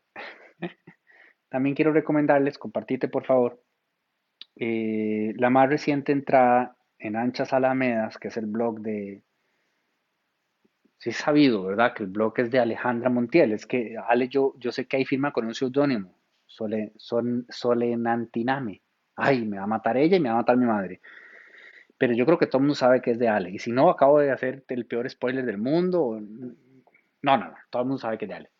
también 1.50 1.74
quiero 1.74 1.92
recomendarles, 1.92 2.58
compartirte 2.58 3.08
por 3.08 3.26
favor, 3.26 3.62
eh, 4.56 5.34
la 5.36 5.50
más 5.50 5.68
reciente 5.68 6.12
entrada 6.12 6.76
en 6.98 7.16
Anchas 7.16 7.52
Alamedas, 7.52 8.16
que 8.18 8.28
es 8.28 8.36
el 8.36 8.46
blog 8.46 8.80
de 8.80 9.22
sí 11.00 11.10
es 11.10 11.16
sabido, 11.16 11.64
¿verdad? 11.64 11.94
Que 11.94 12.04
el 12.04 12.10
blog 12.10 12.34
es 12.38 12.50
de 12.50 12.58
Alejandra 12.60 13.10
Montiel. 13.10 13.52
Es 13.52 13.66
que 13.66 13.96
Ale, 14.06 14.28
yo, 14.28 14.54
yo 14.58 14.70
sé 14.70 14.86
que 14.86 14.98
hay 14.98 15.04
firma 15.04 15.32
con 15.32 15.46
un 15.46 15.54
seudónimo, 15.54 16.14
Sole, 16.46 16.92
Solenantiname. 17.48 18.82
Ay, 19.16 19.46
me 19.46 19.58
va 19.58 19.64
a 19.64 19.66
matar 19.66 19.96
ella 19.96 20.16
y 20.16 20.20
me 20.20 20.28
va 20.28 20.36
a 20.36 20.38
matar 20.38 20.56
mi 20.56 20.66
madre. 20.66 21.00
Pero 21.98 22.14
yo 22.14 22.24
creo 22.26 22.38
que 22.38 22.46
todo 22.46 22.58
el 22.58 22.62
mundo 22.62 22.74
sabe 22.74 23.00
que 23.02 23.12
es 23.12 23.18
de 23.18 23.28
Ale. 23.28 23.50
Y 23.50 23.58
si 23.58 23.72
no, 23.72 23.90
acabo 23.90 24.20
de 24.20 24.30
hacer 24.30 24.64
el 24.68 24.86
peor 24.86 25.08
spoiler 25.08 25.44
del 25.44 25.58
mundo. 25.58 26.18
No, 27.22 27.36
no, 27.36 27.46
no. 27.46 27.54
Todo 27.70 27.82
el 27.82 27.88
mundo 27.88 28.00
sabe 28.00 28.18
que 28.18 28.26
es 28.26 28.28
de 28.28 28.34
Ale. 28.34 28.50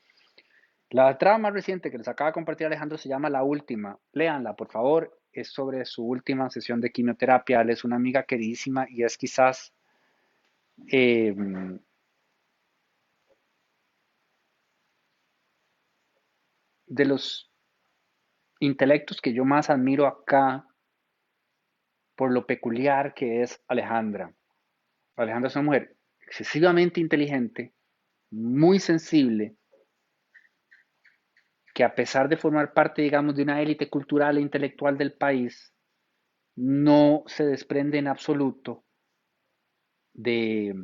La 0.90 1.16
trama 1.18 1.38
más 1.38 1.52
reciente 1.52 1.90
que 1.90 1.98
les 1.98 2.08
acaba 2.08 2.30
de 2.30 2.34
compartir 2.34 2.66
Alejandro 2.66 2.98
se 2.98 3.08
llama 3.08 3.30
La 3.30 3.44
Última. 3.44 3.96
Léanla, 4.12 4.56
por 4.56 4.70
favor. 4.70 5.16
Es 5.32 5.52
sobre 5.52 5.84
su 5.84 6.04
última 6.04 6.50
sesión 6.50 6.80
de 6.80 6.90
quimioterapia. 6.90 7.60
Ale 7.60 7.74
es 7.74 7.84
una 7.84 7.94
amiga 7.96 8.24
queridísima 8.24 8.86
y 8.90 9.04
es 9.04 9.16
quizás 9.16 9.72
eh, 10.90 11.32
de 16.86 17.04
los 17.04 17.52
intelectos 18.58 19.20
que 19.20 19.32
yo 19.32 19.44
más 19.44 19.70
admiro 19.70 20.06
acá 20.08 20.66
por 22.16 22.32
lo 22.32 22.46
peculiar 22.46 23.14
que 23.14 23.42
es 23.42 23.62
Alejandra. 23.68 24.34
Alejandra 25.14 25.48
es 25.48 25.56
una 25.56 25.64
mujer 25.66 25.96
excesivamente 26.26 27.00
inteligente, 27.00 27.74
muy 28.30 28.80
sensible, 28.80 29.56
que 31.80 31.84
a 31.84 31.94
pesar 31.94 32.28
de 32.28 32.36
formar 32.36 32.74
parte, 32.74 33.00
digamos, 33.00 33.34
de 33.34 33.42
una 33.42 33.62
élite 33.62 33.88
cultural 33.88 34.36
e 34.36 34.42
intelectual 34.42 34.98
del 34.98 35.14
país, 35.14 35.72
no 36.54 37.22
se 37.24 37.46
desprende 37.46 37.96
en 37.96 38.06
absoluto 38.06 38.84
de, 40.12 40.74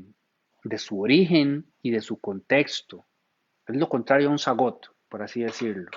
de 0.64 0.78
su 0.78 0.98
origen 0.98 1.70
y 1.82 1.90
de 1.90 2.00
su 2.00 2.18
contexto. 2.18 3.04
Es 3.66 3.76
lo 3.76 3.90
contrario 3.90 4.28
a 4.28 4.30
un 4.30 4.38
zagot 4.38 4.87
por 5.11 5.22
así 5.22 5.42
decirlo. 5.42 5.90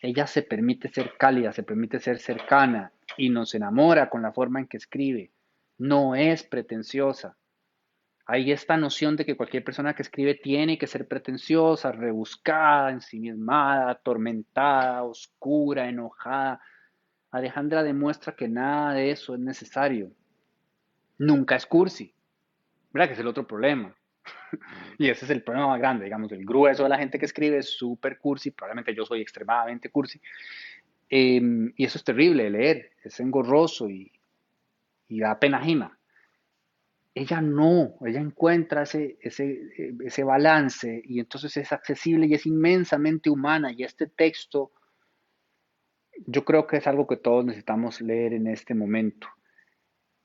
Ella 0.00 0.26
se 0.26 0.42
permite 0.42 0.88
ser 0.88 1.16
cálida, 1.16 1.52
se 1.52 1.62
permite 1.62 2.00
ser 2.00 2.18
cercana 2.18 2.92
y 3.16 3.28
nos 3.28 3.54
enamora 3.54 4.10
con 4.10 4.22
la 4.22 4.32
forma 4.32 4.58
en 4.58 4.66
que 4.66 4.78
escribe. 4.78 5.30
No 5.78 6.16
es 6.16 6.42
pretenciosa. 6.42 7.38
Hay 8.32 8.52
esta 8.52 8.76
noción 8.76 9.16
de 9.16 9.24
que 9.26 9.36
cualquier 9.36 9.64
persona 9.64 9.92
que 9.92 10.02
escribe 10.02 10.36
tiene 10.36 10.78
que 10.78 10.86
ser 10.86 11.08
pretenciosa, 11.08 11.90
rebuscada, 11.90 12.92
ensimismada, 12.92 13.90
atormentada, 13.90 15.02
oscura, 15.02 15.88
enojada. 15.88 16.60
Alejandra 17.32 17.82
demuestra 17.82 18.36
que 18.36 18.46
nada 18.46 18.94
de 18.94 19.10
eso 19.10 19.34
es 19.34 19.40
necesario. 19.40 20.12
Nunca 21.18 21.56
es 21.56 21.66
cursi. 21.66 22.14
¿Verdad 22.92 23.08
que 23.08 23.14
es 23.14 23.18
el 23.18 23.26
otro 23.26 23.48
problema? 23.48 23.96
y 24.98 25.08
ese 25.08 25.24
es 25.24 25.30
el 25.32 25.42
problema 25.42 25.66
más 25.66 25.80
grande, 25.80 26.04
digamos, 26.04 26.30
el 26.30 26.46
grueso 26.46 26.84
de 26.84 26.88
la 26.88 26.98
gente 26.98 27.18
que 27.18 27.26
escribe 27.26 27.58
es 27.58 27.76
súper 27.76 28.20
cursi, 28.20 28.52
probablemente 28.52 28.94
yo 28.94 29.04
soy 29.04 29.22
extremadamente 29.22 29.90
cursi, 29.90 30.20
em, 31.08 31.72
y 31.76 31.84
eso 31.84 31.98
es 31.98 32.04
terrible 32.04 32.44
de 32.44 32.50
leer, 32.50 32.92
es 33.02 33.18
engorroso 33.18 33.90
y, 33.90 34.12
y 35.08 35.18
da 35.18 35.36
pena 35.40 35.58
ajena. 35.58 35.98
Ella 37.14 37.40
no, 37.40 37.96
ella 38.06 38.20
encuentra 38.20 38.82
ese, 38.82 39.18
ese, 39.20 39.60
ese 40.04 40.24
balance 40.24 41.02
y 41.04 41.18
entonces 41.20 41.56
es 41.56 41.72
accesible 41.72 42.26
y 42.26 42.34
es 42.34 42.46
inmensamente 42.46 43.30
humana 43.30 43.72
y 43.72 43.82
este 43.82 44.06
texto 44.06 44.72
yo 46.26 46.44
creo 46.44 46.66
que 46.66 46.76
es 46.76 46.86
algo 46.86 47.06
que 47.06 47.16
todos 47.16 47.44
necesitamos 47.44 48.00
leer 48.00 48.34
en 48.34 48.46
este 48.46 48.74
momento. 48.74 49.28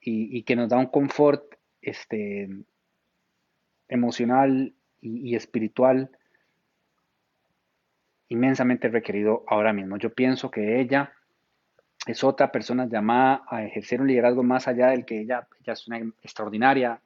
y, 0.07 0.43
que 0.43 0.55
nos 0.55 0.69
da 0.69 0.77
un 0.77 0.85
confort 0.85 1.55
este, 1.81 2.47
emocional 3.87 4.75
y, 5.01 5.35
espiritual 5.35 6.11
inmensamente 8.27 8.87
requerido 8.87 9.43
ahora 9.47 9.73
mismo. 9.73 9.97
Yo 9.97 10.13
pienso 10.13 10.51
que 10.51 10.79
ella 10.79 11.13
es 12.05 12.23
otra 12.23 12.51
persona 12.51 12.87
llamada 12.87 13.43
a 13.47 13.63
ejercer 13.63 14.01
un 14.01 14.07
liderazgo 14.07 14.43
más 14.43 14.67
allá 14.67 14.87
del 14.87 15.05
que 15.05 15.21
ella, 15.21 15.47
ella 15.59 15.73
es 15.73 15.87
una 15.87 15.97
extraordinaria 15.97 17.01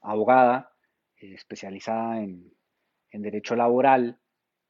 abogada 0.00 0.72
eh, 1.16 1.34
especializada 1.34 2.20
en, 2.20 2.52
derecho 3.12 3.56
laboral 3.56 4.18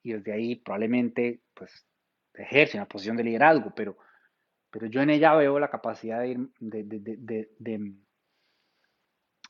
y 0.05 0.13
desde 0.13 0.33
ahí 0.33 0.55
probablemente 0.55 1.41
pues 1.53 1.85
ejerce 2.33 2.79
una 2.79 2.87
posición 2.87 3.17
de 3.17 3.25
liderazgo, 3.25 3.73
pero, 3.75 3.99
pero 4.71 4.87
yo 4.87 5.03
en 5.03 5.11
ella 5.11 5.35
veo 5.35 5.59
la 5.59 5.69
capacidad 5.69 6.21
de, 6.21 6.47
de 6.61 7.95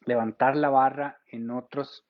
levantar 0.07 0.57
la 0.57 0.71
barra 0.71 1.19
en 1.27 1.51
otros 1.51 2.07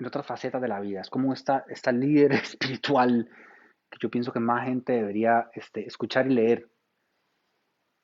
en 0.00 0.06
otras 0.06 0.26
facetas 0.26 0.60
de 0.60 0.68
la 0.68 0.80
vida. 0.80 1.02
Es 1.02 1.10
como 1.10 1.32
esta, 1.32 1.64
esta 1.68 1.92
líder 1.92 2.32
espiritual 2.32 3.28
que 3.90 3.98
yo 4.00 4.10
pienso 4.10 4.32
que 4.32 4.40
más 4.40 4.66
gente 4.66 4.92
debería 4.92 5.50
este, 5.54 5.86
escuchar 5.86 6.26
y 6.26 6.34
leer. 6.34 6.68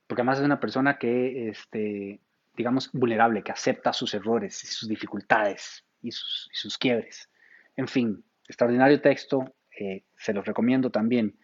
Porque 0.06 0.22
además 0.22 0.38
es 0.38 0.44
una 0.44 0.60
persona 0.60 0.98
que, 0.98 1.48
este, 1.48 2.20
digamos, 2.56 2.90
vulnerable, 2.92 3.42
que 3.42 3.52
acepta 3.52 3.92
sus 3.92 4.14
errores 4.14 4.62
y 4.64 4.66
sus 4.66 4.88
dificultades 4.88 5.84
y 6.02 6.10
sus, 6.12 6.78
quiebres. 6.78 7.30
En 7.76 7.88
fin, 7.88 8.24
extraordinario 8.46 9.00
texto, 9.00 9.44
eh, 9.78 10.04
se 10.16 10.32
los 10.32 10.46
recomiendo 10.46 10.90
también. 10.90 11.38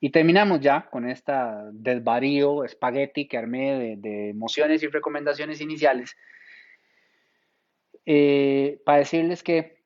Y 0.00 0.10
terminamos 0.10 0.60
ya 0.60 0.88
con 0.90 1.08
esta 1.08 1.68
desvarío, 1.72 2.64
espagueti 2.64 3.28
que 3.28 3.38
armé 3.38 3.78
de, 3.78 3.96
de 3.96 4.30
emociones 4.30 4.82
y 4.82 4.88
recomendaciones 4.88 5.60
iniciales. 5.60 6.16
Eh, 8.06 8.80
para 8.84 8.98
decirles 8.98 9.42
que 9.42 9.79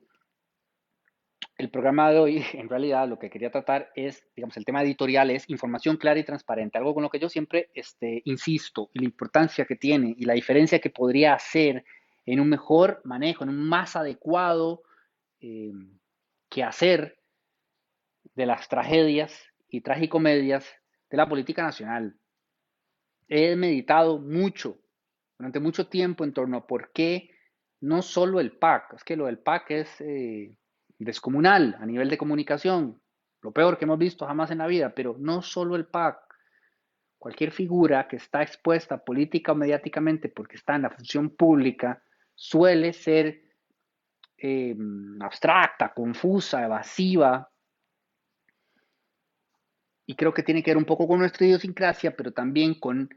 el 1.64 1.70
programa 1.70 2.10
de 2.10 2.18
hoy, 2.18 2.44
en 2.52 2.68
realidad, 2.68 3.08
lo 3.08 3.18
que 3.18 3.30
quería 3.30 3.50
tratar 3.50 3.90
es, 3.94 4.26
digamos, 4.36 4.56
el 4.56 4.64
tema 4.64 4.82
editorial 4.82 5.30
es 5.30 5.48
información 5.48 5.96
clara 5.96 6.20
y 6.20 6.24
transparente, 6.24 6.78
algo 6.78 6.94
con 6.94 7.02
lo 7.02 7.10
que 7.10 7.18
yo 7.18 7.28
siempre 7.28 7.70
este, 7.74 8.22
insisto, 8.26 8.90
y 8.92 9.00
la 9.00 9.06
importancia 9.06 9.64
que 9.64 9.76
tiene 9.76 10.14
y 10.16 10.24
la 10.24 10.34
diferencia 10.34 10.78
que 10.78 10.90
podría 10.90 11.34
hacer 11.34 11.84
en 12.26 12.40
un 12.40 12.48
mejor 12.48 13.00
manejo, 13.04 13.44
en 13.44 13.50
un 13.50 13.68
más 13.68 13.96
adecuado 13.96 14.82
eh, 15.40 15.72
que 16.48 16.62
hacer 16.62 17.18
de 18.34 18.46
las 18.46 18.68
tragedias 18.68 19.46
y 19.68 19.80
tragicomedias 19.80 20.66
de 21.10 21.16
la 21.16 21.28
política 21.28 21.62
nacional. 21.62 22.16
He 23.28 23.56
meditado 23.56 24.18
mucho, 24.18 24.78
durante 25.38 25.60
mucho 25.60 25.88
tiempo, 25.88 26.24
en 26.24 26.32
torno 26.32 26.58
a 26.58 26.66
por 26.66 26.92
qué 26.92 27.30
no 27.80 28.02
solo 28.02 28.40
el 28.40 28.52
PAC, 28.52 28.94
es 28.94 29.04
que 29.04 29.16
lo 29.16 29.26
del 29.26 29.38
PAC 29.38 29.70
es... 29.70 30.00
Eh, 30.00 30.56
descomunal 31.04 31.76
a 31.80 31.86
nivel 31.86 32.08
de 32.08 32.18
comunicación, 32.18 33.00
lo 33.42 33.52
peor 33.52 33.78
que 33.78 33.84
hemos 33.84 33.98
visto 33.98 34.26
jamás 34.26 34.50
en 34.50 34.58
la 34.58 34.66
vida, 34.66 34.94
pero 34.94 35.16
no 35.18 35.42
solo 35.42 35.76
el 35.76 35.86
PAC, 35.86 36.18
cualquier 37.18 37.52
figura 37.52 38.06
que 38.08 38.16
está 38.16 38.42
expuesta 38.42 39.02
política 39.02 39.52
o 39.52 39.54
mediáticamente 39.54 40.28
porque 40.28 40.56
está 40.56 40.76
en 40.76 40.82
la 40.82 40.90
función 40.90 41.30
pública 41.30 42.02
suele 42.34 42.92
ser 42.92 43.42
eh, 44.36 44.76
abstracta, 45.20 45.94
confusa, 45.94 46.64
evasiva. 46.64 47.50
Y 50.06 50.14
creo 50.16 50.34
que 50.34 50.42
tiene 50.42 50.62
que 50.62 50.72
ver 50.72 50.76
un 50.76 50.84
poco 50.84 51.08
con 51.08 51.18
nuestra 51.18 51.46
idiosincrasia, 51.46 52.14
pero 52.14 52.32
también 52.32 52.78
con 52.78 53.08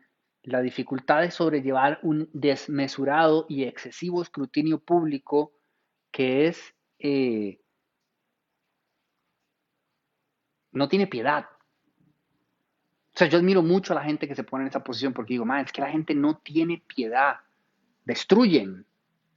la 0.43 0.61
dificultad 0.61 1.21
de 1.21 1.31
sobrellevar 1.31 1.99
un 2.03 2.29
desmesurado 2.31 3.45
y 3.49 3.63
excesivo 3.63 4.21
escrutinio 4.21 4.79
público 4.79 5.51
que 6.11 6.47
es 6.47 6.73
eh, 6.99 7.59
no 10.77 10.87
tiene 10.87 11.07
piedad. 11.07 11.45
O 13.17 13.17
sea, 13.17 13.27
yo 13.27 13.39
admiro 13.39 13.63
mucho 13.63 13.93
a 13.93 13.95
la 13.95 14.03
gente 14.03 14.27
que 14.27 14.35
se 14.35 14.43
pone 14.43 14.63
en 14.63 14.69
esa 14.69 14.83
posición 14.83 15.11
porque 15.11 15.33
digo, 15.33 15.45
man, 15.45 15.65
es 15.65 15.71
que 15.71 15.81
la 15.81 15.89
gente 15.89 16.13
no 16.13 16.37
tiene 16.37 16.83
piedad. 16.85 17.37
Destruyen 18.05 18.85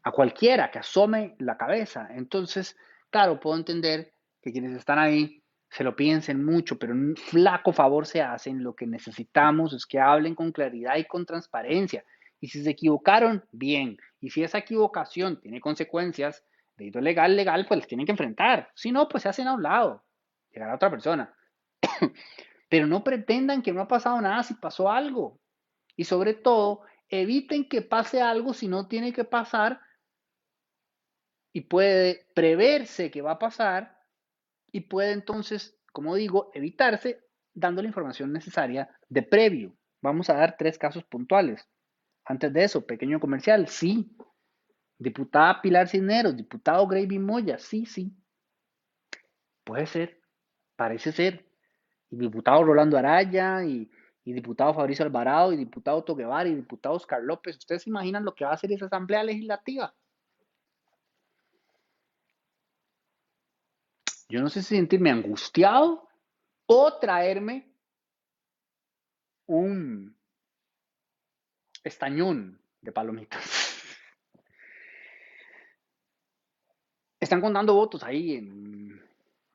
a 0.02 0.12
cualquiera 0.12 0.70
que 0.70 0.78
asome 0.78 1.34
la 1.38 1.56
cabeza. 1.56 2.08
Entonces, 2.10 2.76
claro, 3.08 3.40
puedo 3.40 3.56
entender 3.56 4.12
que 4.42 4.52
quienes 4.52 4.76
están 4.76 4.98
ahí 4.98 5.42
se 5.70 5.84
lo 5.84 5.96
piensen 5.96 6.44
mucho, 6.44 6.78
pero 6.78 6.92
un 6.92 7.16
flaco 7.16 7.72
favor 7.72 8.06
se 8.06 8.20
hacen. 8.20 8.62
Lo 8.62 8.74
que 8.74 8.86
necesitamos 8.86 9.72
es 9.72 9.86
que 9.86 9.98
hablen 9.98 10.34
con 10.34 10.52
claridad 10.52 10.96
y 10.96 11.04
con 11.04 11.24
transparencia. 11.24 12.04
Y 12.38 12.48
si 12.48 12.62
se 12.62 12.70
equivocaron, 12.70 13.44
bien. 13.50 13.96
Y 14.20 14.30
si 14.30 14.42
esa 14.42 14.58
equivocación 14.58 15.40
tiene 15.40 15.60
consecuencias, 15.60 16.44
de 16.76 16.90
legal, 17.00 17.36
legal, 17.36 17.66
pues 17.66 17.80
las 17.80 17.86
tienen 17.86 18.06
que 18.06 18.12
enfrentar. 18.12 18.70
Si 18.74 18.90
no, 18.90 19.08
pues 19.08 19.22
se 19.22 19.28
hacen 19.28 19.48
a 19.48 19.54
un 19.54 19.62
lado 19.62 20.02
llegar 20.52 20.70
a 20.70 20.74
otra 20.74 20.90
persona. 20.90 21.34
Pero 22.68 22.86
no 22.86 23.02
pretendan 23.02 23.62
que 23.62 23.72
no 23.72 23.80
ha 23.80 23.88
pasado 23.88 24.20
nada 24.20 24.42
si 24.42 24.54
pasó 24.54 24.90
algo. 24.90 25.40
Y 25.96 26.04
sobre 26.04 26.34
todo, 26.34 26.82
eviten 27.08 27.68
que 27.68 27.82
pase 27.82 28.22
algo 28.22 28.54
si 28.54 28.68
no 28.68 28.86
tiene 28.88 29.12
que 29.12 29.24
pasar 29.24 29.80
y 31.52 31.62
puede 31.62 32.26
preverse 32.34 33.10
que 33.10 33.22
va 33.22 33.32
a 33.32 33.38
pasar 33.38 33.98
y 34.70 34.82
puede 34.82 35.12
entonces, 35.12 35.76
como 35.92 36.14
digo, 36.14 36.50
evitarse 36.54 37.24
dando 37.52 37.82
la 37.82 37.88
información 37.88 38.32
necesaria 38.32 38.88
de 39.08 39.22
previo. 39.22 39.76
Vamos 40.00 40.30
a 40.30 40.34
dar 40.34 40.56
tres 40.56 40.78
casos 40.78 41.04
puntuales. 41.04 41.68
Antes 42.24 42.52
de 42.52 42.64
eso, 42.64 42.86
pequeño 42.86 43.18
comercial, 43.18 43.66
sí. 43.68 44.16
Diputada 44.98 45.60
Pilar 45.60 45.88
Cisneros, 45.88 46.36
diputado 46.36 46.86
Gravy 46.86 47.18
Moya, 47.18 47.58
sí, 47.58 47.86
sí. 47.86 48.14
Puede 49.64 49.86
ser 49.86 50.19
parece 50.80 51.12
ser, 51.12 51.44
y 52.08 52.16
diputado 52.16 52.64
Rolando 52.64 52.96
Araya, 52.96 53.62
y, 53.62 53.90
diputado 54.24 54.72
Fabricio 54.72 55.04
Alvarado, 55.04 55.52
y 55.52 55.58
diputado 55.58 56.02
Toguevar, 56.02 56.46
y 56.46 56.54
diputado 56.54 56.94
Oscar 56.94 57.22
López. 57.22 57.58
¿Ustedes 57.58 57.82
se 57.82 57.90
imaginan 57.90 58.24
lo 58.24 58.34
que 58.34 58.46
va 58.46 58.52
a 58.52 58.54
hacer 58.54 58.72
esa 58.72 58.86
asamblea 58.86 59.22
legislativa? 59.22 59.94
Yo 64.30 64.40
no 64.40 64.48
sé 64.48 64.62
si 64.62 64.74
sentirme 64.74 65.10
angustiado 65.10 66.08
o 66.64 66.98
traerme 66.98 67.70
un 69.48 70.16
estañón 71.84 72.58
de 72.80 72.90
palomitas. 72.90 73.42
Están 77.20 77.42
contando 77.42 77.74
votos 77.74 78.02
ahí 78.02 78.36
en 78.36 78.79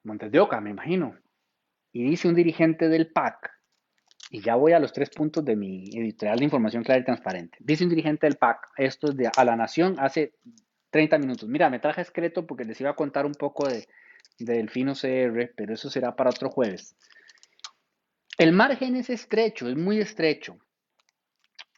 Montes 0.05 0.31
de 0.31 0.39
Oca, 0.39 0.61
me 0.61 0.69
imagino. 0.69 1.15
Y 1.91 2.03
dice 2.03 2.27
un 2.27 2.35
dirigente 2.35 2.87
del 2.89 3.11
PAC, 3.11 3.51
y 4.29 4.41
ya 4.41 4.55
voy 4.55 4.73
a 4.73 4.79
los 4.79 4.91
tres 4.91 5.09
puntos 5.09 5.45
de 5.45 5.55
mi 5.55 5.89
editorial 5.93 6.39
de 6.39 6.45
información 6.45 6.83
clara 6.83 7.01
y 7.01 7.05
transparente. 7.05 7.57
Dice 7.59 7.83
un 7.83 7.89
dirigente 7.89 8.27
del 8.27 8.37
PAC, 8.37 8.69
esto 8.77 9.09
es 9.09 9.17
de 9.17 9.29
A 9.35 9.45
la 9.45 9.55
Nación, 9.55 9.95
hace 9.99 10.33
30 10.89 11.17
minutos. 11.19 11.47
Mira, 11.47 11.69
me 11.69 11.79
traje 11.79 12.01
escrito 12.01 12.45
porque 12.45 12.65
les 12.65 12.79
iba 12.81 12.89
a 12.89 12.95
contar 12.95 13.25
un 13.25 13.33
poco 13.33 13.67
de, 13.67 13.87
de 14.39 14.53
Delfino 14.53 14.93
CR, 14.93 15.53
pero 15.55 15.73
eso 15.73 15.89
será 15.89 16.15
para 16.15 16.31
otro 16.31 16.49
jueves. 16.49 16.95
El 18.37 18.51
margen 18.51 18.95
es 18.95 19.09
estrecho, 19.09 19.69
es 19.69 19.77
muy 19.77 19.99
estrecho. 19.99 20.57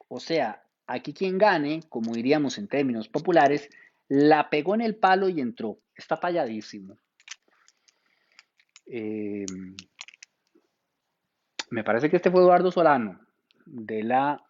O 0.07 0.19
sea, 0.19 0.63
aquí 0.87 1.13
quien 1.13 1.37
gane, 1.37 1.81
como 1.89 2.13
diríamos 2.13 2.57
en 2.57 2.67
términos 2.67 3.09
populares, 3.09 3.69
la 4.07 4.49
pegó 4.49 4.73
en 4.73 4.81
el 4.81 4.95
palo 4.95 5.29
y 5.29 5.41
entró. 5.41 5.79
Está 5.95 6.17
talladísimo. 6.17 6.97
Eh, 8.89 9.45
me 11.69 11.83
parece 11.83 12.09
que 12.09 12.15
este 12.15 12.31
fue 12.31 12.41
Eduardo 12.41 12.71
Solano, 12.71 13.19
de 13.65 14.03
la 14.03 14.41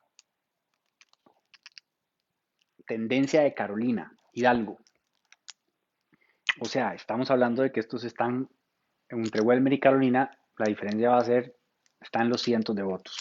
tendencia 2.86 3.42
de 3.42 3.54
Carolina, 3.54 4.16
Hidalgo. 4.34 4.78
O 6.60 6.66
sea, 6.66 6.94
estamos 6.94 7.32
hablando 7.32 7.64
de 7.64 7.72
que 7.72 7.80
estos 7.80 8.04
están 8.04 8.50
entre 9.10 9.42
Welmer 9.42 9.74
y 9.74 9.80
Carolina, 9.80 10.38
la 10.58 10.66
diferencia 10.66 11.10
va 11.10 11.18
a 11.18 11.26
ser, 11.26 11.56
está 12.00 12.22
en 12.22 12.30
los 12.30 12.42
cientos 12.42 12.76
de 12.76 12.84
votos. 12.84 13.18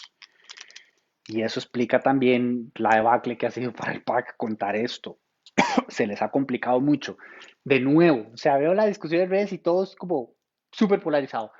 Y 1.27 1.41
eso 1.41 1.59
explica 1.59 1.99
también 1.99 2.71
la 2.75 2.95
debacle 2.95 3.37
que 3.37 3.47
ha 3.47 3.51
sido 3.51 3.73
para 3.73 3.91
el 3.91 4.03
PAC 4.03 4.37
contar 4.37 4.75
esto. 4.75 5.19
Se 5.89 6.07
les 6.07 6.21
ha 6.21 6.29
complicado 6.29 6.79
mucho. 6.79 7.17
De 7.63 7.79
nuevo, 7.79 8.31
o 8.33 8.37
sea, 8.37 8.57
veo 8.57 8.73
la 8.73 8.85
discusión 8.85 9.21
de 9.21 9.27
redes 9.27 9.51
y 9.51 9.57
todo 9.57 9.83
es 9.83 9.95
como 9.95 10.36
súper 10.77 11.01
polarizado. 11.01 11.51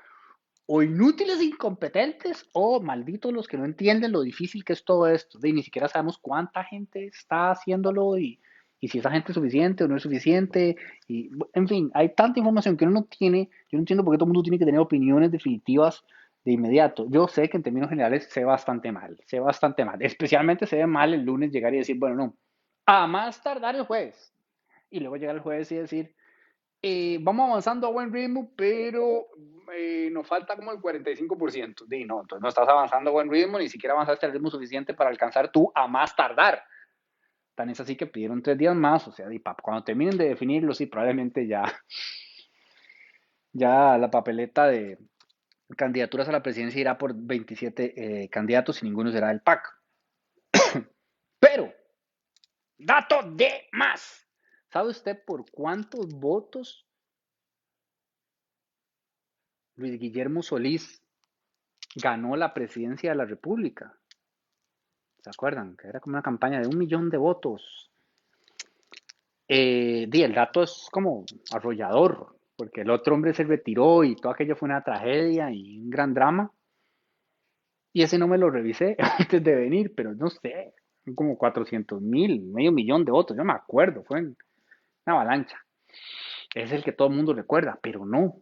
O 0.66 0.82
inútiles 0.82 1.40
e 1.40 1.44
incompetentes 1.44 2.48
o 2.52 2.80
malditos 2.80 3.32
los 3.32 3.48
que 3.48 3.56
no 3.56 3.64
entienden 3.64 4.12
lo 4.12 4.20
difícil 4.22 4.64
que 4.64 4.74
es 4.74 4.84
todo 4.84 5.06
esto. 5.08 5.38
De, 5.38 5.52
ni 5.52 5.62
siquiera 5.62 5.88
sabemos 5.88 6.18
cuánta 6.18 6.62
gente 6.62 7.06
está 7.06 7.50
haciéndolo 7.50 8.18
y, 8.18 8.38
y 8.78 8.88
si 8.88 8.98
esa 8.98 9.10
gente 9.10 9.32
es 9.32 9.34
suficiente 9.34 9.84
o 9.84 9.88
no 9.88 9.96
es 9.96 10.02
suficiente. 10.02 10.76
Y, 11.06 11.30
en 11.54 11.66
fin, 11.66 11.90
hay 11.94 12.14
tanta 12.14 12.38
información 12.38 12.76
que 12.76 12.84
uno 12.84 13.00
no 13.00 13.04
tiene. 13.04 13.48
Yo 13.70 13.78
no 13.78 13.80
entiendo 13.80 14.04
por 14.04 14.12
qué 14.12 14.18
todo 14.18 14.26
el 14.26 14.34
mundo 14.34 14.42
tiene 14.42 14.58
que 14.58 14.66
tener 14.66 14.80
opiniones 14.80 15.32
definitivas 15.32 16.04
de 16.44 16.52
inmediato. 16.52 17.06
Yo 17.08 17.28
sé 17.28 17.48
que 17.48 17.56
en 17.56 17.62
términos 17.62 17.88
generales 17.88 18.28
se 18.30 18.44
bastante 18.44 18.92
mal, 18.92 19.18
se 19.26 19.40
bastante 19.40 19.84
mal. 19.84 20.00
Especialmente 20.02 20.66
se 20.66 20.76
ve 20.76 20.86
mal 20.86 21.14
el 21.14 21.22
lunes 21.22 21.50
llegar 21.50 21.74
y 21.74 21.78
decir, 21.78 21.98
bueno, 21.98 22.16
no, 22.16 22.36
a 22.86 23.06
más 23.06 23.42
tardar 23.42 23.74
el 23.74 23.82
jueves. 23.82 24.34
Y 24.90 25.00
luego 25.00 25.16
llegar 25.16 25.36
el 25.36 25.42
jueves 25.42 25.70
y 25.72 25.76
decir, 25.76 26.14
eh, 26.82 27.18
vamos 27.20 27.48
avanzando 27.48 27.86
a 27.86 27.90
buen 27.90 28.12
ritmo, 28.12 28.52
pero 28.56 29.26
eh, 29.74 30.08
nos 30.12 30.26
falta 30.26 30.56
como 30.56 30.72
el 30.72 30.78
45%. 30.78 31.86
Di, 31.86 32.04
no, 32.04 32.20
entonces 32.20 32.42
no 32.42 32.48
estás 32.48 32.68
avanzando 32.68 33.10
a 33.10 33.12
buen 33.12 33.30
ritmo, 33.30 33.58
ni 33.58 33.68
siquiera 33.68 33.94
avanzaste 33.94 34.26
al 34.26 34.32
ritmo 34.32 34.50
suficiente 34.50 34.94
para 34.94 35.10
alcanzar 35.10 35.50
tú 35.50 35.70
a 35.74 35.86
más 35.88 36.14
tardar. 36.14 36.62
Tan 37.54 37.70
es 37.70 37.80
así 37.80 37.96
que 37.96 38.06
pidieron 38.06 38.42
tres 38.42 38.56
días 38.56 38.76
más, 38.76 39.08
o 39.08 39.12
sea, 39.12 39.28
di, 39.28 39.42
cuando 39.62 39.82
terminen 39.82 40.16
de 40.16 40.28
definirlo, 40.28 40.72
sí, 40.74 40.86
probablemente 40.86 41.46
ya, 41.46 41.64
ya 43.52 43.98
la 43.98 44.10
papeleta 44.10 44.68
de 44.68 44.98
candidaturas 45.76 46.28
a 46.28 46.32
la 46.32 46.42
presidencia 46.42 46.80
irá 46.80 46.96
por 46.96 47.14
27 47.14 48.22
eh, 48.22 48.28
candidatos 48.28 48.80
y 48.80 48.86
ninguno 48.86 49.10
será 49.10 49.28
del 49.28 49.40
PAC. 49.40 49.68
Pero, 51.40 51.72
dato 52.78 53.22
de 53.22 53.66
más. 53.72 54.27
¿Sabe 54.70 54.90
usted 54.90 55.24
por 55.24 55.50
cuántos 55.50 56.08
votos 56.14 56.86
Luis 59.76 59.98
Guillermo 59.98 60.42
Solís 60.42 61.02
ganó 61.94 62.36
la 62.36 62.52
presidencia 62.52 63.10
de 63.10 63.16
la 63.16 63.24
República? 63.24 63.98
¿Se 65.22 65.30
acuerdan? 65.30 65.76
Que 65.76 65.88
era 65.88 66.00
como 66.00 66.14
una 66.14 66.22
campaña 66.22 66.60
de 66.60 66.68
un 66.68 66.76
millón 66.76 67.08
de 67.08 67.16
votos. 67.16 67.90
Eh, 69.48 70.08
el 70.12 70.34
dato 70.34 70.62
es 70.62 70.88
como 70.92 71.24
arrollador, 71.50 72.36
porque 72.56 72.82
el 72.82 72.90
otro 72.90 73.14
hombre 73.14 73.32
se 73.32 73.44
retiró 73.44 74.04
y 74.04 74.16
todo 74.16 74.32
aquello 74.32 74.56
fue 74.56 74.68
una 74.68 74.84
tragedia 74.84 75.50
y 75.50 75.80
un 75.80 75.88
gran 75.88 76.12
drama. 76.12 76.52
Y 77.94 78.02
ese 78.02 78.18
no 78.18 78.28
me 78.28 78.36
lo 78.36 78.50
revisé 78.50 78.96
antes 79.18 79.42
de 79.42 79.54
venir, 79.54 79.94
pero 79.94 80.14
no 80.14 80.28
sé, 80.28 80.74
como 81.14 81.38
400 81.38 82.02
mil, 82.02 82.42
medio 82.42 82.70
millón 82.70 83.04
de 83.06 83.12
votos, 83.12 83.36
yo 83.36 83.44
me 83.44 83.54
acuerdo, 83.54 84.04
fue 84.04 84.34
una 85.08 85.20
avalancha. 85.20 85.58
Es 86.54 86.72
el 86.72 86.84
que 86.84 86.92
todo 86.92 87.08
el 87.08 87.14
mundo 87.14 87.34
recuerda, 87.34 87.78
pero 87.82 88.04
no. 88.04 88.36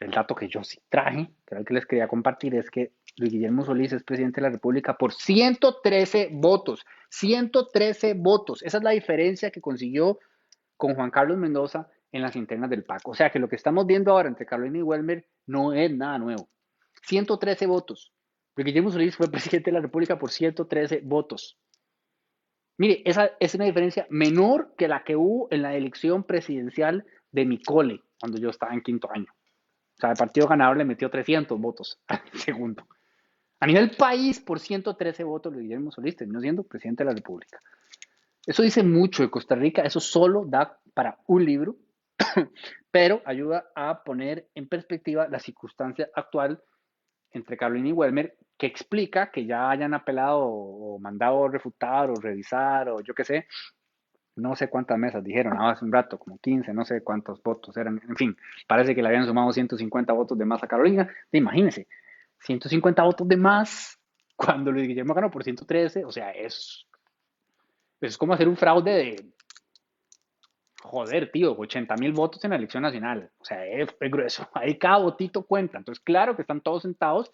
El 0.00 0.10
dato 0.12 0.34
que 0.34 0.48
yo 0.48 0.64
sí 0.64 0.80
traje, 0.88 1.26
que 1.46 1.54
era 1.54 1.60
el 1.60 1.66
que 1.66 1.74
les 1.74 1.86
quería 1.86 2.08
compartir, 2.08 2.54
es 2.54 2.70
que 2.70 2.92
Luis 3.16 3.32
Guillermo 3.32 3.64
Solís 3.64 3.92
es 3.92 4.02
presidente 4.02 4.40
de 4.40 4.46
la 4.46 4.52
República 4.52 4.96
por 4.96 5.12
113 5.12 6.30
votos. 6.32 6.86
113 7.10 8.14
votos. 8.14 8.62
Esa 8.62 8.78
es 8.78 8.82
la 8.82 8.90
diferencia 8.90 9.50
que 9.50 9.60
consiguió 9.60 10.18
con 10.76 10.94
Juan 10.94 11.10
Carlos 11.10 11.36
Mendoza 11.36 11.88
en 12.12 12.22
las 12.22 12.34
internas 12.34 12.70
del 12.70 12.84
PAC. 12.84 13.06
O 13.08 13.14
sea 13.14 13.30
que 13.30 13.38
lo 13.38 13.48
que 13.48 13.56
estamos 13.56 13.86
viendo 13.86 14.12
ahora 14.12 14.28
entre 14.28 14.46
Carolina 14.46 14.78
y 14.78 14.82
Welmer 14.82 15.26
no 15.46 15.74
es 15.74 15.94
nada 15.94 16.18
nuevo. 16.18 16.48
113 17.02 17.66
votos. 17.66 18.12
Luis 18.56 18.66
Guillermo 18.66 18.90
Solís 18.90 19.16
fue 19.16 19.28
presidente 19.30 19.70
de 19.70 19.74
la 19.74 19.82
República 19.82 20.18
por 20.18 20.30
113 20.30 21.02
votos. 21.04 21.58
Mire, 22.80 23.02
esa 23.04 23.32
es 23.38 23.54
una 23.54 23.66
diferencia 23.66 24.06
menor 24.08 24.72
que 24.74 24.88
la 24.88 25.04
que 25.04 25.14
hubo 25.14 25.48
en 25.50 25.60
la 25.60 25.74
elección 25.74 26.24
presidencial 26.24 27.04
de 27.30 27.44
mi 27.44 27.62
cole, 27.62 28.00
cuando 28.18 28.38
yo 28.38 28.48
estaba 28.48 28.72
en 28.72 28.80
quinto 28.80 29.06
año. 29.12 29.26
O 29.30 30.00
sea, 30.00 30.12
el 30.12 30.16
partido 30.16 30.46
ganador 30.46 30.78
le 30.78 30.86
metió 30.86 31.10
300 31.10 31.60
votos 31.60 32.00
al 32.08 32.22
segundo. 32.32 32.88
A 33.60 33.66
nivel 33.66 33.90
país, 33.90 34.40
por 34.40 34.60
113 34.60 35.24
votos, 35.24 35.52
Luis 35.52 35.64
Guillermo 35.64 35.90
Solís 35.90 36.16
terminó 36.16 36.40
siendo 36.40 36.62
presidente 36.62 37.04
de 37.04 37.10
la 37.10 37.14
República. 37.14 37.60
Eso 38.46 38.62
dice 38.62 38.82
mucho 38.82 39.22
de 39.22 39.28
Costa 39.28 39.54
Rica, 39.56 39.82
eso 39.82 40.00
solo 40.00 40.46
da 40.46 40.80
para 40.94 41.18
un 41.26 41.44
libro, 41.44 41.76
pero 42.90 43.20
ayuda 43.26 43.70
a 43.74 44.02
poner 44.02 44.48
en 44.54 44.66
perspectiva 44.66 45.28
la 45.28 45.38
circunstancia 45.38 46.08
actual 46.14 46.62
entre 47.32 47.56
Carolina 47.56 47.88
y 47.88 47.92
Welmer, 47.92 48.36
que 48.56 48.66
explica 48.66 49.30
que 49.30 49.46
ya 49.46 49.70
hayan 49.70 49.94
apelado 49.94 50.40
o 50.40 50.98
mandado 50.98 51.48
refutar 51.48 52.10
o 52.10 52.14
revisar 52.14 52.88
o 52.88 53.00
yo 53.00 53.14
qué 53.14 53.24
sé, 53.24 53.46
no 54.36 54.56
sé 54.56 54.68
cuántas 54.68 54.98
mesas 54.98 55.22
dijeron, 55.22 55.60
hace 55.60 55.84
un 55.84 55.92
rato, 55.92 56.18
como 56.18 56.38
15, 56.38 56.72
no 56.72 56.84
sé 56.84 57.02
cuántos 57.02 57.42
votos 57.42 57.76
eran, 57.76 58.00
en 58.08 58.16
fin, 58.16 58.36
parece 58.66 58.94
que 58.94 59.02
le 59.02 59.08
habían 59.08 59.26
sumado 59.26 59.52
150 59.52 60.12
votos 60.12 60.38
de 60.38 60.44
más 60.44 60.62
a 60.62 60.66
Carolina, 60.66 61.08
imagínense, 61.32 61.86
150 62.40 63.02
votos 63.02 63.28
de 63.28 63.36
más 63.36 63.98
cuando 64.36 64.72
Luis 64.72 64.88
Guillermo 64.88 65.14
ganó 65.14 65.30
por 65.30 65.44
113, 65.44 66.04
o 66.04 66.10
sea, 66.10 66.30
es, 66.30 66.86
es 68.00 68.16
como 68.16 68.32
hacer 68.32 68.48
un 68.48 68.56
fraude 68.56 68.90
de, 68.90 69.32
joder, 70.82 71.30
tío, 71.30 71.56
80 71.56 71.94
mil 71.96 72.12
votos 72.12 72.42
en 72.44 72.50
la 72.50 72.56
elección 72.56 72.82
nacional, 72.82 73.30
o 73.38 73.44
sea, 73.44 73.66
es, 73.66 73.88
es 73.98 74.10
grueso, 74.10 74.48
ahí 74.54 74.78
cada 74.78 74.98
votito 74.98 75.44
cuenta, 75.44 75.78
entonces 75.78 76.02
claro 76.02 76.36
que 76.36 76.42
están 76.42 76.60
todos 76.60 76.82
sentados, 76.82 77.32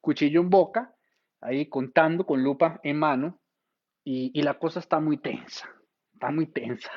cuchillo 0.00 0.40
en 0.40 0.50
boca, 0.50 0.94
ahí 1.40 1.66
contando 1.66 2.26
con 2.26 2.42
lupa 2.42 2.80
en 2.82 2.98
mano, 2.98 3.38
y, 4.04 4.32
y 4.34 4.42
la 4.42 4.54
cosa 4.54 4.80
está 4.80 4.98
muy 4.98 5.18
tensa, 5.18 5.68
está 6.12 6.30
muy 6.30 6.46
tensa. 6.46 6.90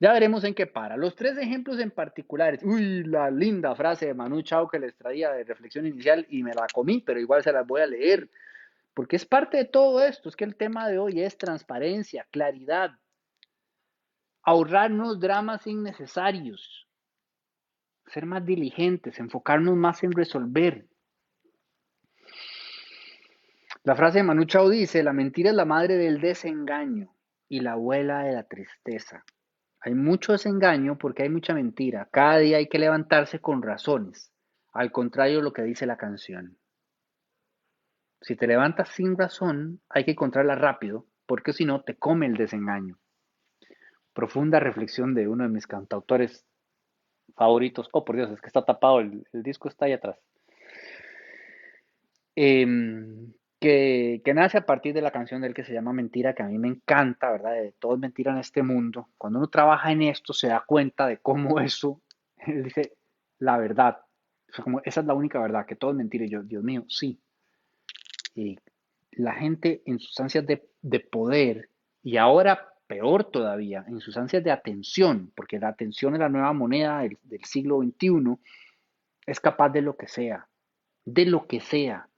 Ya 0.00 0.12
veremos 0.12 0.44
en 0.44 0.54
qué 0.54 0.66
para. 0.66 0.96
Los 0.96 1.14
tres 1.14 1.38
ejemplos 1.38 1.78
en 1.78 1.90
particulares. 1.90 2.60
Uy, 2.62 3.04
la 3.04 3.30
linda 3.30 3.74
frase 3.74 4.06
de 4.06 4.14
Manu 4.14 4.42
Chao 4.42 4.68
que 4.68 4.78
les 4.78 4.94
traía 4.96 5.30
de 5.30 5.44
reflexión 5.44 5.86
inicial 5.86 6.26
y 6.28 6.42
me 6.42 6.52
la 6.52 6.66
comí, 6.72 7.00
pero 7.00 7.20
igual 7.20 7.42
se 7.42 7.52
las 7.52 7.66
voy 7.66 7.80
a 7.80 7.86
leer. 7.86 8.28
Porque 8.92 9.16
es 9.16 9.24
parte 9.24 9.56
de 9.56 9.64
todo 9.64 10.04
esto. 10.04 10.28
Es 10.28 10.36
que 10.36 10.44
el 10.44 10.56
tema 10.56 10.88
de 10.88 10.98
hoy 10.98 11.22
es 11.22 11.38
transparencia, 11.38 12.26
claridad, 12.30 12.98
ahorrarnos 14.44 15.20
dramas 15.20 15.66
innecesarios, 15.66 16.86
ser 18.06 18.26
más 18.26 18.44
diligentes, 18.44 19.18
enfocarnos 19.18 19.76
más 19.76 20.02
en 20.04 20.12
resolver. 20.12 20.86
La 23.82 23.96
frase 23.96 24.18
de 24.18 24.24
Manu 24.24 24.44
Chao 24.44 24.68
dice, 24.68 25.02
la 25.02 25.12
mentira 25.12 25.50
es 25.50 25.56
la 25.56 25.64
madre 25.64 25.96
del 25.96 26.20
desengaño 26.20 27.14
y 27.48 27.60
la 27.60 27.72
abuela 27.72 28.22
de 28.22 28.32
la 28.32 28.44
tristeza. 28.44 29.24
Hay 29.80 29.94
mucho 29.94 30.32
desengaño 30.32 30.96
porque 30.96 31.24
hay 31.24 31.28
mucha 31.28 31.52
mentira. 31.52 32.08
Cada 32.10 32.38
día 32.38 32.56
hay 32.58 32.68
que 32.68 32.78
levantarse 32.78 33.40
con 33.40 33.62
razones, 33.62 34.32
al 34.72 34.90
contrario 34.92 35.38
de 35.38 35.42
lo 35.42 35.52
que 35.52 35.62
dice 35.62 35.86
la 35.86 35.98
canción. 35.98 36.58
Si 38.22 38.36
te 38.36 38.46
levantas 38.46 38.88
sin 38.88 39.18
razón, 39.18 39.82
hay 39.90 40.04
que 40.04 40.12
encontrarla 40.12 40.54
rápido, 40.54 41.06
porque 41.26 41.52
si 41.52 41.66
no 41.66 41.82
te 41.82 41.96
come 41.96 42.24
el 42.24 42.34
desengaño. 42.34 42.98
Profunda 44.14 44.58
reflexión 44.60 45.14
de 45.14 45.28
uno 45.28 45.44
de 45.44 45.50
mis 45.50 45.66
cantautores 45.66 46.46
favoritos. 47.36 47.88
Oh, 47.92 48.04
por 48.04 48.16
Dios, 48.16 48.30
es 48.30 48.40
que 48.40 48.46
está 48.46 48.64
tapado, 48.64 49.00
el, 49.00 49.26
disco 49.32 49.68
está 49.68 49.84
ahí 49.84 49.92
atrás. 49.92 50.18
Eh, 52.36 52.66
que, 53.64 54.34
nace 54.34 54.58
a 54.58 54.66
partir 54.66 54.92
de 54.92 55.00
la 55.00 55.10
canción 55.10 55.40
del 55.40 55.54
que 55.54 55.64
se 55.64 55.72
llama 55.72 55.92
Mentira, 55.92 56.34
que 56.34 56.42
a 56.42 56.46
mí 56.46 56.58
me 56.58 56.68
encanta, 56.68 57.30
¿verdad? 57.30 57.52
De 57.52 57.72
todo 57.78 57.94
es 57.94 58.00
mentira 58.00 58.32
en 58.32 58.38
este 58.38 58.62
mundo. 58.62 59.08
Cuando 59.16 59.38
uno 59.38 59.48
trabaja 59.48 59.90
en 59.90 60.02
esto, 60.02 60.34
se 60.34 60.48
da 60.48 60.62
cuenta 60.66 61.06
de 61.06 61.18
cómo 61.18 61.58
eso, 61.60 62.02
él 62.38 62.64
dice, 62.64 62.92
la 63.38 63.56
verdad. 63.56 64.00
como, 64.62 64.80
esa 64.84 65.00
es 65.00 65.06
la 65.06 65.14
única 65.14 65.40
verdad, 65.40 65.64
que 65.66 65.76
todo 65.76 65.92
es 65.92 65.96
mentira. 65.96 66.26
Y 66.26 66.30
yo, 66.30 66.42
Dios 66.42 66.62
mío, 66.62 66.84
sí. 66.88 67.18
Y 68.34 68.58
la 69.12 69.32
gente 69.32 69.82
en 69.86 69.98
sus 69.98 70.18
ansias 70.20 70.44
de, 70.46 71.00
poder, 71.00 71.70
y 72.02 72.18
ahora 72.18 72.73
peor 72.86 73.24
todavía, 73.24 73.84
en 73.88 74.00
sus 74.00 74.16
ansias 74.16 74.44
de 74.44 74.50
atención, 74.50 75.32
porque 75.34 75.58
la 75.58 75.68
atención 75.68 76.14
es 76.14 76.20
la 76.20 76.28
nueva 76.28 76.52
moneda 76.52 77.00
del, 77.00 77.18
siglo 77.44 77.80
XXI, 77.82 78.36
es 79.26 79.40
capaz 79.40 79.70
de 79.70 79.82
lo 79.82 79.96
que 79.96 80.08
sea, 80.08 80.48
de 81.04 81.26
lo 81.26 81.46
que 81.46 81.60
sea 81.60 82.08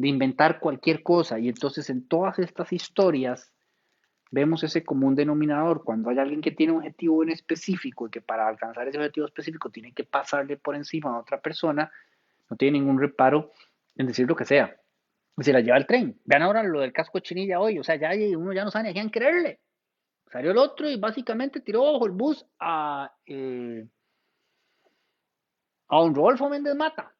de 0.00 0.08
inventar 0.08 0.60
cualquier 0.60 1.02
cosa. 1.02 1.38
Y 1.38 1.48
entonces 1.48 1.90
en 1.90 2.08
todas 2.08 2.38
estas 2.38 2.72
historias 2.72 3.52
vemos 4.30 4.64
ese 4.64 4.82
común 4.82 5.14
denominador. 5.14 5.84
Cuando 5.84 6.08
hay 6.08 6.18
alguien 6.18 6.40
que 6.40 6.52
tiene 6.52 6.72
un 6.72 6.78
objetivo 6.78 7.22
en 7.22 7.28
específico 7.28 8.06
y 8.06 8.10
que 8.10 8.22
para 8.22 8.48
alcanzar 8.48 8.88
ese 8.88 8.96
objetivo 8.96 9.26
específico 9.26 9.68
tiene 9.68 9.92
que 9.92 10.04
pasarle 10.04 10.56
por 10.56 10.74
encima 10.74 11.14
a 11.14 11.18
otra 11.18 11.40
persona, 11.42 11.92
no 12.48 12.56
tiene 12.56 12.78
ningún 12.78 12.98
reparo 12.98 13.52
en 13.96 14.06
decir 14.06 14.26
lo 14.26 14.34
que 14.34 14.46
sea. 14.46 14.74
Se 15.38 15.52
la 15.52 15.60
lleva 15.60 15.76
el 15.76 15.86
tren. 15.86 16.18
Vean 16.24 16.42
ahora 16.42 16.62
lo 16.62 16.80
del 16.80 16.94
casco 16.94 17.20
chinilla 17.20 17.60
hoy. 17.60 17.78
O 17.78 17.84
sea, 17.84 17.96
ya 17.96 18.10
uno 18.38 18.54
ya 18.54 18.64
no 18.64 18.70
sabe 18.70 18.84
ni 18.84 18.90
a 18.90 18.92
quién 18.94 19.10
creerle. 19.10 19.60
Salió 20.30 20.52
el 20.52 20.58
otro 20.58 20.88
y 20.88 20.96
básicamente 20.96 21.60
tiró 21.60 21.82
ojo 21.82 22.06
el 22.06 22.12
bus 22.12 22.46
a, 22.60 23.12
eh, 23.26 23.88
a 25.88 26.02
un 26.02 26.14
Rodolfo 26.14 26.48
Méndez 26.48 26.76
Mata. 26.76 27.12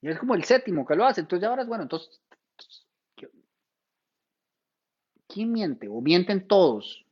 Y 0.00 0.08
es 0.08 0.18
como 0.18 0.34
el 0.34 0.44
séptimo 0.44 0.86
que 0.86 0.96
lo 0.96 1.04
hace. 1.04 1.20
Entonces 1.20 1.46
ahora 1.46 1.62
es 1.62 1.68
bueno. 1.68 1.82
Entonces, 1.82 2.22
¿quién 5.28 5.52
miente? 5.52 5.88
¿O 5.88 6.00
mienten 6.00 6.48
todos? 6.48 7.04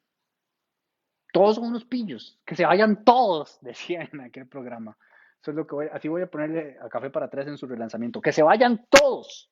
Todos 1.32 1.56
son 1.56 1.66
unos 1.66 1.84
pillos. 1.84 2.38
Que 2.46 2.56
se 2.56 2.64
vayan 2.64 3.04
todos, 3.04 3.58
decía 3.62 4.08
en 4.10 4.20
aquel 4.22 4.46
programa. 4.46 4.96
Eso 5.42 5.50
es 5.50 5.56
lo 5.56 5.66
que 5.66 5.74
voy, 5.74 5.88
así 5.92 6.08
voy 6.08 6.22
a 6.22 6.30
ponerle 6.30 6.78
a 6.80 6.88
Café 6.88 7.10
para 7.10 7.28
Tres 7.28 7.46
en 7.46 7.58
su 7.58 7.66
relanzamiento. 7.66 8.22
Que 8.22 8.32
se 8.32 8.42
vayan 8.42 8.86
todos. 8.88 9.50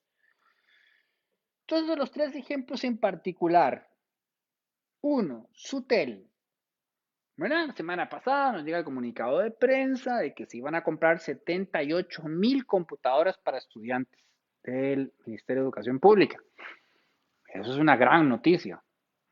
Entonces, 1.67 1.99
los 1.99 2.11
tres 2.11 2.35
ejemplos 2.35 2.85
en 2.85 2.97
particular. 2.97 3.92
Uno, 5.03 5.49
Sutel. 5.53 6.29
La 7.37 7.73
semana 7.73 8.09
pasada 8.09 8.53
nos 8.53 8.65
llega 8.65 8.79
el 8.79 8.85
comunicado 8.85 9.41
de 9.41 9.51
prensa 9.51 10.19
de 10.19 10.33
que 10.33 10.47
se 10.47 10.59
iban 10.59 10.77
a 10.77 10.85
comprar 10.85 11.19
78 11.19 12.23
mil 12.29 12.65
computadoras 12.67 13.37
para 13.39 13.59
estudiantes 13.59 14.21
del 14.63 15.13
Ministerio 15.27 15.63
de 15.63 15.67
Educación 15.67 15.99
Pública. 15.99 16.39
Eso 17.49 17.73
es 17.73 17.79
una 17.79 17.97
gran 17.97 18.29
noticia. 18.29 18.81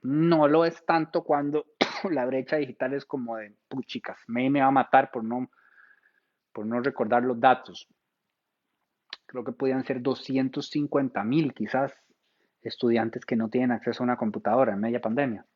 No 0.03 0.49
lo 0.49 0.65
es 0.65 0.85
tanto 0.85 1.23
cuando 1.23 1.67
la 2.11 2.27
brecha 2.27 2.57
digital 2.57 2.95
es 2.95 3.05
como 3.05 3.37
de, 3.37 3.55
chicas, 3.87 4.19
me, 4.27 4.51
me 4.51 4.63
va 4.63 4.67
a 4.67 4.73
matar 4.73 5.13
por 5.13 5.23
no, 5.23 5.53
por 6.53 6.67
no 6.67 6.81
recordar 6.81 7.23
los 7.23 7.39
datos. 7.39 7.87
Creo 9.25 9.45
que 9.45 9.53
podían 9.53 9.85
ser 9.85 10.03
250 10.03 11.23
mil 11.23 11.55
quizás 11.55 11.93
estudiantes 12.61 13.25
que 13.25 13.37
no 13.37 13.49
tienen 13.49 13.71
acceso 13.71 14.03
a 14.03 14.05
una 14.05 14.17
computadora 14.17 14.73
en 14.73 14.81
media 14.81 15.01
pandemia. 15.01 15.47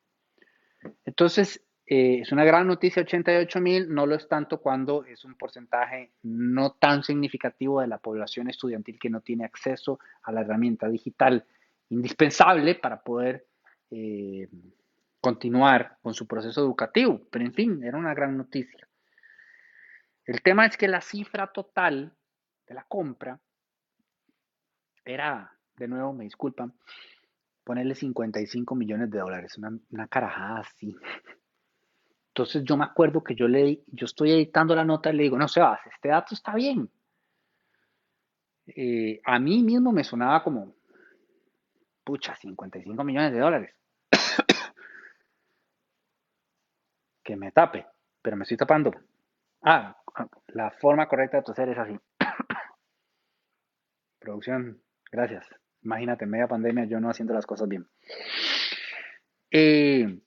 Entonces, 1.05 1.63
eh, 1.87 2.21
es 2.21 2.31
una 2.31 2.43
gran 2.43 2.65
noticia, 2.65 3.03
88 3.03 3.61
mil, 3.61 3.93
no 3.93 4.07
lo 4.07 4.15
es 4.15 4.27
tanto 4.27 4.59
cuando 4.59 5.05
es 5.05 5.23
un 5.23 5.35
porcentaje 5.35 6.13
no 6.23 6.71
tan 6.71 7.03
significativo 7.03 7.81
de 7.81 7.87
la 7.87 7.99
población 7.99 8.49
estudiantil 8.49 8.97
que 8.99 9.09
no 9.09 9.21
tiene 9.21 9.45
acceso 9.45 9.99
a 10.23 10.31
la 10.31 10.41
herramienta 10.41 10.89
digital 10.89 11.45
indispensable 11.89 12.75
para 12.75 13.03
poder 13.03 13.45
eh, 13.91 14.49
continuar 15.21 15.97
con 16.01 16.15
su 16.15 16.25
proceso 16.25 16.61
educativo. 16.61 17.21
Pero 17.29 17.45
en 17.45 17.53
fin, 17.53 17.83
era 17.83 17.97
una 17.97 18.15
gran 18.15 18.35
noticia. 18.35 18.87
El 20.25 20.41
tema 20.41 20.65
es 20.65 20.77
que 20.77 20.87
la 20.87 21.01
cifra 21.01 21.51
total 21.51 22.15
de 22.65 22.73
la 22.73 22.83
compra 22.83 23.39
era, 25.03 25.55
de 25.77 25.87
nuevo, 25.87 26.13
me 26.13 26.23
disculpan, 26.23 26.73
ponerle 27.65 27.95
55 27.95 28.75
millones 28.75 29.11
de 29.11 29.19
dólares, 29.19 29.57
una, 29.57 29.77
una 29.91 30.07
carajada 30.07 30.59
así. 30.59 30.95
Entonces 32.29 32.63
yo 32.63 32.77
me 32.77 32.85
acuerdo 32.85 33.23
que 33.23 33.35
yo 33.35 33.47
le, 33.47 33.83
yo 33.87 34.05
estoy 34.05 34.31
editando 34.31 34.75
la 34.75 34.85
nota 34.85 35.09
y 35.09 35.15
le 35.15 35.23
digo, 35.23 35.37
no, 35.37 35.47
Sebas, 35.47 35.79
este 35.91 36.09
dato 36.09 36.35
está 36.35 36.53
bien. 36.53 36.89
Eh, 38.67 39.19
a 39.25 39.39
mí 39.39 39.63
mismo 39.63 39.91
me 39.91 40.03
sonaba 40.03 40.43
como, 40.43 40.75
pucha, 42.03 42.35
55 42.35 43.03
millones 43.03 43.33
de 43.33 43.39
dólares. 43.39 43.75
que 47.23 47.35
me 47.35 47.51
tape, 47.51 47.85
pero 48.21 48.37
me 48.37 48.43
estoy 48.43 48.57
tapando. 48.57 48.91
Ah, 49.61 49.97
la 50.47 50.71
forma 50.71 51.07
correcta 51.07 51.37
de 51.37 51.43
toser 51.43 51.69
es 51.69 51.77
así. 51.77 51.97
Producción, 54.19 54.81
gracias. 55.11 55.47
Imagínate, 55.85 56.25
media 56.25 56.47
pandemia, 56.47 56.85
yo 56.85 56.99
no 56.99 57.09
haciendo 57.09 57.33
las 57.33 57.45
cosas 57.45 57.69
bien. 57.69 57.87
Eh, 59.51 60.19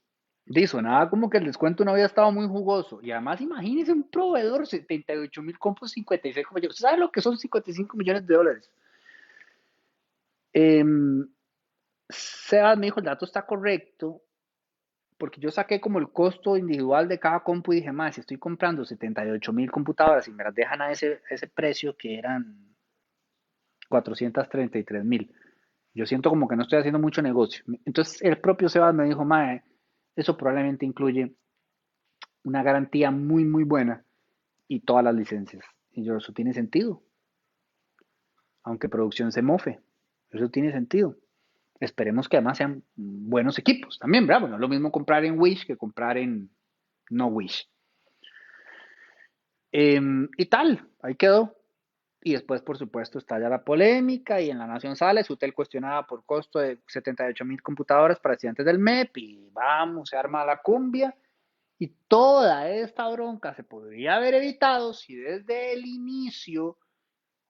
Dice, 0.50 0.80
nada 0.80 1.10
como 1.10 1.28
que 1.28 1.36
el 1.36 1.44
descuento 1.44 1.84
no 1.84 1.90
había 1.90 2.06
estado 2.06 2.32
muy 2.32 2.46
jugoso. 2.46 3.00
Y 3.02 3.10
además, 3.10 3.38
imagínese 3.42 3.92
un 3.92 4.04
proveedor, 4.04 4.66
78 4.66 5.42
mil 5.42 5.58
compos, 5.58 5.90
56 5.90 6.46
millones. 6.54 6.78
¿Sabe 6.78 6.96
lo 6.96 7.12
que 7.12 7.20
son 7.20 7.36
55 7.36 7.94
millones 7.94 8.26
de 8.26 8.34
dólares? 8.34 8.70
Eh, 10.54 10.82
Sebas 12.08 12.78
me 12.78 12.86
dijo, 12.86 13.00
el 13.00 13.04
dato 13.04 13.26
está 13.26 13.44
correcto, 13.44 14.22
porque 15.18 15.38
yo 15.38 15.50
saqué 15.50 15.82
como 15.82 15.98
el 15.98 16.08
costo 16.08 16.56
individual 16.56 17.08
de 17.08 17.18
cada 17.18 17.40
compu 17.40 17.74
y 17.74 17.76
dije, 17.76 17.92
más, 17.92 18.14
si 18.14 18.22
estoy 18.22 18.38
comprando 18.38 18.86
78 18.86 19.52
mil 19.52 19.70
computadoras 19.70 20.26
y 20.28 20.32
me 20.32 20.44
las 20.44 20.54
dejan 20.54 20.80
a 20.80 20.90
ese, 20.90 21.20
ese 21.28 21.46
precio 21.46 21.94
que 21.94 22.18
eran 22.18 22.74
433 23.90 25.04
mil, 25.04 25.30
yo 25.98 26.06
siento 26.06 26.30
como 26.30 26.46
que 26.46 26.54
no 26.54 26.62
estoy 26.62 26.78
haciendo 26.78 27.00
mucho 27.00 27.22
negocio. 27.22 27.64
Entonces 27.84 28.22
el 28.22 28.40
propio 28.40 28.68
Sebas 28.68 28.94
me 28.94 29.04
dijo, 29.04 29.24
mae, 29.24 29.64
eso 30.14 30.36
probablemente 30.36 30.86
incluye 30.86 31.34
una 32.44 32.62
garantía 32.62 33.10
muy, 33.10 33.44
muy 33.44 33.64
buena 33.64 34.04
y 34.68 34.80
todas 34.80 35.02
las 35.02 35.14
licencias. 35.14 35.64
Y 35.90 36.04
yo, 36.04 36.16
eso 36.16 36.32
tiene 36.32 36.54
sentido. 36.54 37.02
Aunque 38.62 38.88
producción 38.88 39.32
se 39.32 39.42
mofe, 39.42 39.80
eso 40.30 40.48
tiene 40.50 40.70
sentido. 40.70 41.16
Esperemos 41.80 42.28
que 42.28 42.36
además 42.36 42.58
sean 42.58 42.84
buenos 42.94 43.58
equipos 43.58 43.98
también, 43.98 44.24
¿verdad? 44.24 44.48
no 44.48 44.54
es 44.54 44.60
lo 44.60 44.68
mismo 44.68 44.92
comprar 44.92 45.24
en 45.24 45.38
Wish 45.38 45.66
que 45.66 45.76
comprar 45.76 46.16
en 46.16 46.48
no 47.10 47.26
Wish. 47.26 47.68
Em, 49.72 50.28
y 50.36 50.46
tal, 50.46 50.88
ahí 51.02 51.16
quedó. 51.16 51.57
Y 52.28 52.32
después, 52.32 52.60
por 52.60 52.76
supuesto, 52.76 53.18
está 53.18 53.40
ya 53.40 53.48
la 53.48 53.64
polémica 53.64 54.38
y 54.38 54.50
en 54.50 54.58
la 54.58 54.66
Nación 54.66 54.96
sale, 54.96 55.24
Sutel 55.24 55.54
cuestionada 55.54 56.06
por 56.06 56.26
costo 56.26 56.58
de 56.58 56.78
78 56.86 57.42
mil 57.46 57.62
computadoras 57.62 58.20
para 58.20 58.34
estudiantes 58.34 58.66
del 58.66 58.78
MEP 58.78 59.16
y 59.16 59.48
vamos, 59.50 60.10
se 60.10 60.16
arma 60.18 60.44
la 60.44 60.60
cumbia. 60.60 61.16
Y 61.78 61.86
toda 62.06 62.68
esta 62.68 63.08
bronca 63.08 63.54
se 63.54 63.62
podría 63.62 64.16
haber 64.16 64.34
evitado 64.34 64.92
si 64.92 65.16
desde 65.16 65.72
el 65.72 65.86
inicio 65.86 66.76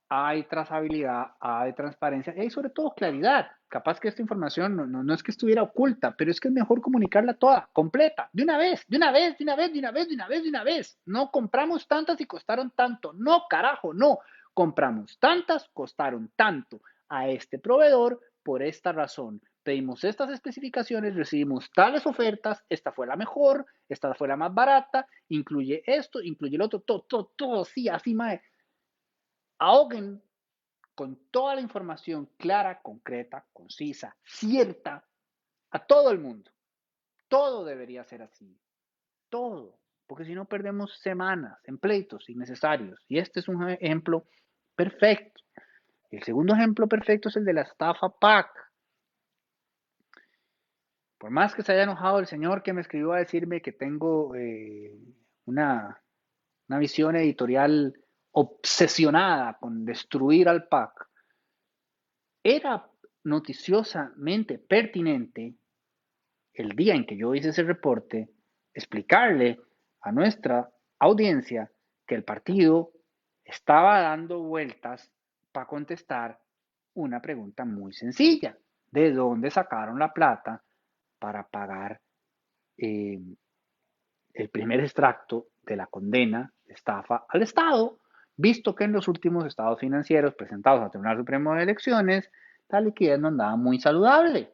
hay 0.08 0.44
trazabilidad, 0.44 1.32
hay 1.40 1.72
transparencia 1.72 2.32
y 2.36 2.42
hay 2.42 2.50
sobre 2.50 2.70
todo 2.70 2.94
claridad. 2.94 3.48
Capaz 3.66 3.98
que 3.98 4.06
esta 4.06 4.22
información 4.22 4.76
no, 4.76 4.86
no, 4.86 5.02
no, 5.02 5.12
es 5.12 5.24
que 5.24 5.32
estuviera 5.32 5.62
oculta, 5.62 6.14
pero 6.16 6.30
es 6.30 6.38
que 6.38 6.48
es 6.48 6.54
mejor 6.54 6.80
comunicarla 6.80 7.34
toda, 7.34 7.68
completa, 7.72 8.30
de 8.32 8.44
una 8.44 8.56
vez, 8.56 8.84
de 8.86 8.96
una 8.96 9.10
vez, 9.10 9.36
de 9.36 9.44
una 9.44 9.56
vez, 9.56 9.72
de 9.72 9.78
una 9.80 9.90
vez, 9.90 10.08
de 10.08 10.14
una 10.14 10.28
vez, 10.28 10.42
de 10.44 10.48
una 10.48 10.62
vez. 10.62 10.98
No 11.04 11.32
compramos 11.32 11.88
tantas 11.88 12.20
y 12.20 12.26
costaron 12.26 12.70
tanto. 12.70 13.12
No, 13.12 13.42
carajo, 13.50 13.92
no. 13.92 14.20
Compramos 14.54 15.18
tantas, 15.18 15.68
costaron 15.72 16.32
tanto 16.36 16.80
a 17.08 17.28
este 17.28 17.58
proveedor 17.58 18.20
por 18.42 18.62
esta 18.62 18.92
razón. 18.92 19.40
Pedimos 19.62 20.04
estas 20.04 20.30
especificaciones, 20.30 21.14
recibimos 21.14 21.70
tales 21.72 22.06
ofertas, 22.06 22.64
esta 22.68 22.92
fue 22.92 23.06
la 23.06 23.16
mejor, 23.16 23.66
esta 23.88 24.14
fue 24.14 24.28
la 24.28 24.36
más 24.36 24.54
barata, 24.54 25.06
incluye 25.28 25.82
esto, 25.86 26.22
incluye 26.22 26.56
el 26.56 26.62
otro, 26.62 26.80
todo, 26.80 27.02
todo, 27.02 27.32
todo, 27.36 27.64
sí, 27.64 27.88
así, 27.88 28.14
mae. 28.14 28.40
Ahoguen 29.58 30.22
con 30.94 31.16
toda 31.30 31.54
la 31.54 31.60
información 31.60 32.30
clara, 32.38 32.80
concreta, 32.80 33.46
concisa, 33.52 34.16
cierta, 34.24 35.06
a 35.70 35.86
todo 35.86 36.10
el 36.10 36.18
mundo. 36.18 36.50
Todo 37.28 37.64
debería 37.64 38.04
ser 38.04 38.22
así. 38.22 38.58
Todo. 39.28 39.78
Porque 40.08 40.24
si 40.24 40.34
no 40.34 40.46
perdemos 40.46 40.98
semanas 40.98 41.58
en 41.64 41.78
pleitos 41.78 42.28
innecesarios. 42.30 42.98
Y 43.08 43.18
este 43.18 43.40
es 43.40 43.48
un 43.48 43.68
ejemplo 43.68 44.26
perfecto. 44.74 45.42
El 46.10 46.22
segundo 46.22 46.54
ejemplo 46.54 46.88
perfecto 46.88 47.28
es 47.28 47.36
el 47.36 47.44
de 47.44 47.52
la 47.52 47.62
estafa 47.62 48.08
PAC. 48.08 48.50
Por 51.18 51.30
más 51.30 51.54
que 51.54 51.62
se 51.62 51.72
haya 51.72 51.82
enojado 51.82 52.20
el 52.20 52.26
señor 52.26 52.62
que 52.62 52.72
me 52.72 52.80
escribió 52.80 53.12
a 53.12 53.18
decirme 53.18 53.60
que 53.60 53.72
tengo 53.72 54.34
eh, 54.34 54.98
una, 55.44 56.00
una 56.68 56.78
visión 56.78 57.14
editorial 57.16 57.92
obsesionada 58.32 59.58
con 59.60 59.84
destruir 59.84 60.48
al 60.48 60.68
PAC, 60.68 61.06
era 62.42 62.88
noticiosamente 63.24 64.58
pertinente 64.58 65.54
el 66.54 66.70
día 66.70 66.94
en 66.94 67.04
que 67.04 67.16
yo 67.16 67.34
hice 67.34 67.50
ese 67.50 67.62
reporte 67.62 68.30
explicarle 68.72 69.60
a 70.00 70.12
nuestra 70.12 70.70
audiencia 70.98 71.70
que 72.06 72.14
el 72.14 72.24
partido 72.24 72.92
estaba 73.44 74.00
dando 74.00 74.40
vueltas 74.42 75.10
para 75.52 75.66
contestar 75.66 76.38
una 76.94 77.20
pregunta 77.20 77.64
muy 77.64 77.92
sencilla. 77.92 78.56
¿De 78.90 79.12
dónde 79.12 79.50
sacaron 79.50 79.98
la 79.98 80.12
plata 80.12 80.62
para 81.18 81.46
pagar 81.46 82.00
eh, 82.76 83.20
el 84.34 84.48
primer 84.48 84.80
extracto 84.80 85.48
de 85.62 85.76
la 85.76 85.86
condena 85.86 86.52
de 86.64 86.74
estafa 86.74 87.26
al 87.28 87.42
Estado? 87.42 87.98
Visto 88.36 88.74
que 88.74 88.84
en 88.84 88.92
los 88.92 89.08
últimos 89.08 89.46
estados 89.46 89.80
financieros 89.80 90.34
presentados 90.34 90.82
al 90.82 90.90
Tribunal 90.90 91.18
Supremo 91.18 91.54
de 91.54 91.64
Elecciones, 91.64 92.30
la 92.68 92.80
liquidez 92.80 93.18
no 93.18 93.28
andaba 93.28 93.56
muy 93.56 93.80
saludable. 93.80 94.52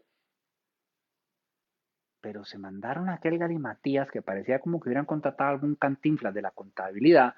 Pero 2.24 2.42
se 2.42 2.56
mandaron 2.56 3.10
a 3.10 3.16
aquel 3.16 3.36
galimatías 3.36 4.10
que 4.10 4.22
parecía 4.22 4.58
como 4.58 4.80
que 4.80 4.88
hubieran 4.88 5.04
contratado 5.04 5.50
algún 5.50 5.74
cantinflas 5.74 6.32
de 6.32 6.40
la 6.40 6.52
contabilidad 6.52 7.34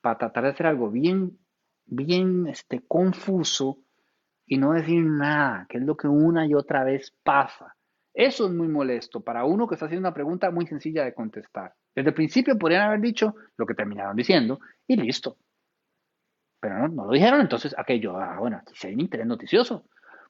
para 0.00 0.16
tratar 0.16 0.44
de 0.44 0.48
hacer 0.48 0.66
algo 0.66 0.90
bien, 0.90 1.38
bien 1.84 2.46
este, 2.46 2.80
confuso 2.88 3.76
y 4.46 4.56
no 4.56 4.72
decir 4.72 5.04
nada, 5.04 5.66
que 5.68 5.76
es 5.76 5.84
lo 5.84 5.94
que 5.94 6.08
una 6.08 6.46
y 6.46 6.54
otra 6.54 6.84
vez 6.84 7.14
pasa. 7.22 7.76
Eso 8.14 8.46
es 8.46 8.52
muy 8.52 8.66
molesto 8.66 9.20
para 9.20 9.44
uno 9.44 9.68
que 9.68 9.74
está 9.74 9.84
haciendo 9.84 10.08
una 10.08 10.14
pregunta 10.14 10.50
muy 10.50 10.66
sencilla 10.66 11.04
de 11.04 11.12
contestar. 11.12 11.74
Desde 11.94 12.08
el 12.08 12.14
principio 12.14 12.56
podrían 12.58 12.86
haber 12.86 13.02
dicho 13.02 13.34
lo 13.58 13.66
que 13.66 13.74
terminaron 13.74 14.16
diciendo 14.16 14.58
y 14.86 14.96
listo. 14.96 15.36
Pero 16.60 16.78
no, 16.78 16.88
no 16.88 17.04
lo 17.04 17.12
dijeron, 17.12 17.42
entonces 17.42 17.74
aquello, 17.76 18.16
ah, 18.16 18.38
bueno, 18.38 18.56
aquí 18.56 18.72
sí 18.74 18.86
hay 18.86 18.94
un 18.94 19.00
interés 19.00 19.26
noticioso. 19.26 19.84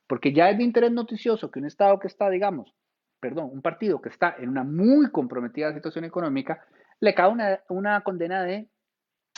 Porque 0.08 0.32
ya 0.32 0.50
es 0.50 0.58
de 0.58 0.64
interés 0.64 0.90
noticioso 0.90 1.48
que 1.48 1.60
un 1.60 1.66
Estado 1.66 1.96
que 2.00 2.08
está, 2.08 2.28
digamos, 2.28 2.74
perdón, 3.20 3.50
un 3.52 3.62
partido 3.62 4.00
que 4.00 4.08
está 4.08 4.36
en 4.38 4.48
una 4.48 4.64
muy 4.64 5.10
comprometida 5.10 5.72
situación 5.74 6.04
económica, 6.04 6.64
le 7.00 7.14
cae 7.14 7.30
una, 7.68 8.00
condena 8.02 8.42
de 8.42 8.68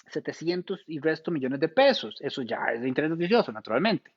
700 0.09 0.85
y 0.87 1.01
resto 1.01 1.31
millones 1.31 1.61
de 1.61 1.69
pesos. 1.69 2.17
Eso 2.21 2.43
ya 2.43 2.67
es 2.73 2.81
de 2.81 2.89
interés 2.89 3.11
noticioso, 3.11 3.53
naturalmente. 3.53 4.13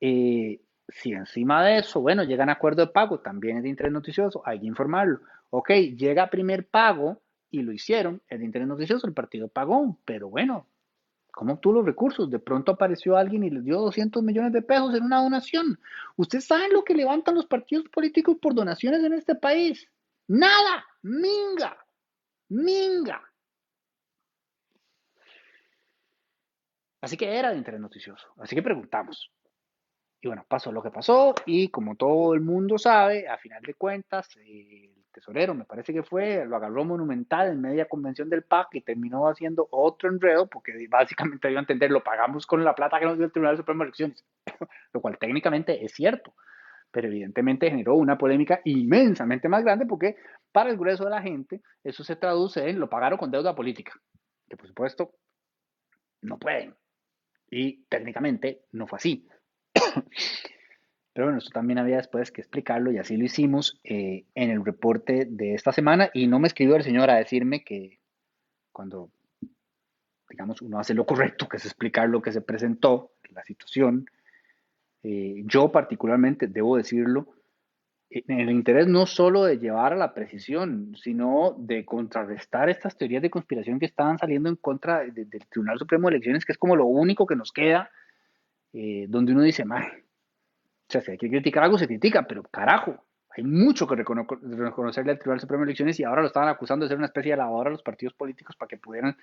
Eh, 0.00 0.60
si 0.88 1.12
encima 1.12 1.64
de 1.64 1.78
eso, 1.78 2.00
bueno, 2.00 2.24
llegan 2.24 2.48
a 2.48 2.52
acuerdo 2.52 2.86
de 2.86 2.92
pago, 2.92 3.20
también 3.20 3.58
es 3.58 3.62
de 3.62 3.68
interés 3.70 3.92
noticioso, 3.92 4.42
hay 4.44 4.60
que 4.60 4.66
informarlo. 4.66 5.20
Ok, 5.50 5.70
llega 5.96 6.30
primer 6.30 6.66
pago 6.68 7.22
y 7.50 7.62
lo 7.62 7.72
hicieron, 7.72 8.20
el 8.28 8.42
interés 8.42 8.68
noticioso, 8.68 9.06
el 9.06 9.14
partido 9.14 9.48
pagó, 9.48 9.98
pero 10.04 10.28
bueno, 10.28 10.66
¿cómo 11.34 11.54
obtuvo 11.54 11.74
los 11.74 11.86
recursos? 11.86 12.30
De 12.30 12.38
pronto 12.38 12.72
apareció 12.72 13.16
alguien 13.16 13.44
y 13.44 13.50
les 13.50 13.64
dio 13.64 13.80
200 13.80 14.22
millones 14.22 14.52
de 14.52 14.62
pesos 14.62 14.94
en 14.94 15.04
una 15.04 15.22
donación. 15.22 15.78
¿Ustedes 16.16 16.46
saben 16.46 16.72
lo 16.72 16.84
que 16.84 16.94
levantan 16.94 17.34
los 17.34 17.46
partidos 17.46 17.88
políticos 17.88 18.36
por 18.40 18.54
donaciones 18.54 19.02
en 19.02 19.12
este 19.12 19.34
país? 19.34 19.88
Nada, 20.28 20.86
minga, 21.02 21.76
minga. 22.48 23.22
Así 27.00 27.16
que 27.16 27.36
era 27.36 27.50
de 27.50 27.58
interés 27.58 27.80
noticioso. 27.80 28.28
Así 28.38 28.54
que 28.54 28.62
preguntamos. 28.62 29.30
Y 30.22 30.28
bueno, 30.28 30.46
pasó 30.48 30.72
lo 30.72 30.82
que 30.82 30.90
pasó 30.90 31.34
y 31.44 31.68
como 31.68 31.96
todo 31.96 32.32
el 32.32 32.40
mundo 32.40 32.78
sabe, 32.78 33.28
a 33.28 33.36
final 33.36 33.62
de 33.62 33.74
cuentas, 33.74 34.34
el 34.36 35.03
tesorero, 35.14 35.54
me 35.54 35.64
parece 35.64 35.92
que 35.92 36.02
fue, 36.02 36.44
lo 36.44 36.56
agarró 36.56 36.84
monumental 36.84 37.48
en 37.48 37.60
media 37.60 37.86
convención 37.86 38.28
del 38.28 38.42
PAC 38.42 38.74
y 38.74 38.80
terminó 38.82 39.28
haciendo 39.28 39.68
otro 39.70 40.10
enredo 40.10 40.48
porque 40.48 40.72
básicamente 40.90 41.48
dio 41.48 41.56
a 41.56 41.60
entender, 41.60 41.90
lo 41.90 42.04
pagamos 42.04 42.46
con 42.46 42.62
la 42.64 42.74
plata 42.74 42.98
que 42.98 43.06
nos 43.06 43.16
dio 43.16 43.24
el 43.24 43.32
Tribunal 43.32 43.56
Supremo 43.56 43.78
de 43.78 43.84
Elecciones, 43.84 44.24
lo 44.92 45.00
cual 45.00 45.16
técnicamente 45.18 45.84
es 45.84 45.92
cierto, 45.92 46.34
pero 46.90 47.08
evidentemente 47.08 47.70
generó 47.70 47.94
una 47.94 48.18
polémica 48.18 48.60
inmensamente 48.64 49.48
más 49.48 49.64
grande 49.64 49.86
porque 49.86 50.16
para 50.52 50.70
el 50.70 50.76
grueso 50.76 51.04
de 51.04 51.10
la 51.10 51.22
gente 51.22 51.62
eso 51.82 52.04
se 52.04 52.16
traduce 52.16 52.68
en 52.68 52.78
lo 52.78 52.90
pagaron 52.90 53.18
con 53.18 53.30
deuda 53.30 53.54
política, 53.54 53.92
que 54.48 54.56
por 54.56 54.66
supuesto 54.66 55.12
no 56.22 56.38
pueden. 56.38 56.74
Y 57.50 57.84
técnicamente 57.84 58.62
no 58.72 58.86
fue 58.86 58.96
así. 58.96 59.28
Pero 61.14 61.26
bueno, 61.26 61.38
esto 61.38 61.50
también 61.52 61.78
había 61.78 61.98
después 61.98 62.32
que 62.32 62.40
explicarlo 62.40 62.90
y 62.90 62.98
así 62.98 63.16
lo 63.16 63.24
hicimos 63.24 63.80
eh, 63.84 64.24
en 64.34 64.50
el 64.50 64.64
reporte 64.64 65.26
de 65.30 65.54
esta 65.54 65.72
semana. 65.72 66.10
Y 66.12 66.26
no 66.26 66.40
me 66.40 66.48
escribió 66.48 66.74
el 66.74 66.82
señor 66.82 67.08
a 67.08 67.14
decirme 67.14 67.62
que 67.62 68.00
cuando, 68.72 69.10
digamos, 70.28 70.60
uno 70.60 70.80
hace 70.80 70.92
lo 70.92 71.06
correcto, 71.06 71.48
que 71.48 71.58
es 71.58 71.64
explicar 71.66 72.08
lo 72.08 72.20
que 72.20 72.32
se 72.32 72.40
presentó, 72.40 73.12
la 73.30 73.44
situación, 73.44 74.06
eh, 75.04 75.42
yo 75.46 75.70
particularmente, 75.70 76.48
debo 76.48 76.76
decirlo, 76.76 77.28
en 78.10 78.40
el 78.40 78.50
interés 78.50 78.86
no 78.88 79.06
solo 79.06 79.44
de 79.44 79.58
llevar 79.58 79.92
a 79.92 79.96
la 79.96 80.14
precisión, 80.14 80.96
sino 80.96 81.54
de 81.58 81.84
contrarrestar 81.84 82.68
estas 82.68 82.96
teorías 82.96 83.22
de 83.22 83.30
conspiración 83.30 83.78
que 83.78 83.86
estaban 83.86 84.18
saliendo 84.18 84.48
en 84.48 84.56
contra 84.56 85.04
del 85.04 85.28
Tribunal 85.48 85.78
Supremo 85.78 86.08
de 86.08 86.16
Elecciones, 86.16 86.44
que 86.44 86.52
es 86.52 86.58
como 86.58 86.76
lo 86.76 86.86
único 86.86 87.26
que 87.26 87.36
nos 87.36 87.52
queda, 87.52 87.90
eh, 88.72 89.06
donde 89.08 89.32
uno 89.32 89.42
dice, 89.42 89.64
o 90.88 90.92
sea, 90.92 91.00
si 91.00 91.12
hay 91.12 91.18
que 91.18 91.30
criticar 91.30 91.64
algo, 91.64 91.78
se 91.78 91.86
critica, 91.86 92.26
pero 92.26 92.42
carajo, 92.42 93.04
hay 93.36 93.42
mucho 93.42 93.86
que 93.86 93.96
reconocerle 93.96 95.12
al 95.12 95.18
Tribunal 95.18 95.40
Supremo 95.40 95.64
de 95.64 95.70
Elecciones 95.70 95.98
y 95.98 96.04
ahora 96.04 96.20
lo 96.20 96.28
estaban 96.28 96.48
acusando 96.48 96.84
de 96.84 96.88
ser 96.88 96.98
una 96.98 97.06
especie 97.06 97.32
de 97.32 97.38
lavadora 97.38 97.68
a 97.68 97.72
los 97.72 97.82
partidos 97.82 98.14
políticos 98.14 98.54
para 98.56 98.68
que 98.68 98.76
pudieran 98.76 99.16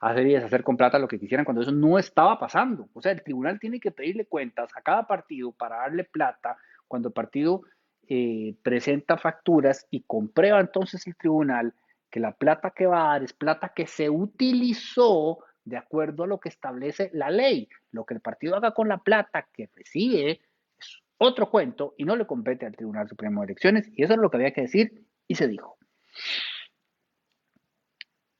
hacer 0.00 0.26
y 0.26 0.34
deshacer 0.34 0.62
con 0.62 0.76
plata 0.76 0.98
lo 0.98 1.08
que 1.08 1.18
quisieran 1.18 1.44
cuando 1.44 1.62
eso 1.62 1.72
no 1.72 1.98
estaba 1.98 2.38
pasando. 2.38 2.88
O 2.92 3.00
sea, 3.00 3.12
el 3.12 3.22
tribunal 3.22 3.58
tiene 3.58 3.80
que 3.80 3.92
pedirle 3.92 4.26
cuentas 4.26 4.70
a 4.76 4.82
cada 4.82 5.06
partido 5.06 5.52
para 5.52 5.76
darle 5.76 6.04
plata 6.04 6.58
cuando 6.86 7.08
el 7.08 7.14
partido 7.14 7.62
eh, 8.08 8.54
presenta 8.62 9.16
facturas 9.16 9.86
y 9.90 10.02
comprueba 10.02 10.60
entonces 10.60 11.06
el 11.06 11.16
tribunal 11.16 11.74
que 12.10 12.20
la 12.20 12.32
plata 12.32 12.70
que 12.70 12.86
va 12.86 13.04
a 13.04 13.12
dar 13.12 13.22
es 13.24 13.32
plata 13.32 13.72
que 13.74 13.86
se 13.86 14.10
utilizó 14.10 15.38
de 15.64 15.76
acuerdo 15.76 16.24
a 16.24 16.26
lo 16.26 16.38
que 16.38 16.48
establece 16.48 17.10
la 17.12 17.30
ley. 17.30 17.68
Lo 17.90 18.04
que 18.04 18.14
el 18.14 18.20
partido 18.20 18.54
haga 18.54 18.72
con 18.72 18.88
la 18.88 18.98
plata 18.98 19.48
que 19.52 19.68
recibe 19.74 20.40
otro 21.18 21.50
cuento 21.50 21.94
y 21.96 22.04
no 22.04 22.16
le 22.16 22.26
compete 22.26 22.66
al 22.66 22.76
Tribunal 22.76 23.08
Supremo 23.08 23.40
de 23.40 23.46
Elecciones 23.46 23.88
y 23.92 24.02
eso 24.02 24.14
es 24.14 24.18
lo 24.18 24.30
que 24.30 24.36
había 24.36 24.52
que 24.52 24.62
decir 24.62 25.06
y 25.26 25.34
se 25.34 25.48
dijo. 25.48 25.76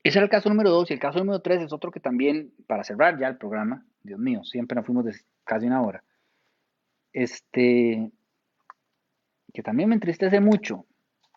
Ese 0.02 0.18
era 0.18 0.24
el 0.24 0.30
caso 0.30 0.48
número 0.48 0.70
dos 0.70 0.90
y 0.90 0.94
el 0.94 1.00
caso 1.00 1.18
número 1.18 1.40
tres 1.40 1.62
es 1.62 1.72
otro 1.72 1.90
que 1.90 2.00
también, 2.00 2.54
para 2.68 2.84
cerrar 2.84 3.18
ya 3.18 3.26
el 3.28 3.38
programa, 3.38 3.84
Dios 4.02 4.20
mío, 4.20 4.44
siempre 4.44 4.76
nos 4.76 4.86
fuimos 4.86 5.04
de 5.04 5.16
casi 5.44 5.66
una 5.66 5.82
hora. 5.82 6.04
Este, 7.12 8.12
que 9.52 9.62
también 9.62 9.88
me 9.88 9.94
entristece 9.94 10.38
mucho. 10.38 10.86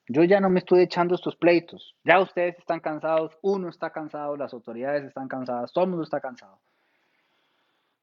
Yo 0.08 0.24
ya 0.24 0.40
no 0.40 0.50
me 0.50 0.60
estoy 0.60 0.82
echando 0.82 1.16
estos 1.16 1.36
pleitos. 1.36 1.96
Ya 2.04 2.20
ustedes 2.20 2.58
están 2.60 2.80
cansados, 2.80 3.38
uno 3.42 3.70
está 3.70 3.92
cansado, 3.92 4.36
las 4.36 4.54
autoridades 4.54 5.04
están 5.04 5.28
cansadas, 5.28 5.72
todo 5.72 5.86
el 5.86 5.92
mundo 5.92 6.04
está 6.04 6.20
cansado. 6.20 6.60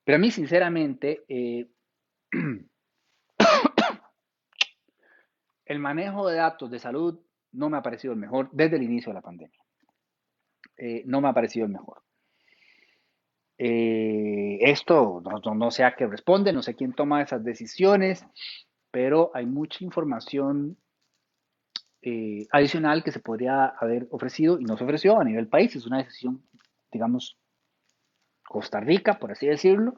Pero 0.05 0.17
a 0.17 0.19
mí, 0.19 0.31
sinceramente, 0.31 1.25
eh, 1.29 1.69
el 5.67 5.81
manejo 5.81 6.29
de 6.29 6.37
datos 6.37 6.71
de 6.71 6.79
salud 6.79 7.21
no 7.53 7.69
me 7.69 7.77
ha 7.77 7.83
parecido 7.83 8.15
el 8.15 8.21
mejor 8.21 8.49
desde 8.53 8.77
el 8.77 8.85
inicio 8.85 9.11
de 9.11 9.15
la 9.15 9.23
pandemia. 9.23 9.61
Eh, 10.79 11.03
no 11.07 11.21
me 11.21 11.29
ha 11.29 11.33
parecido 11.33 11.67
el 11.67 11.73
mejor. 11.73 12.03
Eh, 13.59 14.59
esto 14.61 15.23
no, 15.25 15.55
no, 15.55 15.71
sé 15.71 15.83
a 15.85 15.97
qué 15.97 16.07
responde, 16.07 16.53
no 16.53 16.63
sé 16.63 16.75
quién 16.75 16.93
toma 16.93 17.23
esas 17.23 17.43
decisiones, 17.43 18.25
pero 18.91 19.31
hay 19.35 19.47
mucha 19.47 19.83
información 19.83 20.77
eh, 22.03 22.47
adicional 22.53 23.03
que 23.03 23.13
se 23.13 23.21
podría 23.21 23.67
haber 23.67 24.07
ofrecido 24.11 24.61
y 24.61 24.65
no 24.65 24.77
se 24.77 24.85
ofreció 24.85 25.19
a 25.19 25.25
nivel 25.25 25.49
país. 25.49 25.75
Es 25.75 25.87
una 25.87 25.99
decisión, 25.99 26.43
digamos, 26.93 27.39
Costa 28.47 28.79
Rica, 28.79 29.19
por 29.19 29.33
así 29.33 29.47
decirlo, 29.47 29.95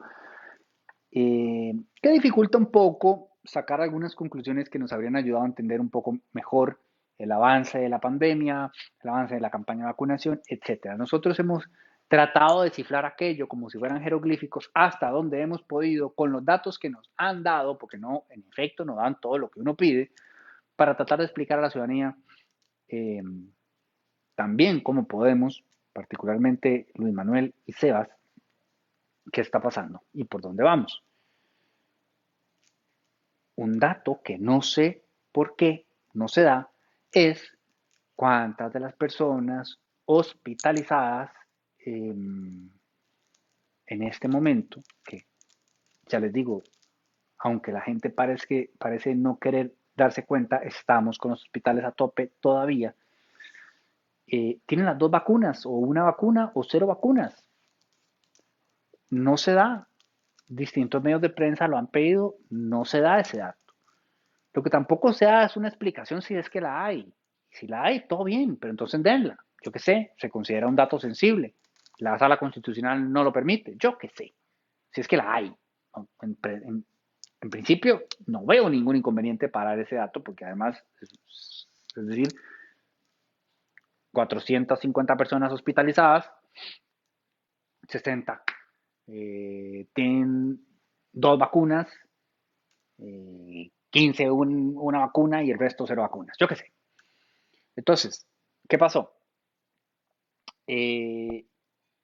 que 1.11 2.11
dificulta 2.11 2.57
un 2.57 2.71
poco 2.71 3.28
sacar 3.49 3.81
algunas 3.81 4.15
conclusiones 4.15 4.69
que 4.69 4.79
nos 4.79 4.93
habrían 4.93 5.15
ayudado 5.15 5.43
a 5.43 5.47
entender 5.47 5.81
un 5.81 5.89
poco 5.89 6.17
mejor 6.33 6.79
el 7.17 7.31
avance 7.31 7.77
de 7.77 7.89
la 7.89 7.99
pandemia, 7.99 8.71
el 9.01 9.09
avance 9.09 9.35
de 9.35 9.41
la 9.41 9.49
campaña 9.49 9.81
de 9.81 9.91
vacunación, 9.91 10.41
etc. 10.47 10.95
Nosotros 10.97 11.37
hemos 11.39 11.69
tratado 12.07 12.63
de 12.63 12.71
cifrar 12.71 13.05
aquello 13.05 13.47
como 13.47 13.69
si 13.69 13.77
fueran 13.77 14.01
jeroglíficos 14.01 14.71
hasta 14.73 15.09
donde 15.09 15.41
hemos 15.41 15.61
podido 15.61 16.11
con 16.11 16.31
los 16.31 16.43
datos 16.43 16.79
que 16.79 16.89
nos 16.89 17.11
han 17.17 17.43
dado, 17.43 17.77
porque 17.77 17.97
no, 17.97 18.23
en 18.29 18.43
efecto, 18.49 18.85
no 18.85 18.95
dan 18.95 19.19
todo 19.19 19.37
lo 19.37 19.49
que 19.49 19.59
uno 19.59 19.75
pide, 19.75 20.11
para 20.75 20.95
tratar 20.95 21.19
de 21.19 21.25
explicar 21.25 21.59
a 21.59 21.63
la 21.63 21.69
ciudadanía 21.69 22.15
eh, 22.87 23.21
también 24.35 24.79
cómo 24.81 25.07
podemos, 25.07 25.63
particularmente 25.91 26.87
Luis 26.95 27.13
Manuel 27.13 27.53
y 27.65 27.73
Sebas, 27.73 28.09
qué 29.31 29.41
está 29.41 29.59
pasando 29.59 30.01
y 30.13 30.23
por 30.23 30.41
dónde 30.41 30.63
vamos. 30.63 31.03
Un 33.59 33.79
dato 33.79 34.21
que 34.23 34.37
no 34.37 34.61
sé 34.61 35.03
por 35.31 35.55
qué 35.55 35.87
no 36.13 36.27
se 36.27 36.43
da 36.43 36.69
es 37.11 37.57
cuántas 38.15 38.71
de 38.73 38.79
las 38.79 38.93
personas 38.93 39.79
hospitalizadas 40.05 41.31
Em, 41.85 42.69
en 43.87 44.03
este 44.03 44.27
momento, 44.27 44.81
que 45.03 45.25
ya 46.07 46.19
les 46.19 46.31
digo, 46.31 46.61
aunque 47.39 47.71
la 47.71 47.81
gente 47.81 48.09
parece, 48.09 48.71
parece 48.77 49.15
no 49.15 49.39
querer 49.39 49.73
darse 49.95 50.25
cuenta, 50.25 50.57
estamos 50.57 51.17
con 51.17 51.31
los 51.31 51.41
hospitales 51.41 51.85
a 51.85 51.91
tope 51.91 52.33
todavía, 52.39 52.95
eh, 54.27 54.59
tienen 54.65 54.85
las 54.85 54.97
dos 54.97 55.09
vacunas, 55.09 55.65
o 55.65 55.71
una 55.71 56.03
vacuna 56.03 56.51
o 56.53 56.63
cero 56.63 56.85
vacunas. 56.85 57.43
No 59.09 59.37
se 59.37 59.53
da. 59.53 59.88
Distintos 60.49 61.01
medios 61.01 61.21
de 61.21 61.29
prensa 61.29 61.67
lo 61.67 61.77
han 61.77 61.87
pedido, 61.87 62.35
no 62.49 62.83
se 62.83 62.99
da 62.99 63.21
ese 63.21 63.37
dato. 63.37 63.73
Lo 64.53 64.61
que 64.61 64.69
tampoco 64.69 65.13
se 65.13 65.25
da 65.25 65.45
es 65.45 65.55
una 65.55 65.69
explicación 65.69 66.21
si 66.21 66.35
es 66.35 66.49
que 66.49 66.59
la 66.59 66.83
hay. 66.83 67.13
Si 67.49 67.67
la 67.67 67.83
hay, 67.83 68.05
todo 68.07 68.25
bien, 68.25 68.57
pero 68.57 68.71
entonces 68.71 69.01
denla. 69.01 69.37
Yo 69.63 69.71
qué 69.71 69.79
sé, 69.79 70.13
se 70.17 70.29
considera 70.29 70.67
un 70.67 70.75
dato 70.75 70.99
sensible 70.99 71.55
la 71.99 72.17
sala 72.17 72.37
constitucional 72.37 73.11
no 73.11 73.23
lo 73.23 73.31
permite, 73.31 73.75
yo 73.77 73.97
qué 73.97 74.09
sé, 74.09 74.33
si 74.91 75.01
es 75.01 75.07
que 75.07 75.17
la 75.17 75.33
hay. 75.33 75.55
En, 76.21 76.85
principio 77.49 78.03
no 78.25 78.45
veo 78.45 78.69
ningún 78.69 78.97
inconveniente 78.97 79.47
para 79.47 79.79
ese 79.79 79.95
dato, 79.95 80.21
porque 80.21 80.45
además, 80.45 80.83
es, 81.01 82.05
decir, 82.05 82.27
450 84.11 85.15
personas 85.15 85.51
hospitalizadas, 85.51 86.29
60 87.87 88.43
eh, 89.11 89.87
tienen 89.93 90.65
dos 91.11 91.39
vacunas, 91.39 91.87
15 92.97 94.23
eh, 94.23 94.29
una 94.31 94.99
vacuna 94.99 95.43
y 95.43 95.51
el 95.51 95.57
resto 95.57 95.85
cero 95.87 96.03
vacunas, 96.03 96.35
yo 96.39 96.47
qué 96.47 96.55
sé. 96.55 96.73
Entonces, 97.75 98.27
¿qué 98.67 98.77
pasó? 98.77 99.13
Eh, 100.67 101.47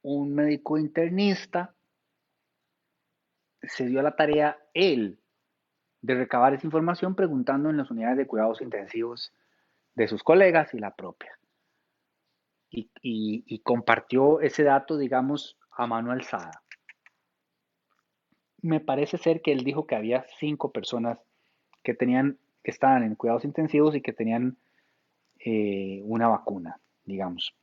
un 0.02 0.34
médico 0.34 0.78
internista 0.78 1.76
se 3.62 3.86
dio 3.86 4.00
a 4.00 4.04
la 4.04 4.16
tarea 4.16 4.58
él 4.74 5.20
de 6.02 6.16
recabar 6.16 6.54
esa 6.54 6.66
información 6.66 7.16
preguntando 7.16 7.70
en 7.70 7.78
las 7.78 7.92
unidades 7.92 8.18
de 8.18 8.28
cuidados 8.28 8.62
intensivos 8.62 9.34
de 9.94 10.08
sus 10.08 10.24
colegas 10.24 10.74
y 10.74 10.80
la 10.80 10.96
propia. 10.96 11.38
Y, 12.72 13.60
compartió 13.64 14.42
ese 14.42 14.64
dato, 14.64 14.98
digamos, 14.98 15.58
a 15.72 15.88
mano 15.88 16.12
alzada. 16.12 16.65
Me 18.66 18.80
parece 18.80 19.20
ser 19.20 19.44
que 19.44 19.52
él 19.52 19.64
dijo 19.64 19.86
que 19.86 19.96
había 19.96 20.26
cinco 20.40 20.72
personas 20.72 21.20
que 21.84 21.94
tenían, 21.94 22.40
que 22.64 22.72
estaban 22.72 23.04
en 23.04 23.14
cuidados 23.14 23.46
intensivos 23.46 23.96
y 23.96 24.02
que 24.02 24.12
tenían 24.12 24.58
eh, 25.38 26.02
una 26.04 26.28
vacuna, 26.28 26.80
digamos. 27.04 27.54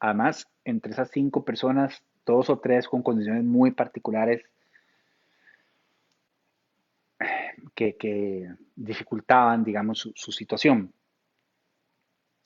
Además, 0.00 0.48
entre 0.64 0.90
esas 0.90 1.12
cinco 1.12 1.44
personas, 1.44 2.02
dos 2.26 2.50
o 2.50 2.58
tres 2.58 2.88
con 2.88 3.04
condiciones 3.04 3.44
muy 3.44 3.70
particulares 3.70 4.42
que, 7.76 8.52
dificultaban, 8.74 9.62
digamos, 9.62 10.10
su, 10.12 10.32
situación, 10.32 10.92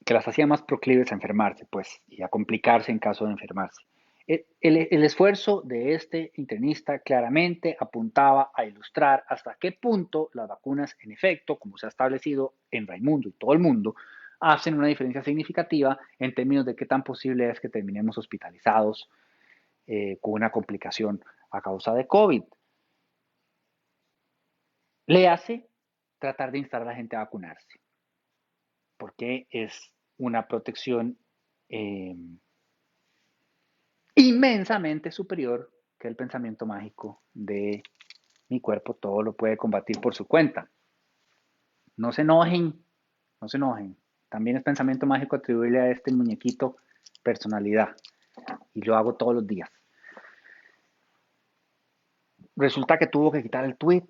que 0.05 0.12
las 0.12 0.28
hacía 0.28 0.47
más 0.47 0.61
proclives 0.61 1.12
a 1.12 1.14
enfermarse, 1.14 1.64
pues, 1.64 2.03
y 2.09 2.20
a 2.22 2.28
complicarse 2.28 2.92
en 2.92 2.99
caso 2.99 3.24
de 3.24 3.32
enfermarse. 3.32 3.80
El, 4.26 5.04
esfuerzo 5.04 5.62
de 5.62 5.94
este 5.94 6.32
internista 6.34 6.98
claramente 6.98 7.76
apuntaba 7.78 8.50
a 8.54 8.64
ilustrar 8.64 9.24
hasta 9.28 9.56
qué 9.60 9.72
punto 9.72 10.30
las 10.34 10.48
vacunas, 10.48 10.96
en 11.00 11.12
efecto, 11.12 11.58
como 11.58 11.78
se 11.78 11.86
ha 11.86 11.88
establecido 11.88 12.54
en 12.70 12.86
Raimundo 12.86 13.28
y 13.28 13.32
todo 13.32 13.52
el 13.52 13.60
mundo, 13.60 13.94
hacen 14.40 14.74
una 14.74 14.88
diferencia 14.88 15.22
significativa 15.22 15.98
en 16.18 16.34
términos 16.34 16.66
de 16.66 16.74
qué 16.74 16.86
tan 16.86 17.04
posible 17.04 17.48
es 17.50 17.60
que 17.60 17.68
terminemos 17.68 18.18
hospitalizados 18.18 19.08
eh, 19.86 20.18
con 20.20 20.34
una 20.34 20.50
complicación 20.50 21.24
a 21.50 21.60
causa 21.60 21.94
de 21.94 22.06
COVID. 22.06 22.42
Le 25.06 25.28
hace 25.28 25.68
tratar 26.18 26.50
de 26.50 26.58
instar 26.58 26.82
a 26.82 26.86
la 26.86 26.96
gente 26.96 27.14
a 27.14 27.20
vacunarse, 27.20 27.80
porque 28.96 29.46
es 29.50 29.92
una 30.18 30.48
protección 30.48 31.16
em, 31.68 32.40
inmensamente 34.16 35.12
superior 35.12 35.70
que 35.98 36.08
el 36.08 36.16
pensamiento 36.16 36.66
mágico 36.66 37.22
de 37.32 37.82
mi 38.48 38.60
cuerpo 38.60 38.94
todo 38.94 39.22
lo 39.22 39.34
puede 39.34 39.56
combatir 39.56 40.00
por 40.00 40.14
su 40.14 40.26
cuenta. 40.26 40.68
No 41.96 42.12
se 42.12 42.22
enojen, 42.22 42.82
no 43.40 43.48
se 43.48 43.56
enojen. 43.56 43.96
También 44.28 44.56
es 44.56 44.62
pensamiento 44.62 45.06
mágico 45.06 45.36
atribuirle 45.36 45.80
a 45.80 45.90
este 45.90 46.12
muñequito 46.12 46.76
personalidad. 47.22 47.96
Y 48.74 48.82
lo 48.82 48.96
hago 48.96 49.14
todos 49.14 49.34
los 49.34 49.46
días. 49.46 49.70
Resulta 52.56 52.98
que 52.98 53.06
tuvo 53.06 53.30
que 53.30 53.42
quitar 53.42 53.64
el 53.64 53.76
tweet, 53.76 54.04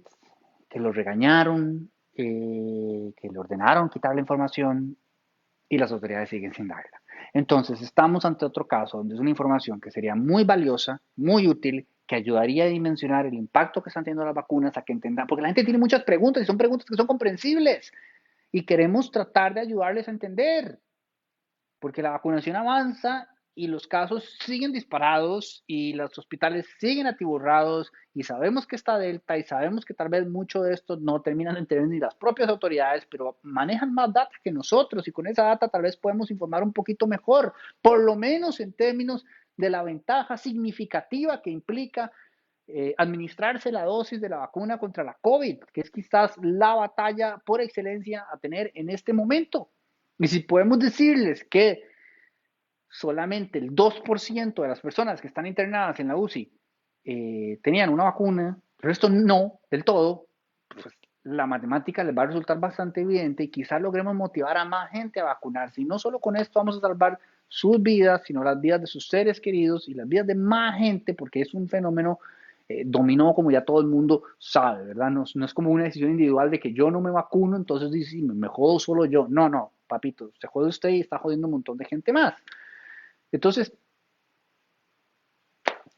que 0.69 0.79
lo 0.79 0.93
regañaron, 0.93 1.91
eh, 2.15 3.13
que 3.17 3.29
le 3.29 3.39
ordenaron 3.39 3.89
quitar 3.89 4.15
la 4.15 4.21
información 4.21 4.97
y 5.69 5.79
las 5.79 5.91
autoridades 5.91 6.29
siguen 6.29 6.55
sin 6.55 6.69
darla. 6.69 7.03
Entonces, 7.37 7.83
estamos 7.83 8.25
ante 8.25 8.47
otro 8.47 8.67
caso 8.67 8.97
donde 8.97 9.15
es 9.15 9.21
una 9.21 9.29
información 9.29 9.79
que 9.79 9.91
sería 9.91 10.15
muy 10.15 10.45
valiosa, 10.45 11.03
muy 11.17 11.47
útil, 11.47 11.87
que 12.07 12.15
ayudaría 12.15 12.65
a 12.65 12.69
dimensionar 12.69 13.27
el 13.27 13.35
impacto 13.35 13.83
que 13.83 13.91
están 13.91 14.05
teniendo 14.05 14.25
las 14.25 14.35
vacunas, 14.35 14.75
a 14.79 14.83
que 14.83 14.95
entendan, 14.95 15.27
porque 15.27 15.43
la 15.43 15.49
gente 15.49 15.63
tiene 15.63 15.79
muchas 15.79 16.03
preguntas 16.05 16.43
y 16.43 16.47
son 16.47 16.57
preguntas 16.57 16.87
que 16.87 16.97
son 16.97 17.07
comprensibles. 17.07 17.93
Y 18.51 18.65
queremos 18.65 19.11
tratar 19.11 19.53
de 19.53 19.61
ayudarles 19.61 20.09
a 20.09 20.13
entender, 20.13 20.81
porque 21.79 22.01
la 22.01 22.09
vacunación 22.09 22.57
avanza 22.57 23.29
y 23.59 23.69
los 23.69 23.87
casos 23.87 24.37
siguen 24.39 24.71
disparados 24.71 25.65
y 25.67 25.95
los 25.95 26.17
hospitales 26.19 26.67
siguen 26.79 27.07
atiborrados 27.07 27.91
y 28.13 28.23
sabemos 28.23 28.67
que 28.67 28.77
está 28.77 28.99
Delta 28.99 29.39
y 29.39 29.45
sabemos 29.45 29.87
que 29.87 29.95
tal 29.95 30.11
vez 30.11 30.29
mucho 30.29 30.63
de 30.63 30.75
esto 30.75 30.99
no 30.99 31.23
terminan 31.23 31.55
de 31.55 31.61
entender 31.61 31.89
ni 31.89 31.99
las 31.99 32.15
propias 32.15 32.51
autoridades, 32.51 33.07
pero 33.11 33.39
manejan 33.43 33.95
más 33.95 34.13
data 34.13 34.31
que 34.45 34.53
nosotros 34.53 35.09
y 35.09 35.13
con 35.13 35.27
esa 35.27 35.45
data 35.45 35.69
tal 35.69 35.83
vez 35.83 35.97
podemos 35.97 36.31
informar 36.31 36.63
un 36.63 36.75
poquito 36.75 37.07
mejor, 37.07 37.55
por 37.81 37.99
lo 37.99 38.15
menos 38.15 38.61
en 38.61 38.75
términos 38.75 39.25
de 39.57 39.71
la 39.71 39.83
ventaja 39.83 40.37
significativa 40.37 41.41
que 41.41 41.49
implica 41.51 42.13
eh, 42.67 42.95
administrarse 42.99 43.73
la 43.73 43.85
dosis 43.85 44.21
de 44.21 44.29
la 44.29 44.37
vacuna 44.37 44.79
contra 44.79 45.03
la 45.03 45.17
COVID, 45.19 45.61
que 45.73 45.81
es 45.81 45.91
quizás 45.91 46.37
la 46.43 46.75
batalla 46.75 47.39
por 47.39 47.63
excelencia 47.63 48.27
a 48.31 48.37
tener 48.37 48.71
en 48.75 48.91
este 48.91 49.15
momento. 49.15 49.71
Y 50.19 50.29
si 50.29 50.41
podemos 50.41 50.79
decirles 50.79 51.43
que 51.51 51.96
solamente 52.99 53.59
el 53.59 53.75
2% 53.75 54.63
de 54.63 54.69
las 54.69 54.81
personas 54.81 55.21
que 55.21 55.29
están 55.29 55.47
internadas 55.47 56.01
en 56.01 56.09
la 56.09 56.17
UCI 56.17 56.51
eh, 57.05 57.59
tenían 57.63 57.91
una 57.91 58.05
vacuna, 58.05 58.59
el 58.79 58.83
resto 58.83 59.09
no 59.09 59.61
del 59.71 59.85
todo, 59.85 60.27
pues 60.69 60.95
la 61.25 61.47
matemática 61.47 62.03
les 62.05 62.17
va 62.17 62.23
a 62.23 62.27
resultar 62.27 62.59
bastante 62.59 63.03
evidente 63.03 63.43
y 63.43 63.49
quizás 63.49 63.83
logremos 63.83 64.15
motivar 64.15 64.57
a 64.57 64.65
más 64.65 64.91
gente 64.91 65.21
a 65.21 65.25
vacunarse. 65.25 65.83
Y 65.83 65.85
no 65.85 65.99
solo 65.99 66.21
con 66.21 66.37
esto 66.37 66.59
vamos 66.61 66.79
a 66.79 66.81
salvar 66.81 67.19
sus 67.49 67.83
vidas, 67.83 68.23
sino 68.25 68.43
las 68.43 68.61
vidas 68.61 68.81
de 68.81 68.87
sus 68.87 69.09
seres 69.09 69.41
queridos 69.41 69.89
y 69.89 69.95
las 69.95 70.09
vidas 70.09 70.27
de 70.27 70.35
más 70.35 70.79
gente, 70.79 71.15
porque 71.15 71.43
es 71.43 71.53
un 71.53 71.69
fenómeno 71.69 72.19
eh, 72.69 72.83
dominó 72.87 73.35
como 73.35 73.51
ya 73.51 73.65
todo 73.65 73.81
el 73.81 73.87
mundo 73.87 74.23
sabe, 74.39 74.87
¿verdad? 74.87 75.11
No, 75.11 75.25
no, 75.35 75.45
es 75.45 75.55
como 75.55 75.71
una 75.71 75.85
decisión 75.85 76.13
individual 76.13 76.51
de 76.51 76.59
que 76.59 76.73
yo 76.73 76.91
no 76.91 77.01
me 77.01 77.11
vacuno, 77.11 77.57
entonces 77.57 77.91
dice, 77.91 78.17
me 78.23 78.49
jodo 78.49 78.79
solo 78.79 79.05
yo. 79.05 79.27
No, 79.29 79.49
no, 79.49 79.73
papito, 79.87 80.31
se 80.41 80.47
jode 80.47 80.69
usted 80.69 80.89
y 80.89 81.01
está 81.01 81.19
jodiendo 81.19 81.47
un 81.47 81.53
montón 81.53 81.77
de 81.77 81.85
gente 81.85 82.13
más. 82.13 82.35
Entonces, 83.33 83.77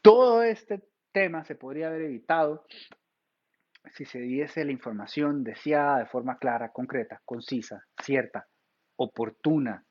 todo 0.01 0.43
este 0.43 0.81
tema 1.11 1.43
se 1.45 1.55
podría 1.55 1.87
haber 1.87 2.03
evitado 2.03 2.65
si 3.93 4.05
se 4.05 4.19
diese 4.19 4.65
la 4.65 4.71
información 4.71 5.43
deseada 5.43 5.99
de 5.99 6.05
forma 6.05 6.37
clara, 6.37 6.71
concreta, 6.71 7.21
concisa, 7.25 7.85
cierta, 8.01 8.47
oportuna. 8.97 9.83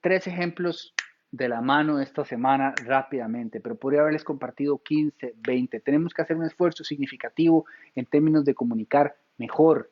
Tres 0.00 0.26
ejemplos 0.26 0.94
de 1.30 1.48
la 1.48 1.60
mano 1.60 2.00
esta 2.00 2.24
semana 2.24 2.74
rápidamente, 2.84 3.60
pero 3.60 3.76
podría 3.76 4.00
haberles 4.00 4.24
compartido 4.24 4.78
15, 4.78 5.34
20. 5.36 5.80
Tenemos 5.80 6.14
que 6.14 6.22
hacer 6.22 6.36
un 6.36 6.46
esfuerzo 6.46 6.84
significativo 6.84 7.66
en 7.94 8.06
términos 8.06 8.44
de 8.44 8.54
comunicar 8.54 9.16
mejor, 9.36 9.90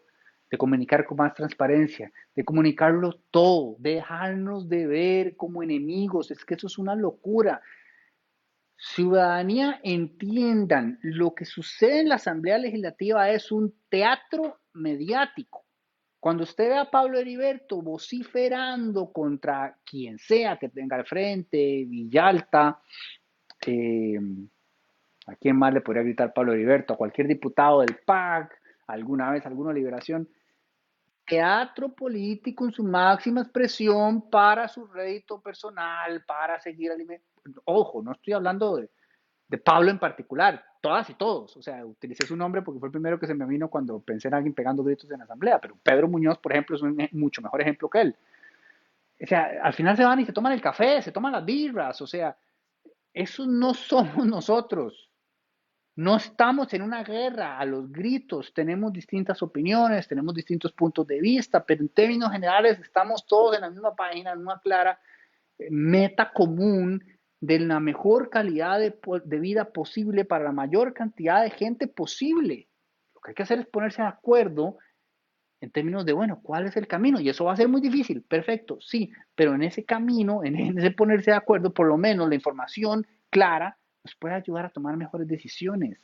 de 0.50 0.58
comunicar 0.58 1.04
con 1.04 1.18
más 1.18 1.34
transparencia, 1.34 2.12
de 2.34 2.44
comunicarlo 2.44 3.20
todo, 3.30 3.76
dejarnos 3.78 4.68
de 4.68 4.86
ver 4.86 5.36
como 5.36 5.62
enemigos. 5.62 6.30
Es 6.30 6.44
que 6.44 6.54
eso 6.54 6.66
es 6.66 6.78
una 6.78 6.94
locura. 6.94 7.60
Ciudadanía, 8.76 9.80
entiendan, 9.82 10.98
lo 11.02 11.34
que 11.34 11.44
sucede 11.44 12.00
en 12.00 12.10
la 12.10 12.16
Asamblea 12.16 12.58
Legislativa 12.58 13.30
es 13.30 13.50
un 13.50 13.74
teatro 13.88 14.60
mediático. 14.74 15.64
Cuando 16.20 16.44
usted 16.44 16.68
ve 16.68 16.78
a 16.78 16.90
Pablo 16.90 17.18
Heriberto 17.18 17.80
vociferando 17.82 19.12
contra 19.12 19.78
quien 19.84 20.18
sea 20.18 20.56
que 20.58 20.68
tenga 20.68 20.96
al 20.96 21.06
frente, 21.06 21.84
Villalta, 21.86 22.80
eh, 23.66 24.18
¿a 25.26 25.36
quién 25.36 25.56
más 25.56 25.72
le 25.72 25.80
podría 25.80 26.02
gritar 26.02 26.32
Pablo 26.34 26.52
Heriberto? 26.52 26.94
A 26.94 26.96
cualquier 26.96 27.28
diputado 27.28 27.80
del 27.80 27.96
PAC, 28.04 28.60
alguna 28.86 29.30
vez, 29.30 29.46
alguna 29.46 29.72
liberación. 29.72 30.28
Teatro 31.26 31.92
político 31.94 32.64
en 32.66 32.72
su 32.72 32.84
máxima 32.84 33.42
expresión 33.42 34.30
para 34.30 34.68
su 34.68 34.86
rédito 34.86 35.40
personal, 35.40 36.24
para 36.24 36.60
seguir 36.60 36.92
alimentando. 36.92 37.62
Ojo, 37.64 38.02
no 38.02 38.12
estoy 38.12 38.34
hablando 38.34 38.76
de, 38.76 38.90
de 39.48 39.58
Pablo 39.58 39.90
en 39.90 39.98
particular, 39.98 40.64
todas 40.80 41.08
y 41.10 41.14
todos. 41.14 41.56
O 41.56 41.62
sea, 41.62 41.84
utilicé 41.84 42.26
su 42.26 42.36
nombre 42.36 42.62
porque 42.62 42.78
fue 42.78 42.88
el 42.88 42.92
primero 42.92 43.18
que 43.18 43.26
se 43.26 43.34
me 43.34 43.46
vino 43.46 43.68
cuando 43.68 44.00
pensé 44.00 44.28
en 44.28 44.34
alguien 44.34 44.54
pegando 44.54 44.84
gritos 44.84 45.10
en 45.10 45.18
la 45.18 45.24
asamblea, 45.24 45.60
pero 45.60 45.76
Pedro 45.82 46.08
Muñoz, 46.08 46.38
por 46.38 46.52
ejemplo, 46.52 46.76
es 46.76 46.82
un 46.82 46.96
mucho 47.12 47.42
mejor 47.42 47.60
ejemplo 47.60 47.88
que 47.88 48.00
él. 48.00 48.16
O 49.22 49.26
sea, 49.26 49.50
al 49.62 49.72
final 49.72 49.96
se 49.96 50.04
van 50.04 50.20
y 50.20 50.26
se 50.26 50.32
toman 50.32 50.52
el 50.52 50.60
café, 50.60 51.00
se 51.02 51.12
toman 51.12 51.32
las 51.32 51.44
birras, 51.44 52.00
o 52.00 52.06
sea, 52.06 52.36
eso 53.12 53.46
no 53.46 53.74
somos 53.74 54.26
nosotros. 54.26 55.10
No 55.96 56.16
estamos 56.16 56.74
en 56.74 56.82
una 56.82 57.02
guerra 57.02 57.58
a 57.58 57.64
los 57.64 57.90
gritos, 57.90 58.52
tenemos 58.52 58.92
distintas 58.92 59.42
opiniones, 59.42 60.06
tenemos 60.06 60.34
distintos 60.34 60.72
puntos 60.72 61.06
de 61.06 61.22
vista, 61.22 61.64
pero 61.64 61.80
en 61.80 61.88
términos 61.88 62.30
generales 62.30 62.78
estamos 62.80 63.24
todos 63.26 63.54
en 63.54 63.62
la 63.62 63.70
misma 63.70 63.96
página, 63.96 64.32
en 64.32 64.40
una 64.40 64.60
clara 64.60 65.00
eh, 65.58 65.68
meta 65.70 66.32
común 66.34 67.02
de 67.40 67.60
la 67.60 67.80
mejor 67.80 68.28
calidad 68.28 68.78
de, 68.78 69.38
vida 69.38 69.72
posible 69.72 70.26
para 70.26 70.44
la 70.44 70.52
mayor 70.52 70.92
cantidad 70.92 71.42
de 71.42 71.50
gente 71.50 71.86
posible. 71.86 72.68
Lo 73.14 73.22
que 73.22 73.30
hay 73.30 73.34
que 73.34 73.44
hacer 73.44 73.60
es 73.60 73.66
ponerse 73.66 74.02
de 74.02 74.08
acuerdo 74.08 74.76
en 75.62 75.70
términos 75.70 76.04
de, 76.04 76.12
bueno, 76.12 76.40
¿cuál 76.42 76.66
es 76.66 76.76
el 76.76 76.86
camino? 76.86 77.20
Y 77.20 77.30
eso 77.30 77.46
va 77.46 77.54
a 77.54 77.56
ser 77.56 77.68
muy 77.68 77.80
difícil, 77.80 78.20
perfecto, 78.20 78.78
sí, 78.82 79.10
pero 79.34 79.54
en 79.54 79.62
ese 79.62 79.86
camino, 79.86 80.44
en 80.44 80.78
ese 80.78 80.90
ponerse 80.90 81.30
de 81.30 81.38
acuerdo, 81.38 81.72
por 81.72 81.86
lo 81.86 81.96
menos 81.96 82.28
la 82.28 82.34
información 82.34 83.06
clara 83.30 83.78
nos 84.06 84.14
puede 84.14 84.34
ayudar 84.34 84.66
a 84.66 84.70
tomar 84.70 84.96
mejores 84.96 85.26
decisiones. 85.26 85.98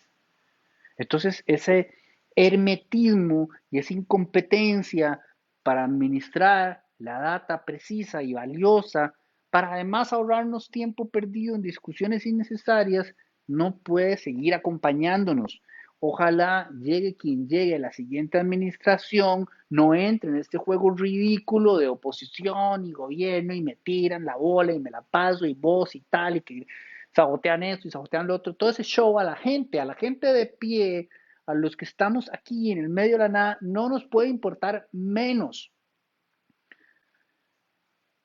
Entonces, 0.99 1.45
ese 1.47 1.95
hermetismo 2.35 3.49
y 3.71 3.79
esa 3.79 3.95
incompetencia 3.95 5.21
para 5.63 5.85
administrar 5.85 6.83
la 6.99 7.21
data 7.21 7.65
precisa 7.65 8.23
y 8.23 8.33
valiosa 8.33 9.15
para 9.51 9.75
además 9.75 10.13
ahorrarnos 10.13 10.71
tiempo 10.71 11.11
perdido 11.11 11.55
en 11.55 11.63
discusiones 11.63 12.27
innecesarias, 12.27 13.15
no 13.47 13.77
puede 13.77 14.17
seguir 14.17 14.55
acompañándonos. 14.55 15.61
Ojalá 16.01 16.69
llegue 16.81 17.17
quien 17.17 17.49
llegue 17.49 17.77
a 17.77 17.79
la 17.79 17.93
siguiente 17.93 18.39
administración, 18.39 19.47
no 19.71 19.95
entre 19.95 20.31
en 20.31 20.37
este 20.37 20.59
juego 20.59 20.91
ridículo 20.91 21.77
de 21.77 21.87
oposición 21.87 22.87
y 22.87 22.93
gobierno 22.93 23.55
y 23.55 23.63
me 23.63 23.77
tiran 23.77 24.25
la 24.25 24.37
bola 24.37 24.73
y 24.73 24.81
me 24.81 24.91
la 24.91 25.03
paso 25.03 25.47
y 25.47 25.55
vos 25.55 25.95
y 25.95 26.01
tal 26.01 26.39
y 26.39 26.41
que 26.41 26.67
sabotean 27.15 27.63
esto 27.63 27.89
y 27.89 27.91
sabotean 27.91 28.27
lo 28.27 28.37
otro. 28.37 28.55
Todo 28.55 28.71
ese 28.71 28.83
show 28.83 29.19
a 29.19 29.25
la 29.25 29.37
gente, 29.37 29.81
a 29.81 29.85
la 29.85 29.95
gente 29.95 30.33
de 30.33 30.47
pie, 30.47 31.09
a 31.47 31.55
los 31.55 31.77
que 31.77 31.85
estamos 31.85 32.31
aquí 32.33 32.73
en 32.73 32.79
el 32.79 32.89
medio 32.89 33.13
de 33.13 33.25
la 33.25 33.29
nada, 33.29 33.59
no 33.61 33.89
nos 33.89 34.05
puede 34.05 34.29
importar 34.29 34.89
menos 34.93 35.73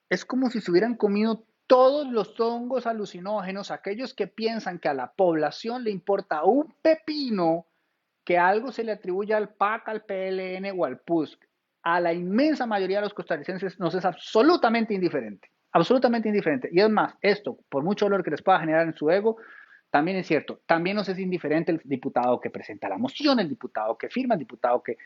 es 0.09 0.25
como 0.25 0.49
si 0.49 0.61
se 0.61 0.71
hubieran 0.71 0.95
comido 0.95 1.45
todos 1.67 2.07
los 2.09 2.39
hongos 2.39 2.87
alucinógenos, 2.87 3.71
aquellos 3.71 4.13
que 4.13 4.27
piensan 4.27 4.79
que 4.79 4.87
a 4.87 4.93
la 4.93 5.11
población 5.11 5.83
le 5.83 5.91
importa 5.91 6.43
un 6.43 6.73
pepino 6.81 7.67
que 8.23 8.37
algo 8.37 8.71
se 8.71 8.83
le 8.83 8.93
atribuye 8.93 9.33
al 9.33 9.49
PAC, 9.49 9.89
al 9.89 10.03
PLN 10.03 10.79
o 10.79 10.85
al 10.85 10.99
PUSC, 10.99 11.41
a 11.83 11.99
la 11.99 12.13
inmensa 12.13 12.65
mayoría 12.65 12.97
de 12.97 13.03
los 13.03 13.13
costarricenses 13.13 13.79
nos 13.79 13.95
es 13.95 14.05
absolutamente 14.05 14.93
indiferente, 14.93 15.51
absolutamente 15.77 16.29
indiferente. 16.29 16.69
Y 16.71 16.79
es 16.79 16.89
más, 16.89 17.15
esto, 17.21 17.57
por 17.69 17.83
mucho 17.83 18.05
dolor 18.05 18.23
que 18.23 18.31
les 18.31 18.41
pueda 18.41 18.59
generar 18.59 18.87
en 18.87 18.95
su 18.95 19.09
ego, 19.09 19.37
también 19.89 20.17
es 20.17 20.27
cierto, 20.27 20.61
también 20.65 20.97
nos 20.97 21.07
es 21.09 21.17
indiferente 21.17 21.71
el 21.71 21.81
diputado 21.83 22.39
que 22.41 22.49
presenta 22.49 22.89
la 22.89 22.97
moción, 22.97 23.39
el 23.39 23.47
diputado 23.47 23.97
que 23.97 24.09
firma, 24.09 24.35
el 24.35 24.39
diputado 24.39 24.83
que 24.83 24.97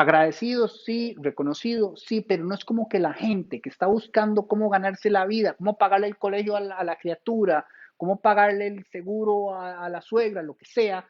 Agradecido, 0.00 0.66
sí, 0.66 1.14
reconocido, 1.20 1.94
sí, 1.94 2.22
pero 2.22 2.42
no 2.44 2.54
es 2.54 2.64
como 2.64 2.88
que 2.88 2.98
la 2.98 3.12
gente 3.12 3.60
que 3.60 3.68
está 3.68 3.86
buscando 3.86 4.46
cómo 4.46 4.70
ganarse 4.70 5.10
la 5.10 5.26
vida, 5.26 5.52
cómo 5.58 5.76
pagarle 5.76 6.06
el 6.06 6.16
colegio 6.16 6.56
a 6.56 6.60
la, 6.60 6.96
criatura, 6.96 7.66
cómo 7.98 8.18
pagarle 8.18 8.68
el 8.68 8.84
seguro 8.86 9.60
a, 9.60 9.90
la 9.90 10.00
suegra, 10.00 10.42
lo 10.42 10.56
que 10.56 10.64
sea, 10.64 11.06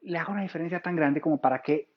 le 0.00 0.16
haga 0.16 0.32
una 0.32 0.40
diferencia 0.40 0.80
tan 0.80 0.96
grande 0.96 1.20
como 1.20 1.38
para 1.38 1.60
que 1.60 1.90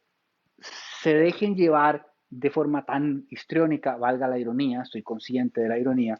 se 0.59 1.13
dejen 1.13 1.55
llevar 1.55 2.10
de 2.31 2.49
forma 2.49 2.85
tan 2.85 3.25
histriónica, 3.29 3.97
valga 3.97 4.27
la 4.27 4.39
ironía, 4.39 4.81
estoy 4.81 5.03
consciente 5.03 5.61
de 5.61 5.69
la 5.69 5.77
ironía, 5.77 6.19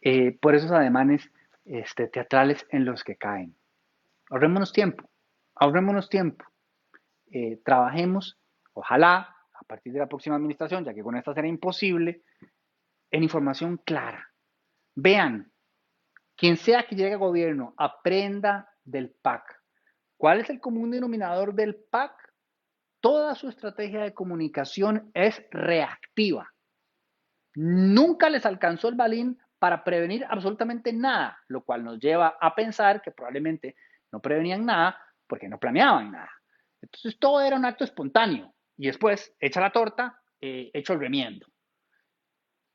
eh, 0.00 0.36
por 0.38 0.54
esos 0.54 0.72
ademanes 0.72 1.30
este, 1.64 2.08
teatrales 2.08 2.66
en 2.70 2.84
los 2.84 3.04
que 3.04 3.16
caen. 3.16 3.54
Ahorrémonos 4.28 4.72
tiempo, 4.72 5.08
ahorrémonos 5.54 6.10
tiempo. 6.10 6.44
Eh, 7.30 7.60
trabajemos, 7.64 8.38
ojalá, 8.72 9.36
a 9.52 9.64
partir 9.66 9.92
de 9.92 10.00
la 10.00 10.08
próxima 10.08 10.36
administración, 10.36 10.84
ya 10.84 10.92
que 10.92 11.02
con 11.02 11.16
esta 11.16 11.32
será 11.32 11.46
imposible, 11.46 12.22
en 13.10 13.22
información 13.22 13.78
clara. 13.78 14.28
Vean, 14.96 15.52
quien 16.34 16.56
sea 16.56 16.86
que 16.86 16.96
llegue 16.96 17.14
a 17.14 17.18
gobierno, 17.18 17.72
aprenda 17.76 18.68
del 18.84 19.10
PAC. 19.10 19.62
¿Cuál 20.16 20.40
es 20.40 20.50
el 20.50 20.60
común 20.60 20.90
denominador 20.90 21.54
del 21.54 21.76
PAC? 21.76 22.25
Toda 23.00 23.34
su 23.34 23.48
estrategia 23.48 24.02
de 24.02 24.14
comunicación 24.14 25.10
es 25.14 25.42
reactiva. 25.50 26.52
Nunca 27.54 28.28
les 28.28 28.44
alcanzó 28.44 28.88
el 28.88 28.94
balín 28.94 29.38
para 29.58 29.82
prevenir 29.82 30.24
absolutamente 30.28 30.92
nada, 30.92 31.38
lo 31.48 31.64
cual 31.64 31.84
nos 31.84 31.98
lleva 31.98 32.36
a 32.40 32.54
pensar 32.54 33.00
que 33.02 33.10
probablemente 33.10 33.76
no 34.12 34.20
prevenían 34.20 34.64
nada 34.64 35.00
porque 35.26 35.48
no 35.48 35.58
planeaban 35.58 36.12
nada. 36.12 36.30
Entonces 36.82 37.18
todo 37.18 37.40
era 37.40 37.56
un 37.56 37.64
acto 37.64 37.84
espontáneo 37.84 38.54
y 38.76 38.86
después 38.86 39.34
echa 39.40 39.60
la 39.60 39.72
torta, 39.72 40.20
eh, 40.40 40.70
el 40.72 40.84
remiendo. 40.84 41.46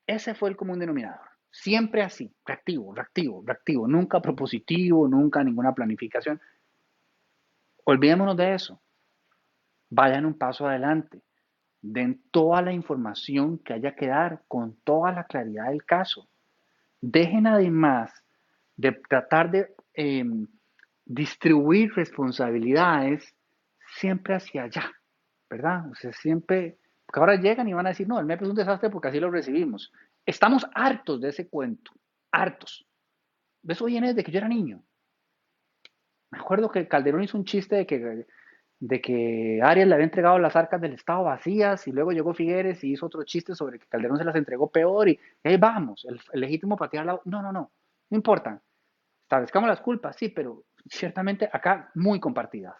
Ese 0.06 0.34
fue 0.34 0.50
el 0.50 0.56
común 0.56 0.80
denominador. 0.80 1.26
Siempre 1.50 2.02
así, 2.02 2.34
reactivo, 2.44 2.94
reactivo, 2.94 3.42
reactivo, 3.46 3.86
nunca 3.86 4.20
propositivo, 4.20 5.06
nunca 5.06 5.44
ninguna 5.44 5.72
planificación. 5.72 6.40
Olvidémonos 7.84 8.36
de 8.36 8.54
eso. 8.54 8.81
Vayan 9.94 10.24
un 10.24 10.38
paso 10.38 10.66
adelante. 10.66 11.20
Den 11.82 12.22
toda 12.30 12.62
la 12.62 12.72
información 12.72 13.58
que 13.58 13.74
haya 13.74 13.94
que 13.94 14.06
dar 14.06 14.42
con 14.48 14.76
toda 14.84 15.12
la 15.12 15.24
claridad 15.24 15.68
del 15.68 15.84
caso. 15.84 16.30
Dejen 17.02 17.46
además 17.46 18.10
de 18.74 18.92
tratar 18.92 19.50
de 19.50 19.74
em, 19.92 20.46
distribuir 21.04 21.92
responsabilidades 21.92 23.34
siempre 23.98 24.34
hacia 24.34 24.62
allá, 24.62 24.90
¿verdad? 25.50 25.90
O 25.90 25.94
sea, 25.94 26.10
siempre, 26.14 26.78
porque 27.04 27.20
ahora 27.20 27.36
llegan 27.36 27.68
y 27.68 27.74
van 27.74 27.84
a 27.84 27.90
decir, 27.90 28.08
no, 28.08 28.18
el 28.18 28.24
MEP 28.24 28.40
es 28.40 28.48
un 28.48 28.56
desastre 28.56 28.88
porque 28.88 29.08
así 29.08 29.20
lo 29.20 29.30
recibimos. 29.30 29.92
Estamos 30.24 30.66
hartos 30.74 31.20
de 31.20 31.28
ese 31.28 31.50
cuento, 31.50 31.92
hartos. 32.30 32.86
Eso 33.68 33.84
viene 33.84 34.08
desde 34.08 34.24
que 34.24 34.32
yo 34.32 34.38
era 34.38 34.48
niño. 34.48 34.82
Me 36.30 36.38
acuerdo 36.38 36.70
que 36.70 36.88
Calderón 36.88 37.24
hizo 37.24 37.36
un 37.36 37.44
chiste 37.44 37.76
de 37.76 37.86
que, 37.86 38.26
de 38.82 39.00
que 39.00 39.60
Arias 39.62 39.86
le 39.86 39.94
había 39.94 40.06
entregado 40.06 40.40
las 40.40 40.56
arcas 40.56 40.80
del 40.80 40.94
Estado 40.94 41.22
vacías 41.22 41.86
y 41.86 41.92
luego 41.92 42.10
llegó 42.10 42.34
Figueres 42.34 42.82
y 42.82 42.90
hizo 42.90 43.06
otro 43.06 43.22
chiste 43.22 43.54
sobre 43.54 43.78
que 43.78 43.86
Calderón 43.86 44.18
se 44.18 44.24
las 44.24 44.34
entregó 44.34 44.70
peor 44.70 45.08
y, 45.08 45.20
ahí 45.44 45.56
vamos, 45.56 46.04
el, 46.04 46.20
legítimo 46.40 46.76
patear 46.76 47.06
la... 47.06 47.20
No, 47.24 47.40
no, 47.40 47.52
no, 47.52 47.70
no 48.10 48.16
importa. 48.16 48.60
Establezcamos 49.22 49.68
las 49.68 49.80
culpas, 49.80 50.16
sí, 50.16 50.30
pero 50.30 50.64
ciertamente 50.90 51.48
acá 51.52 51.92
muy 51.94 52.18
compartidas. 52.18 52.74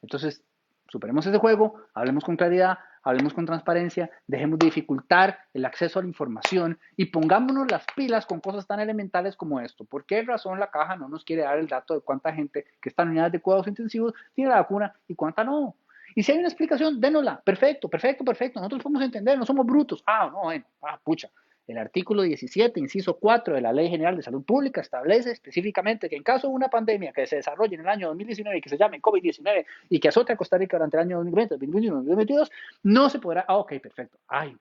Entonces, 0.00 0.44
superemos 0.86 1.26
ese 1.26 1.38
juego, 1.38 1.80
hablemos 1.92 2.22
con 2.22 2.36
claridad, 2.36 2.78
hablemos 3.02 3.32
con 3.34 3.46
transparencia, 3.46 4.10
dejemos 4.26 4.58
de 4.58 4.66
dificultar 4.66 5.38
el 5.54 5.64
acceso 5.64 5.98
a 5.98 6.02
la 6.02 6.08
información 6.08 6.78
y 6.96 7.06
pongámonos 7.06 7.70
las 7.70 7.84
pilas 7.96 8.26
con 8.26 8.40
cosas 8.40 8.66
tan 8.66 8.80
elementales 8.80 9.36
como 9.36 9.60
esto. 9.60 9.84
¿Por 9.84 10.04
qué 10.04 10.22
razón 10.22 10.58
la 10.58 10.70
caja 10.70 10.96
no 10.96 11.08
nos 11.08 11.24
quiere 11.24 11.42
dar 11.42 11.58
el 11.58 11.66
dato 11.66 11.94
de 11.94 12.00
cuánta 12.00 12.32
gente 12.32 12.66
que 12.80 12.88
está 12.88 13.02
en 13.02 13.10
unidades 13.10 13.32
de 13.32 13.40
cuidados 13.40 13.68
intensivos 13.68 14.14
tiene 14.34 14.50
la 14.50 14.56
vacuna 14.56 14.92
y 15.08 15.14
cuánta 15.14 15.44
no? 15.44 15.74
Y 16.14 16.22
si 16.22 16.32
hay 16.32 16.38
una 16.38 16.48
explicación, 16.48 17.00
dénosla. 17.00 17.40
Perfecto, 17.40 17.88
perfecto, 17.88 18.24
perfecto. 18.24 18.58
Nosotros 18.58 18.82
podemos 18.82 19.02
entender, 19.02 19.38
no 19.38 19.46
somos 19.46 19.64
brutos. 19.64 20.02
Ah, 20.06 20.28
no, 20.32 20.40
bueno, 20.42 20.64
ah, 20.82 20.98
pucha. 21.02 21.30
El 21.68 21.76
artículo 21.76 22.22
17, 22.22 22.80
inciso 22.80 23.18
4 23.18 23.54
de 23.54 23.60
la 23.60 23.74
Ley 23.74 23.90
General 23.90 24.16
de 24.16 24.22
Salud 24.22 24.42
Pública 24.42 24.80
establece 24.80 25.32
específicamente 25.32 26.08
que 26.08 26.16
en 26.16 26.22
caso 26.22 26.48
de 26.48 26.54
una 26.54 26.68
pandemia 26.68 27.12
que 27.12 27.26
se 27.26 27.36
desarrolle 27.36 27.74
en 27.74 27.82
el 27.82 27.88
año 27.88 28.08
2019 28.08 28.56
y 28.56 28.60
que 28.62 28.70
se 28.70 28.78
llame 28.78 29.02
COVID-19 29.02 29.66
y 29.90 30.00
que 30.00 30.08
azote 30.08 30.32
a 30.32 30.36
Costa 30.36 30.56
Rica 30.56 30.78
durante 30.78 30.96
el 30.96 31.02
año 31.02 31.16
2020, 31.18 31.54
2021, 31.56 31.96
2022, 31.98 32.50
no 32.84 33.10
se 33.10 33.18
podrá. 33.18 33.44
Ah, 33.46 33.58
ok, 33.58 33.74
perfecto. 33.82 34.18
Hay 34.28 34.56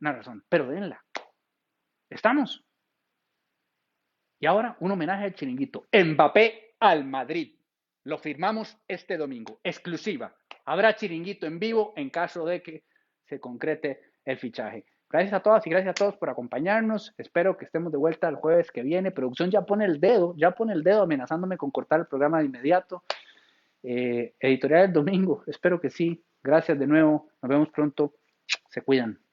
una 0.00 0.12
razón, 0.14 0.42
pero 0.48 0.66
denla. 0.66 1.04
¿Estamos? 2.08 2.64
Y 4.40 4.46
ahora 4.46 4.78
un 4.80 4.90
homenaje 4.90 5.24
al 5.24 5.34
chiringuito. 5.34 5.84
Mbappé 5.92 6.76
al 6.80 7.04
Madrid. 7.04 7.54
Lo 8.04 8.16
firmamos 8.16 8.78
este 8.88 9.18
domingo, 9.18 9.60
exclusiva. 9.62 10.34
Habrá 10.64 10.96
chiringuito 10.96 11.46
en 11.46 11.58
vivo 11.58 11.92
en 11.96 12.08
caso 12.08 12.46
de 12.46 12.62
que 12.62 12.84
se 13.26 13.40
concrete 13.40 14.00
el 14.24 14.38
fichaje. 14.38 14.86
Gracias 15.08 15.34
a 15.34 15.40
todas 15.40 15.66
y 15.66 15.70
gracias 15.70 15.92
a 15.92 15.94
todos 15.94 16.16
por 16.16 16.30
acompañarnos. 16.30 17.14
Espero 17.16 17.56
que 17.56 17.64
estemos 17.64 17.92
de 17.92 17.98
vuelta 17.98 18.28
el 18.28 18.34
jueves 18.36 18.70
que 18.72 18.82
viene. 18.82 19.12
Producción 19.12 19.50
ya 19.50 19.62
pone 19.62 19.84
el 19.84 20.00
dedo, 20.00 20.34
ya 20.36 20.50
pone 20.50 20.72
el 20.72 20.82
dedo 20.82 21.02
amenazándome 21.02 21.56
con 21.56 21.70
cortar 21.70 22.00
el 22.00 22.06
programa 22.06 22.40
de 22.40 22.46
inmediato. 22.46 23.04
Eh, 23.82 24.34
editorial 24.40 24.82
del 24.82 24.92
domingo, 24.92 25.44
espero 25.46 25.80
que 25.80 25.90
sí. 25.90 26.24
Gracias 26.42 26.78
de 26.78 26.86
nuevo. 26.86 27.28
Nos 27.40 27.48
vemos 27.48 27.68
pronto. 27.70 28.14
Se 28.68 28.82
cuidan. 28.82 29.25